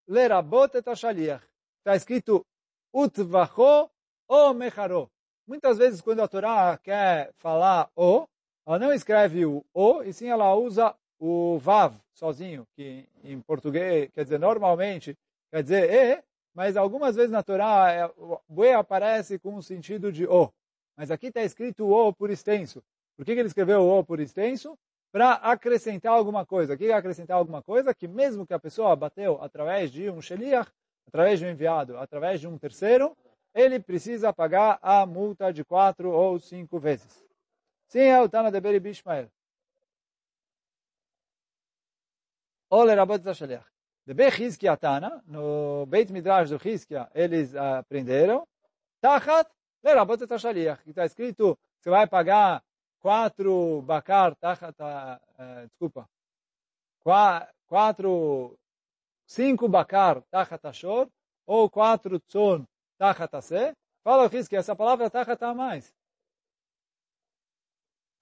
Lerabot 0.07 0.75
et 0.75 0.85
Está 0.87 1.95
escrito 1.95 2.45
Utvacho 2.93 3.89
o 4.27 4.53
Mecharo. 4.53 5.09
Muitas 5.51 5.77
vezes, 5.77 5.99
quando 5.99 6.21
a 6.21 6.29
Torá 6.29 6.79
quer 6.81 7.33
falar 7.33 7.91
o, 7.93 8.25
ela 8.65 8.79
não 8.79 8.93
escreve 8.93 9.45
o 9.45 9.65
o, 9.73 10.01
e 10.01 10.13
sim 10.13 10.29
ela 10.29 10.55
usa 10.55 10.95
o 11.19 11.57
vav 11.57 11.93
sozinho, 12.13 12.65
que 12.73 13.05
em 13.21 13.41
português, 13.41 14.09
quer 14.13 14.23
dizer, 14.23 14.39
normalmente 14.39 15.13
quer 15.51 15.61
dizer 15.61 15.93
e, 15.93 16.23
mas 16.55 16.77
algumas 16.77 17.17
vezes 17.17 17.31
na 17.31 17.43
Torá 17.43 17.91
é, 17.91 18.09
o 18.15 18.63
e 18.63 18.71
aparece 18.71 19.37
com 19.39 19.55
o 19.55 19.61
sentido 19.61 20.09
de 20.09 20.25
o. 20.25 20.49
Mas 20.95 21.11
aqui 21.11 21.27
está 21.27 21.43
escrito 21.43 21.85
o 21.85 22.13
por 22.13 22.29
extenso. 22.29 22.81
Por 23.17 23.25
que, 23.25 23.33
que 23.33 23.41
ele 23.41 23.47
escreveu 23.49 23.81
o 23.85 24.05
por 24.05 24.21
extenso? 24.21 24.79
Para 25.11 25.33
acrescentar 25.33 26.13
alguma 26.13 26.45
coisa. 26.45 26.75
O 26.75 26.77
que 26.77 26.85
é 26.85 26.93
acrescentar 26.93 27.35
alguma 27.35 27.61
coisa? 27.61 27.93
Que 27.93 28.07
mesmo 28.07 28.47
que 28.47 28.53
a 28.53 28.59
pessoa 28.59 28.95
bateu 28.95 29.37
através 29.43 29.91
de 29.91 30.09
um 30.09 30.21
sheliach, 30.21 30.71
através 31.05 31.41
de 31.41 31.45
um 31.45 31.49
enviado, 31.49 31.97
através 31.97 32.39
de 32.39 32.47
um 32.47 32.57
terceiro, 32.57 33.13
ele 33.53 33.79
precisa 33.79 34.33
pagar 34.33 34.79
a 34.81 35.05
multa 35.05 35.51
de 35.51 35.63
quatro 35.63 36.11
ou 36.11 36.39
cinco 36.39 36.79
vezes. 36.79 37.25
Sim, 37.87 37.99
é 37.99 38.21
o 38.21 38.29
Tana 38.29 38.51
de 38.51 38.59
Beri 38.61 38.79
Bishmael. 38.79 39.29
Ole 42.69 42.95
Rabot 42.95 43.21
Zashaliach. 43.21 43.69
De 44.05 44.13
Be 44.13 44.31
Chizkia 44.31 44.77
Tana, 44.77 45.21
no 45.27 45.85
Beit 45.85 46.11
Midrash 46.11 46.49
do 46.49 46.57
Chizkia, 46.57 47.09
eles 47.13 47.53
aprenderam, 47.55 48.47
Tachat 49.01 49.49
Le 49.83 49.93
Rabot 49.93 50.25
Zashaliach, 50.25 50.89
está 50.89 51.05
escrito, 51.05 51.57
você 51.79 51.89
vai 51.89 52.07
pagar 52.07 52.63
quatro 52.99 53.81
bakar, 53.81 54.35
tachat, 54.35 54.75
uh, 54.79 55.67
desculpa, 55.67 56.07
quatro, 57.67 58.57
cinco 59.25 59.67
bakar, 59.67 60.21
tachat 60.29 60.65
ashor, 60.65 61.09
ou 61.45 61.69
quatro 61.69 62.19
tzon, 62.19 62.65
tachat 63.00 63.34
ase. 63.34 63.74
Fala 64.04 64.26
o 64.26 64.30
que 64.30 64.56
essa 64.56 64.76
palavra 64.76 65.10
tachat 65.10 65.42
a 65.44 65.54
mais. 65.54 65.94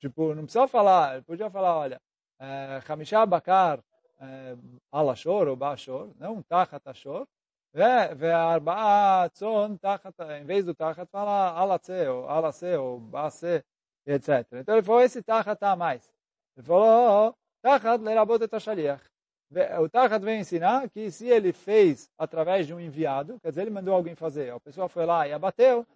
Tipo, 0.00 0.34
não 0.34 0.44
precisa 0.44 0.68
falar, 0.68 1.22
podia 1.24 1.50
falar, 1.50 1.76
olha, 1.76 2.00
Hamishah 2.88 3.26
Bakar 3.26 3.82
Alashor 4.92 5.48
ou 5.48 5.56
Bashor, 5.56 6.12
não 6.18 6.42
Tachat 6.42 6.86
Ashor, 6.86 7.26
והארבעה 7.74 9.26
צאן 9.32 9.76
תחת, 9.76 10.20
em 10.20 10.44
vez 10.44 10.64
do 10.64 10.74
תחת 10.74 11.10
fala 11.10 11.50
alacê, 11.58 12.08
ou 12.08 12.28
alacê, 12.28 12.76
ou 12.76 13.00
bacê, 13.00 13.64
etc. 14.06 14.46
Então 14.52 14.76
ele 14.76 14.82
falou, 14.82 15.00
esse 15.00 15.22
tachat 15.22 15.60
a 15.62 15.74
mais. 15.74 16.14
Ele 16.56 16.64
falou, 16.64 17.34
tachat 17.60 18.00
lerabot 18.00 18.40
et 18.42 18.60
shaliach. 18.60 19.02
O 19.81 19.89
tachat 19.89 20.23
vem 20.23 20.41
ensinar 20.41 20.89
que 20.89 21.09
se 21.09 21.27
ele 21.27 21.51
fez 21.51 22.11
através 22.17 22.67
de 22.67 22.73
um 22.73 22.79
enviado, 22.79 23.39
quer 23.39 23.49
dizer, 23.49 23.61
ele 23.61 23.71
mandou 23.71 23.95
alguém 23.95 24.13
fazer, 24.15 24.51
a 24.51 24.59
pessoa 24.59 24.87
foi 24.87 25.05
lá 25.07 25.27
e 25.27 25.33
abateu, 25.33 25.87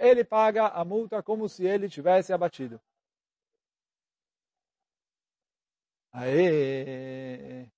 ele 0.00 0.22
paga 0.24 0.68
a 0.68 0.84
multa 0.84 1.20
como 1.22 1.48
se 1.48 1.64
ele 1.66 1.88
tivesse 1.88 2.32
abatido. 2.32 2.80
Aí. 6.12 7.68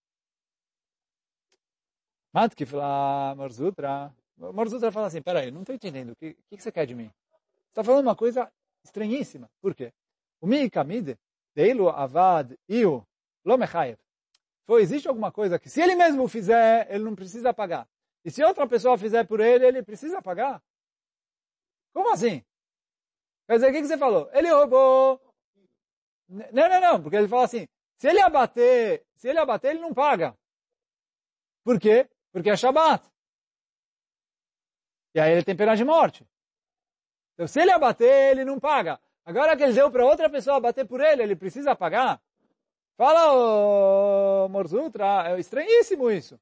Matke 2.33 2.66
fala, 2.66 3.35
Marzutra. 3.37 4.12
Marzutra 4.37 4.91
fala 4.91 5.07
assim: 5.07 5.22
peraí, 5.22 5.51
não 5.51 5.61
estou 5.61 5.75
entendendo. 5.75 6.11
O 6.11 6.16
que, 6.16 6.35
que, 6.51 6.62
você 6.62 6.72
quer 6.72 6.85
de 6.87 6.95
mim? 6.95 7.09
Você 7.09 7.70
está 7.70 7.85
falando 7.85 8.07
uma 8.07 8.16
coisa 8.16 8.53
estranhíssima. 8.85 9.49
Por 9.61 9.75
quê? 9.75 9.93
O 10.41 10.47
mi 10.47 10.68
kamide, 10.68 11.16
deilu 11.55 11.89
avad 11.89 12.59
iu 12.68 13.07
lomechayev. 13.45 13.99
Foi, 14.66 14.82
existe 14.82 15.08
alguma 15.08 15.30
coisa 15.30 15.58
que 15.58 15.68
se 15.68 15.80
ele 15.80 15.94
mesmo 15.94 16.26
fizer, 16.26 16.90
ele 16.90 17.04
não 17.04 17.14
precisa 17.14 17.52
pagar. 17.52 17.88
E 18.24 18.30
se 18.30 18.42
outra 18.42 18.66
pessoa 18.66 18.96
fizer 18.96 19.24
por 19.26 19.40
ele, 19.40 19.66
ele 19.66 19.82
precisa 19.82 20.22
pagar? 20.22 20.62
Como 21.92 22.10
assim? 22.12 22.42
Quer 23.46 23.54
dizer, 23.54 23.70
o 23.70 23.72
que, 23.72 23.82
você 23.84 23.98
falou? 23.98 24.30
Ele 24.32 24.50
roubou. 24.50 25.20
Não, 26.28 26.68
não, 26.68 26.80
não, 26.80 27.02
porque 27.02 27.16
ele 27.16 27.28
fala 27.28 27.44
assim, 27.44 27.68
se 27.98 28.08
ele 28.08 28.20
abater, 28.20 29.06
se 29.14 29.28
ele 29.28 29.38
abater, 29.38 29.72
ele 29.72 29.80
não 29.80 29.92
paga. 29.92 30.34
Por 31.62 31.78
quê? 31.78 32.08
Porque 32.32 32.48
é 32.48 32.56
Shabat. 32.56 33.06
E 35.14 35.20
aí 35.20 35.32
ele 35.32 35.44
tem 35.44 35.54
pena 35.54 35.76
de 35.76 35.84
morte. 35.84 36.26
Então, 37.34 37.46
se 37.46 37.60
ele 37.60 37.70
abater, 37.70 38.30
ele 38.32 38.44
não 38.44 38.58
paga. 38.58 38.98
Agora 39.24 39.56
que 39.56 39.62
ele 39.62 39.74
deu 39.74 39.90
para 39.90 40.04
outra 40.04 40.30
pessoa 40.30 40.56
abater 40.56 40.86
por 40.86 41.00
ele, 41.00 41.22
ele 41.22 41.36
precisa 41.36 41.76
pagar? 41.76 42.20
Fala, 42.97 43.32
o 44.45 44.49
Morzutra, 44.49 45.28
é 45.28 45.40
estranhíssimo 45.40 46.11
isso. 46.11 46.38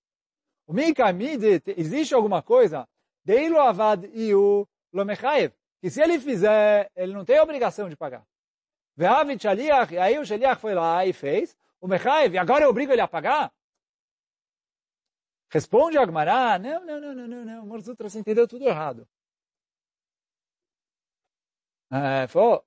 O 0.67 0.73
Mikamid, 0.73 1.63
existe 1.77 2.15
alguma 2.15 2.43
coisa? 2.43 2.87
Deilu 3.25 3.59
avad 3.59 4.05
iu 4.15 4.69
lomechayev. 4.93 5.55
Que 5.81 5.91
se 5.91 6.01
ele 6.01 6.21
fizer, 6.21 6.91
ele 6.95 7.13
não 7.13 7.25
tem 7.25 7.41
obrigação 7.41 7.89
de 7.89 7.97
pagar. 7.97 8.25
Ve'avit 8.97 9.43
shaliach, 9.43 9.93
e 9.95 9.99
aí 9.99 10.19
o 10.19 10.25
shaliach 10.25 10.61
foi 10.61 10.75
lá 10.75 11.05
e 11.07 11.13
fez, 11.13 11.57
o 11.81 11.89
Mechaev, 11.89 12.35
e 12.35 12.39
agora 12.39 12.65
eu 12.65 12.71
obrigo 12.71 12.93
ele 12.93 13.01
a 13.01 13.09
pagar? 13.09 13.53
Responde 15.51 15.99
Agmará, 15.99 16.59
não, 16.59 16.85
não, 16.85 17.01
não, 17.01 17.15
não, 17.15 17.45
não, 17.45 17.67
Morzutra, 17.67 18.09
você 18.09 18.19
entendeu 18.19 18.47
tudo 18.47 18.65
errado. 18.67 19.09
É, 21.91 22.27
falou, 22.27 22.65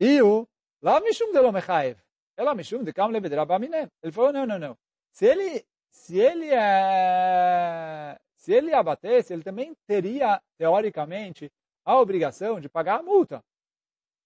e 0.00 0.22
o 0.22 0.46
lá 0.82 1.00
mishum 1.00 1.32
de 1.32 1.40
lo 1.40 1.52
mechaev, 1.52 1.98
ela 2.36 2.54
mishum 2.54 2.84
de 2.84 2.92
kam 2.92 3.10
lebedra 3.10 3.44
baminem. 3.44 3.88
Ele 4.02 4.12
falou, 4.12 4.32
não, 4.32 4.46
não, 4.46 4.58
não. 4.58 4.78
Se 5.12 5.26
ele, 5.26 5.66
se 5.90 6.18
ele 6.18 6.50
é, 6.50 8.18
se 8.36 8.52
ele 8.52 8.72
abatesse, 8.72 9.32
ele 9.32 9.42
também 9.42 9.74
teria, 9.86 10.40
teoricamente, 10.56 11.50
a 11.84 11.98
obrigação 11.98 12.60
de 12.60 12.68
pagar 12.68 13.00
a 13.00 13.02
multa. 13.02 13.42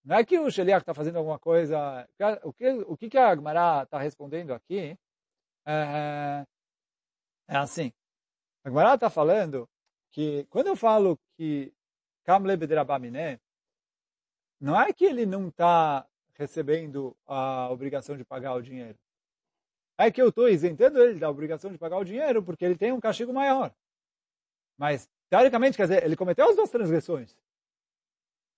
Não 0.05 0.17
é 0.17 0.25
que 0.25 0.39
o 0.39 0.51
Sheliach 0.51 0.83
está 0.83 0.93
fazendo 0.93 1.17
alguma 1.19 1.39
coisa... 1.39 2.07
O 2.43 2.53
que, 2.53 2.69
o 2.71 2.97
que 2.97 3.17
a 3.17 3.29
Agmará 3.29 3.85
está 3.85 3.99
respondendo 3.99 4.53
aqui 4.53 4.99
é, 5.65 6.45
é 7.49 7.57
assim. 7.57 7.93
A 8.65 8.69
Agmará 8.69 8.95
está 8.95 9.09
falando 9.09 9.69
que, 10.11 10.45
quando 10.51 10.67
eu 10.67 10.77
falo 10.77 11.19
que 11.37 11.73
Kamle 12.25 12.57
Bedrabamine, 12.57 13.41
não 14.63 14.81
é 14.81 14.93
que 14.93 15.05
ele 15.05 15.27
não 15.27 15.49
está 15.49 16.07
recebendo 16.35 17.17
a 17.27 17.69
obrigação 17.69 18.17
de 18.17 18.25
pagar 18.25 18.55
o 18.55 18.63
dinheiro. 18.63 18.97
É 19.99 20.09
que 20.09 20.23
eu 20.23 20.29
estou 20.29 20.49
isentando 20.49 21.03
ele 21.03 21.19
da 21.19 21.29
obrigação 21.29 21.73
de 21.73 21.77
pagar 21.77 21.99
o 21.99 22.05
dinheiro 22.05 22.41
porque 22.45 22.65
ele 22.65 22.77
tem 22.77 22.93
um 22.93 23.01
castigo 23.01 23.33
maior. 23.33 23.75
Mas, 24.79 25.11
teoricamente, 25.29 25.77
quer 25.77 25.89
dizer, 25.89 26.05
ele 26.05 26.15
cometeu 26.15 26.49
as 26.49 26.55
duas 26.55 26.71
transgressões. 26.71 27.37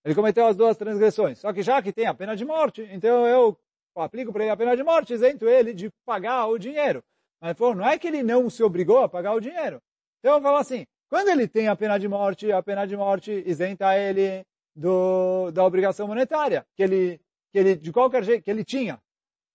Ele 0.04 0.14
cometeu 0.14 0.46
as 0.46 0.54
duas 0.54 0.76
transgressões. 0.76 1.38
Só 1.38 1.54
que 1.54 1.62
já 1.62 1.80
que 1.80 1.90
tem 1.90 2.06
a 2.06 2.12
pena 2.12 2.36
de 2.36 2.44
morte, 2.44 2.86
então 2.92 3.26
eu 3.26 3.58
aplico 3.96 4.30
para 4.30 4.44
ele 4.44 4.52
a 4.52 4.56
pena 4.58 4.76
de 4.76 4.82
morte, 4.82 5.14
isento 5.14 5.48
ele 5.48 5.72
de 5.72 5.90
pagar 6.04 6.46
o 6.48 6.58
dinheiro. 6.58 7.02
Mas 7.40 7.54
pô, 7.54 7.74
não 7.74 7.88
é 7.88 7.98
que 7.98 8.08
ele 8.08 8.22
não 8.22 8.50
se 8.50 8.62
obrigou 8.62 8.98
a 8.98 9.08
pagar 9.08 9.32
o 9.32 9.40
dinheiro. 9.40 9.80
Então 10.18 10.34
eu 10.34 10.42
falo 10.42 10.58
assim, 10.58 10.86
quando 11.08 11.28
ele 11.28 11.48
tem 11.48 11.68
a 11.68 11.74
pena 11.74 11.96
de 11.96 12.08
morte, 12.08 12.52
a 12.52 12.62
pena 12.62 12.86
de 12.86 12.94
morte 12.94 13.42
isenta 13.46 13.96
ele 13.96 14.44
do, 14.74 15.50
da 15.52 15.64
obrigação 15.64 16.06
monetária, 16.06 16.66
que 16.76 16.82
ele, 16.82 17.20
que 17.52 17.58
ele, 17.58 17.76
de 17.76 17.92
qualquer 17.92 18.24
jeito, 18.24 18.42
que 18.42 18.50
ele 18.50 18.64
tinha. 18.64 19.00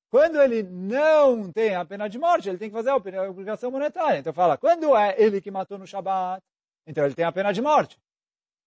Quando 0.09 0.41
ele 0.41 0.63
não 0.63 1.51
tem 1.51 1.75
a 1.75 1.85
pena 1.85 2.07
de 2.07 2.17
morte, 2.17 2.49
ele 2.49 2.57
tem 2.57 2.69
que 2.69 2.75
fazer 2.75 2.89
a 2.89 2.95
obrigação 2.95 3.69
monetária. 3.69 4.19
Então 4.19 4.33
fala, 4.33 4.57
quando 4.57 4.95
é 4.95 5.15
ele 5.17 5.39
que 5.39 5.51
matou 5.51 5.77
no 5.77 5.85
Shabat, 5.85 6.41
então 6.87 7.05
ele 7.05 7.13
tem 7.13 7.25
a 7.25 7.31
pena 7.31 7.51
de 7.51 7.61
morte. 7.61 7.99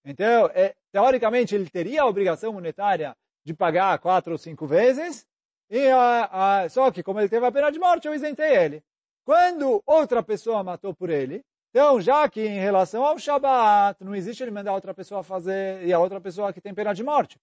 Então, 0.05 0.49
é, 0.53 0.73
teoricamente, 0.91 1.55
ele 1.55 1.69
teria 1.69 2.01
a 2.01 2.05
obrigação 2.05 2.53
monetária 2.53 3.15
de 3.43 3.53
pagar 3.53 3.97
quatro 3.99 4.33
ou 4.33 4.37
cinco 4.37 4.65
vezes, 4.65 5.25
e 5.69 5.87
a, 5.89 6.61
a, 6.61 6.69
só 6.69 6.91
que 6.91 7.03
como 7.03 7.19
ele 7.19 7.29
teve 7.29 7.45
a 7.45 7.51
pena 7.51 7.71
de 7.71 7.79
morte, 7.79 8.07
eu 8.07 8.13
isentei 8.13 8.55
ele. 8.55 8.83
Quando 9.25 9.81
outra 9.85 10.21
pessoa 10.21 10.63
matou 10.63 10.93
por 10.93 11.09
ele, 11.09 11.43
então, 11.73 11.99
já 11.99 12.29
que 12.29 12.39
em 12.39 12.59
relação 12.59 13.03
ao 13.03 13.17
Shabat, 13.17 14.03
não 14.03 14.13
existe 14.13 14.43
ele 14.43 14.51
mandar 14.51 14.73
outra 14.73 14.93
pessoa 14.93 15.23
fazer, 15.23 15.83
e 15.83 15.91
a 15.91 15.97
outra 15.97 16.21
pessoa 16.21 16.53
que 16.53 16.61
tem 16.61 16.71
pena 16.71 16.93
de 16.93 17.03
morte. 17.03 17.39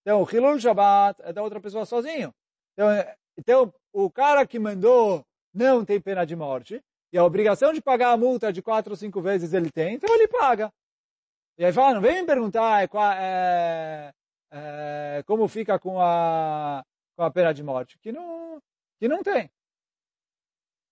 Então, 0.00 0.22
o 0.22 0.26
Hilul 0.26 0.58
Shabat 0.58 1.20
é 1.22 1.30
da 1.30 1.42
outra 1.42 1.60
pessoa 1.60 1.84
sozinho. 1.84 2.32
Então, 2.72 2.88
então, 3.36 3.74
o 3.92 4.10
cara 4.10 4.46
que 4.46 4.58
mandou 4.58 5.22
não 5.52 5.84
tem 5.84 6.00
pena 6.00 6.24
de 6.24 6.34
morte, 6.34 6.82
e 7.12 7.18
a 7.18 7.24
obrigação 7.24 7.74
de 7.74 7.82
pagar 7.82 8.12
a 8.12 8.16
multa 8.16 8.50
de 8.50 8.62
quatro 8.62 8.92
ou 8.92 8.96
cinco 8.96 9.20
vezes 9.20 9.52
ele 9.52 9.70
tem, 9.70 9.96
então 9.96 10.14
ele 10.14 10.26
paga. 10.26 10.72
E 11.58 11.64
aí 11.66 11.70
fala, 11.70 11.96
não 11.96 12.00
vem 12.00 12.22
me 12.22 12.26
perguntar 12.26 12.82
é, 12.82 12.88
é, 13.18 14.12
é, 14.52 15.22
como 15.26 15.46
fica 15.48 15.78
com 15.78 16.00
a, 16.00 16.82
com 17.14 17.22
a 17.22 17.30
pena 17.30 17.52
de 17.52 17.62
morte, 17.62 17.98
que 17.98 18.10
não, 18.10 18.58
que 18.98 19.06
não 19.06 19.22
tem. 19.22 19.50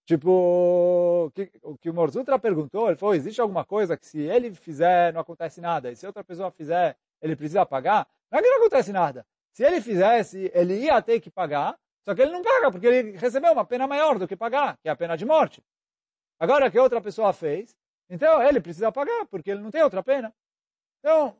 Tipo, 0.07 1.33
que, 1.35 1.51
o 1.63 1.79
que 1.79 1.89
o 1.89 1.95
Morzutra 1.95 2.39
perguntou, 2.39 2.89
ele 2.89 2.97
falou, 2.97 3.15
existe 3.15 3.41
alguma 3.41 3.65
coisa 3.65 3.97
que 3.97 4.07
se 4.07 4.21
ele 4.21 4.55
fizer 4.55 5.13
não 5.15 5.21
acontece 5.23 5.63
nada, 5.63 5.91
e 5.91 5.97
se 5.97 6.07
outra 6.07 6.23
pessoa 6.23 6.51
fizer, 6.51 6.97
ele 7.23 7.35
precisa 7.35 7.65
pagar? 7.65 8.07
Não 8.31 8.39
é 8.39 8.43
que 8.43 8.49
não 8.49 8.59
acontece 8.59 8.93
nada. 8.93 9.27
Se 9.51 9.65
ele 9.65 9.81
fizesse, 9.81 10.51
ele 10.53 10.79
ia 10.81 11.01
ter 11.01 11.21
que 11.21 11.31
pagar, 11.31 11.79
só 12.05 12.15
que 12.15 12.21
ele 12.21 12.33
não 12.33 12.43
paga, 12.43 12.71
porque 12.71 12.87
ele 12.87 13.17
recebeu 13.17 13.53
uma 13.53 13.65
pena 13.65 13.87
maior 13.87 14.19
do 14.19 14.29
que 14.29 14.37
pagar, 14.37 14.77
que 14.83 14.89
é 14.89 14.93
a 14.93 14.97
pena 14.97 15.17
de 15.17 15.25
morte. 15.25 15.63
Agora 16.39 16.71
que 16.71 16.79
outra 16.79 17.01
pessoa 17.01 17.33
fez, 17.33 17.75
então 18.11 18.43
ele 18.43 18.61
precisa 18.61 18.93
pagar, 18.93 19.25
porque 19.27 19.53
ele 19.53 19.63
não 19.63 19.71
tem 19.71 19.83
outra 19.83 20.03
pena. 20.03 20.35
Então, 20.99 21.35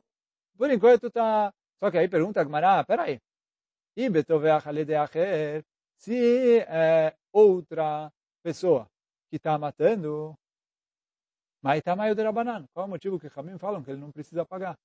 por 0.57 0.71
enquanto 0.71 1.07
está... 1.07 1.53
Só 1.79 1.91
que 1.91 1.97
aí 1.99 2.07
pergunta 2.07 2.41
a 2.41 2.43
Gmará, 2.43 2.83
peraí. 2.83 3.21
Se 5.97 6.59
é 6.67 7.13
outra 7.31 8.11
pessoa 8.45 8.87
que 9.27 9.37
está 9.37 9.57
matando, 9.57 10.37
mas 11.63 11.79
está 11.79 11.95
meio 11.95 12.13
de 12.13 12.21
Rabanan. 12.21 12.67
Qual 12.71 12.83
é 12.83 12.87
o 12.87 12.89
motivo 12.91 13.19
que 13.19 13.25
Ramim 13.27 13.57
falam 13.57 13.83
que 13.83 13.89
ele 13.89 13.99
não 13.99 14.11
precisa 14.11 14.45
pagar? 14.45 14.77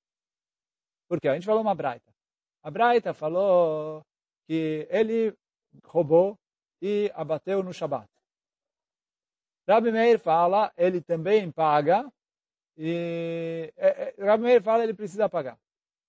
Porque 1.06 1.28
a 1.28 1.34
gente 1.34 1.44
falou 1.44 1.61
uma 1.61 1.74
braita. 1.74 2.11
A 2.62 2.70
braita 2.70 3.12
falou 3.12 4.02
que 4.46 4.88
ele 4.88 5.36
roubou 5.84 6.38
e 6.80 7.12
abateu 7.14 7.62
no 7.62 7.74
Shabat. 7.74 8.08
Rabi 9.68 9.92
Meir 9.92 10.18
fala, 10.18 10.72
ele 10.74 11.02
também 11.02 11.52
paga, 11.52 12.11
e 12.78 13.70
é, 13.76 14.14
é, 14.18 14.24
Rabi 14.24 14.44
Meir 14.44 14.62
fala, 14.62 14.84
ele 14.84 14.94
precisa 14.94 15.28
pagar. 15.28 15.58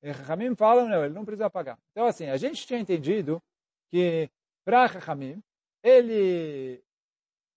E 0.02 0.10
Ramim 0.10 0.56
falam, 0.56 0.88
não, 0.88 1.04
ele 1.04 1.14
não 1.14 1.26
precisa 1.26 1.50
pagar. 1.50 1.78
Então, 1.92 2.06
assim, 2.06 2.28
a 2.30 2.38
gente 2.38 2.66
tinha 2.66 2.80
entendido 2.80 3.44
que 3.90 4.30
para 4.64 4.86
Ramim, 4.86 5.44
ele 5.84 6.82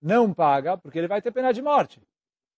não 0.04 0.34
paga 0.34 0.76
porque 0.76 0.98
ele 0.98 1.08
vai 1.08 1.22
ter 1.22 1.32
pena 1.32 1.50
de 1.50 1.62
morte. 1.62 2.00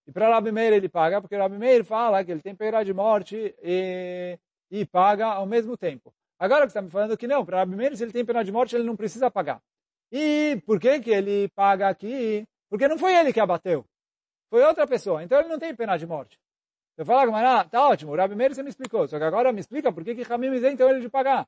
E 0.05 0.13
para 0.13 0.29
Rabi 0.29 0.51
Meir 0.51 0.73
ele 0.73 0.89
paga 0.89 1.21
porque 1.21 1.37
Rabi 1.37 1.57
Meir 1.57 1.85
fala 1.85 2.25
que 2.25 2.33
ele 2.33 2.43
tem 2.43 2.57
pena 2.57 2.85
de 2.85 2.93
morte 2.93 3.55
e, 3.63 4.37
e 4.69 4.85
paga 4.85 5.27
ao 5.27 5.47
mesmo 5.47 5.77
tempo. 5.77 6.13
Agora 6.39 6.63
que 6.63 6.69
está 6.69 6.83
me 6.83 6.91
falando 6.91 7.17
que 7.17 7.29
não, 7.29 7.47
para 7.47 7.59
Rabi 7.59 7.77
Meir 7.77 7.97
se 7.97 8.03
ele 8.03 8.13
tem 8.13 8.25
pena 8.25 8.43
de 8.43 8.51
morte 8.51 8.75
ele 8.75 8.85
não 8.85 8.97
precisa 8.97 9.31
pagar. 9.31 9.63
E 10.11 10.61
por 10.67 10.81
que 10.81 10.99
que 11.01 11.11
ele 11.11 11.49
paga 11.55 11.89
aqui? 11.89 12.45
Porque 12.69 12.89
não 12.89 12.99
foi 12.99 13.15
ele 13.15 13.33
que 13.33 13.41
abateu. 13.41 13.85
Foi 14.51 14.63
outra 14.65 14.87
pessoa. 14.87 15.23
Então 15.23 15.39
ele 15.39 15.49
não 15.49 15.59
tem 15.59 15.75
pena 15.75 15.97
de 15.97 16.07
morte. 16.07 16.39
Eu 16.97 17.07
falo, 17.07 17.31
mas 17.31 17.69
tá 17.69 17.89
ótimo, 17.89 18.13
o 18.13 18.17
Rabi 18.17 18.35
Meir 18.35 18.55
você 18.55 18.63
me 18.63 18.71
explicou. 18.71 19.07
Só 19.07 19.19
que 19.19 19.25
agora 19.25 19.53
me 19.53 19.61
explica 19.61 19.93
por 19.93 20.03
que 20.03 20.17
que 20.17 20.23
Ramim 20.23 20.49
então 20.67 20.91
ele 20.91 21.01
de 21.01 21.09
pagar. 21.09 21.47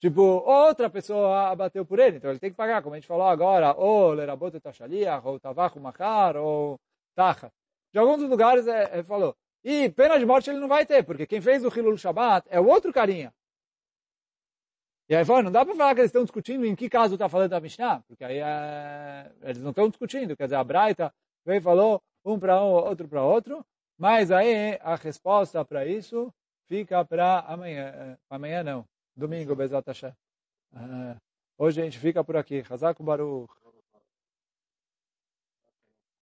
Tipo, 0.00 0.22
outra 0.22 0.88
pessoa 0.88 1.50
abateu 1.50 1.84
por 1.84 1.98
ele, 1.98 2.16
então 2.16 2.30
ele 2.30 2.38
tem 2.38 2.50
que 2.50 2.56
pagar, 2.56 2.82
como 2.82 2.94
a 2.94 2.98
gente 2.98 3.06
falou 3.06 3.26
agora, 3.26 3.74
ou 3.76 4.14
lerabot 4.14 4.58
tachaliach, 4.58 5.26
ou 5.26 5.38
tavachu 5.38 5.78
machar, 5.78 6.38
ou 6.38 6.80
tacha. 7.14 7.52
De 7.92 7.98
alguns 7.98 8.22
lugares 8.22 8.66
ele 8.66 8.78
é, 8.78 8.98
é, 9.00 9.02
falou. 9.04 9.36
E 9.62 9.90
pena 9.90 10.18
de 10.18 10.24
morte 10.24 10.48
ele 10.48 10.58
não 10.58 10.68
vai 10.68 10.86
ter, 10.86 11.02
porque 11.04 11.26
quem 11.26 11.42
fez 11.42 11.62
o 11.64 11.68
Hilul 11.68 11.98
Shabbat 11.98 12.48
é 12.50 12.58
o 12.58 12.66
outro 12.66 12.92
carinha. 12.94 13.30
E 15.06 15.14
aí 15.14 15.24
falou, 15.24 15.42
não 15.42 15.52
dá 15.52 15.66
para 15.66 15.74
falar 15.74 15.94
que 15.94 16.00
eles 16.00 16.08
estão 16.08 16.22
discutindo 16.22 16.64
em 16.64 16.74
que 16.74 16.88
caso 16.88 17.14
está 17.14 17.28
falando 17.28 17.52
a 17.52 17.60
Mishnah, 17.60 18.00
porque 18.06 18.24
aí 18.24 18.38
é... 18.38 19.30
eles 19.42 19.60
não 19.60 19.70
estão 19.70 19.88
discutindo, 19.88 20.34
quer 20.34 20.44
dizer, 20.44 20.56
a 20.56 20.64
Braita 20.64 21.12
veio 21.44 21.58
e 21.58 21.60
falou 21.60 22.00
um 22.24 22.38
para 22.38 22.62
um, 22.62 22.70
outro 22.70 23.06
para 23.06 23.22
outro, 23.22 23.66
mas 23.98 24.30
aí 24.30 24.78
a 24.80 24.94
resposta 24.94 25.62
para 25.62 25.84
isso 25.84 26.32
fica 26.68 27.04
para 27.04 27.40
amanhã, 27.40 28.16
amanhã 28.30 28.62
não, 28.62 28.86
domingo, 29.16 29.54
Bezat. 29.54 29.86
Uh, 30.72 31.16
hoje 31.58 31.80
a 31.80 31.84
gente 31.84 31.98
fica 31.98 32.22
por 32.22 32.36
aqui. 32.36 32.64
Hazak 32.68 33.02
Baruch. 33.02 33.50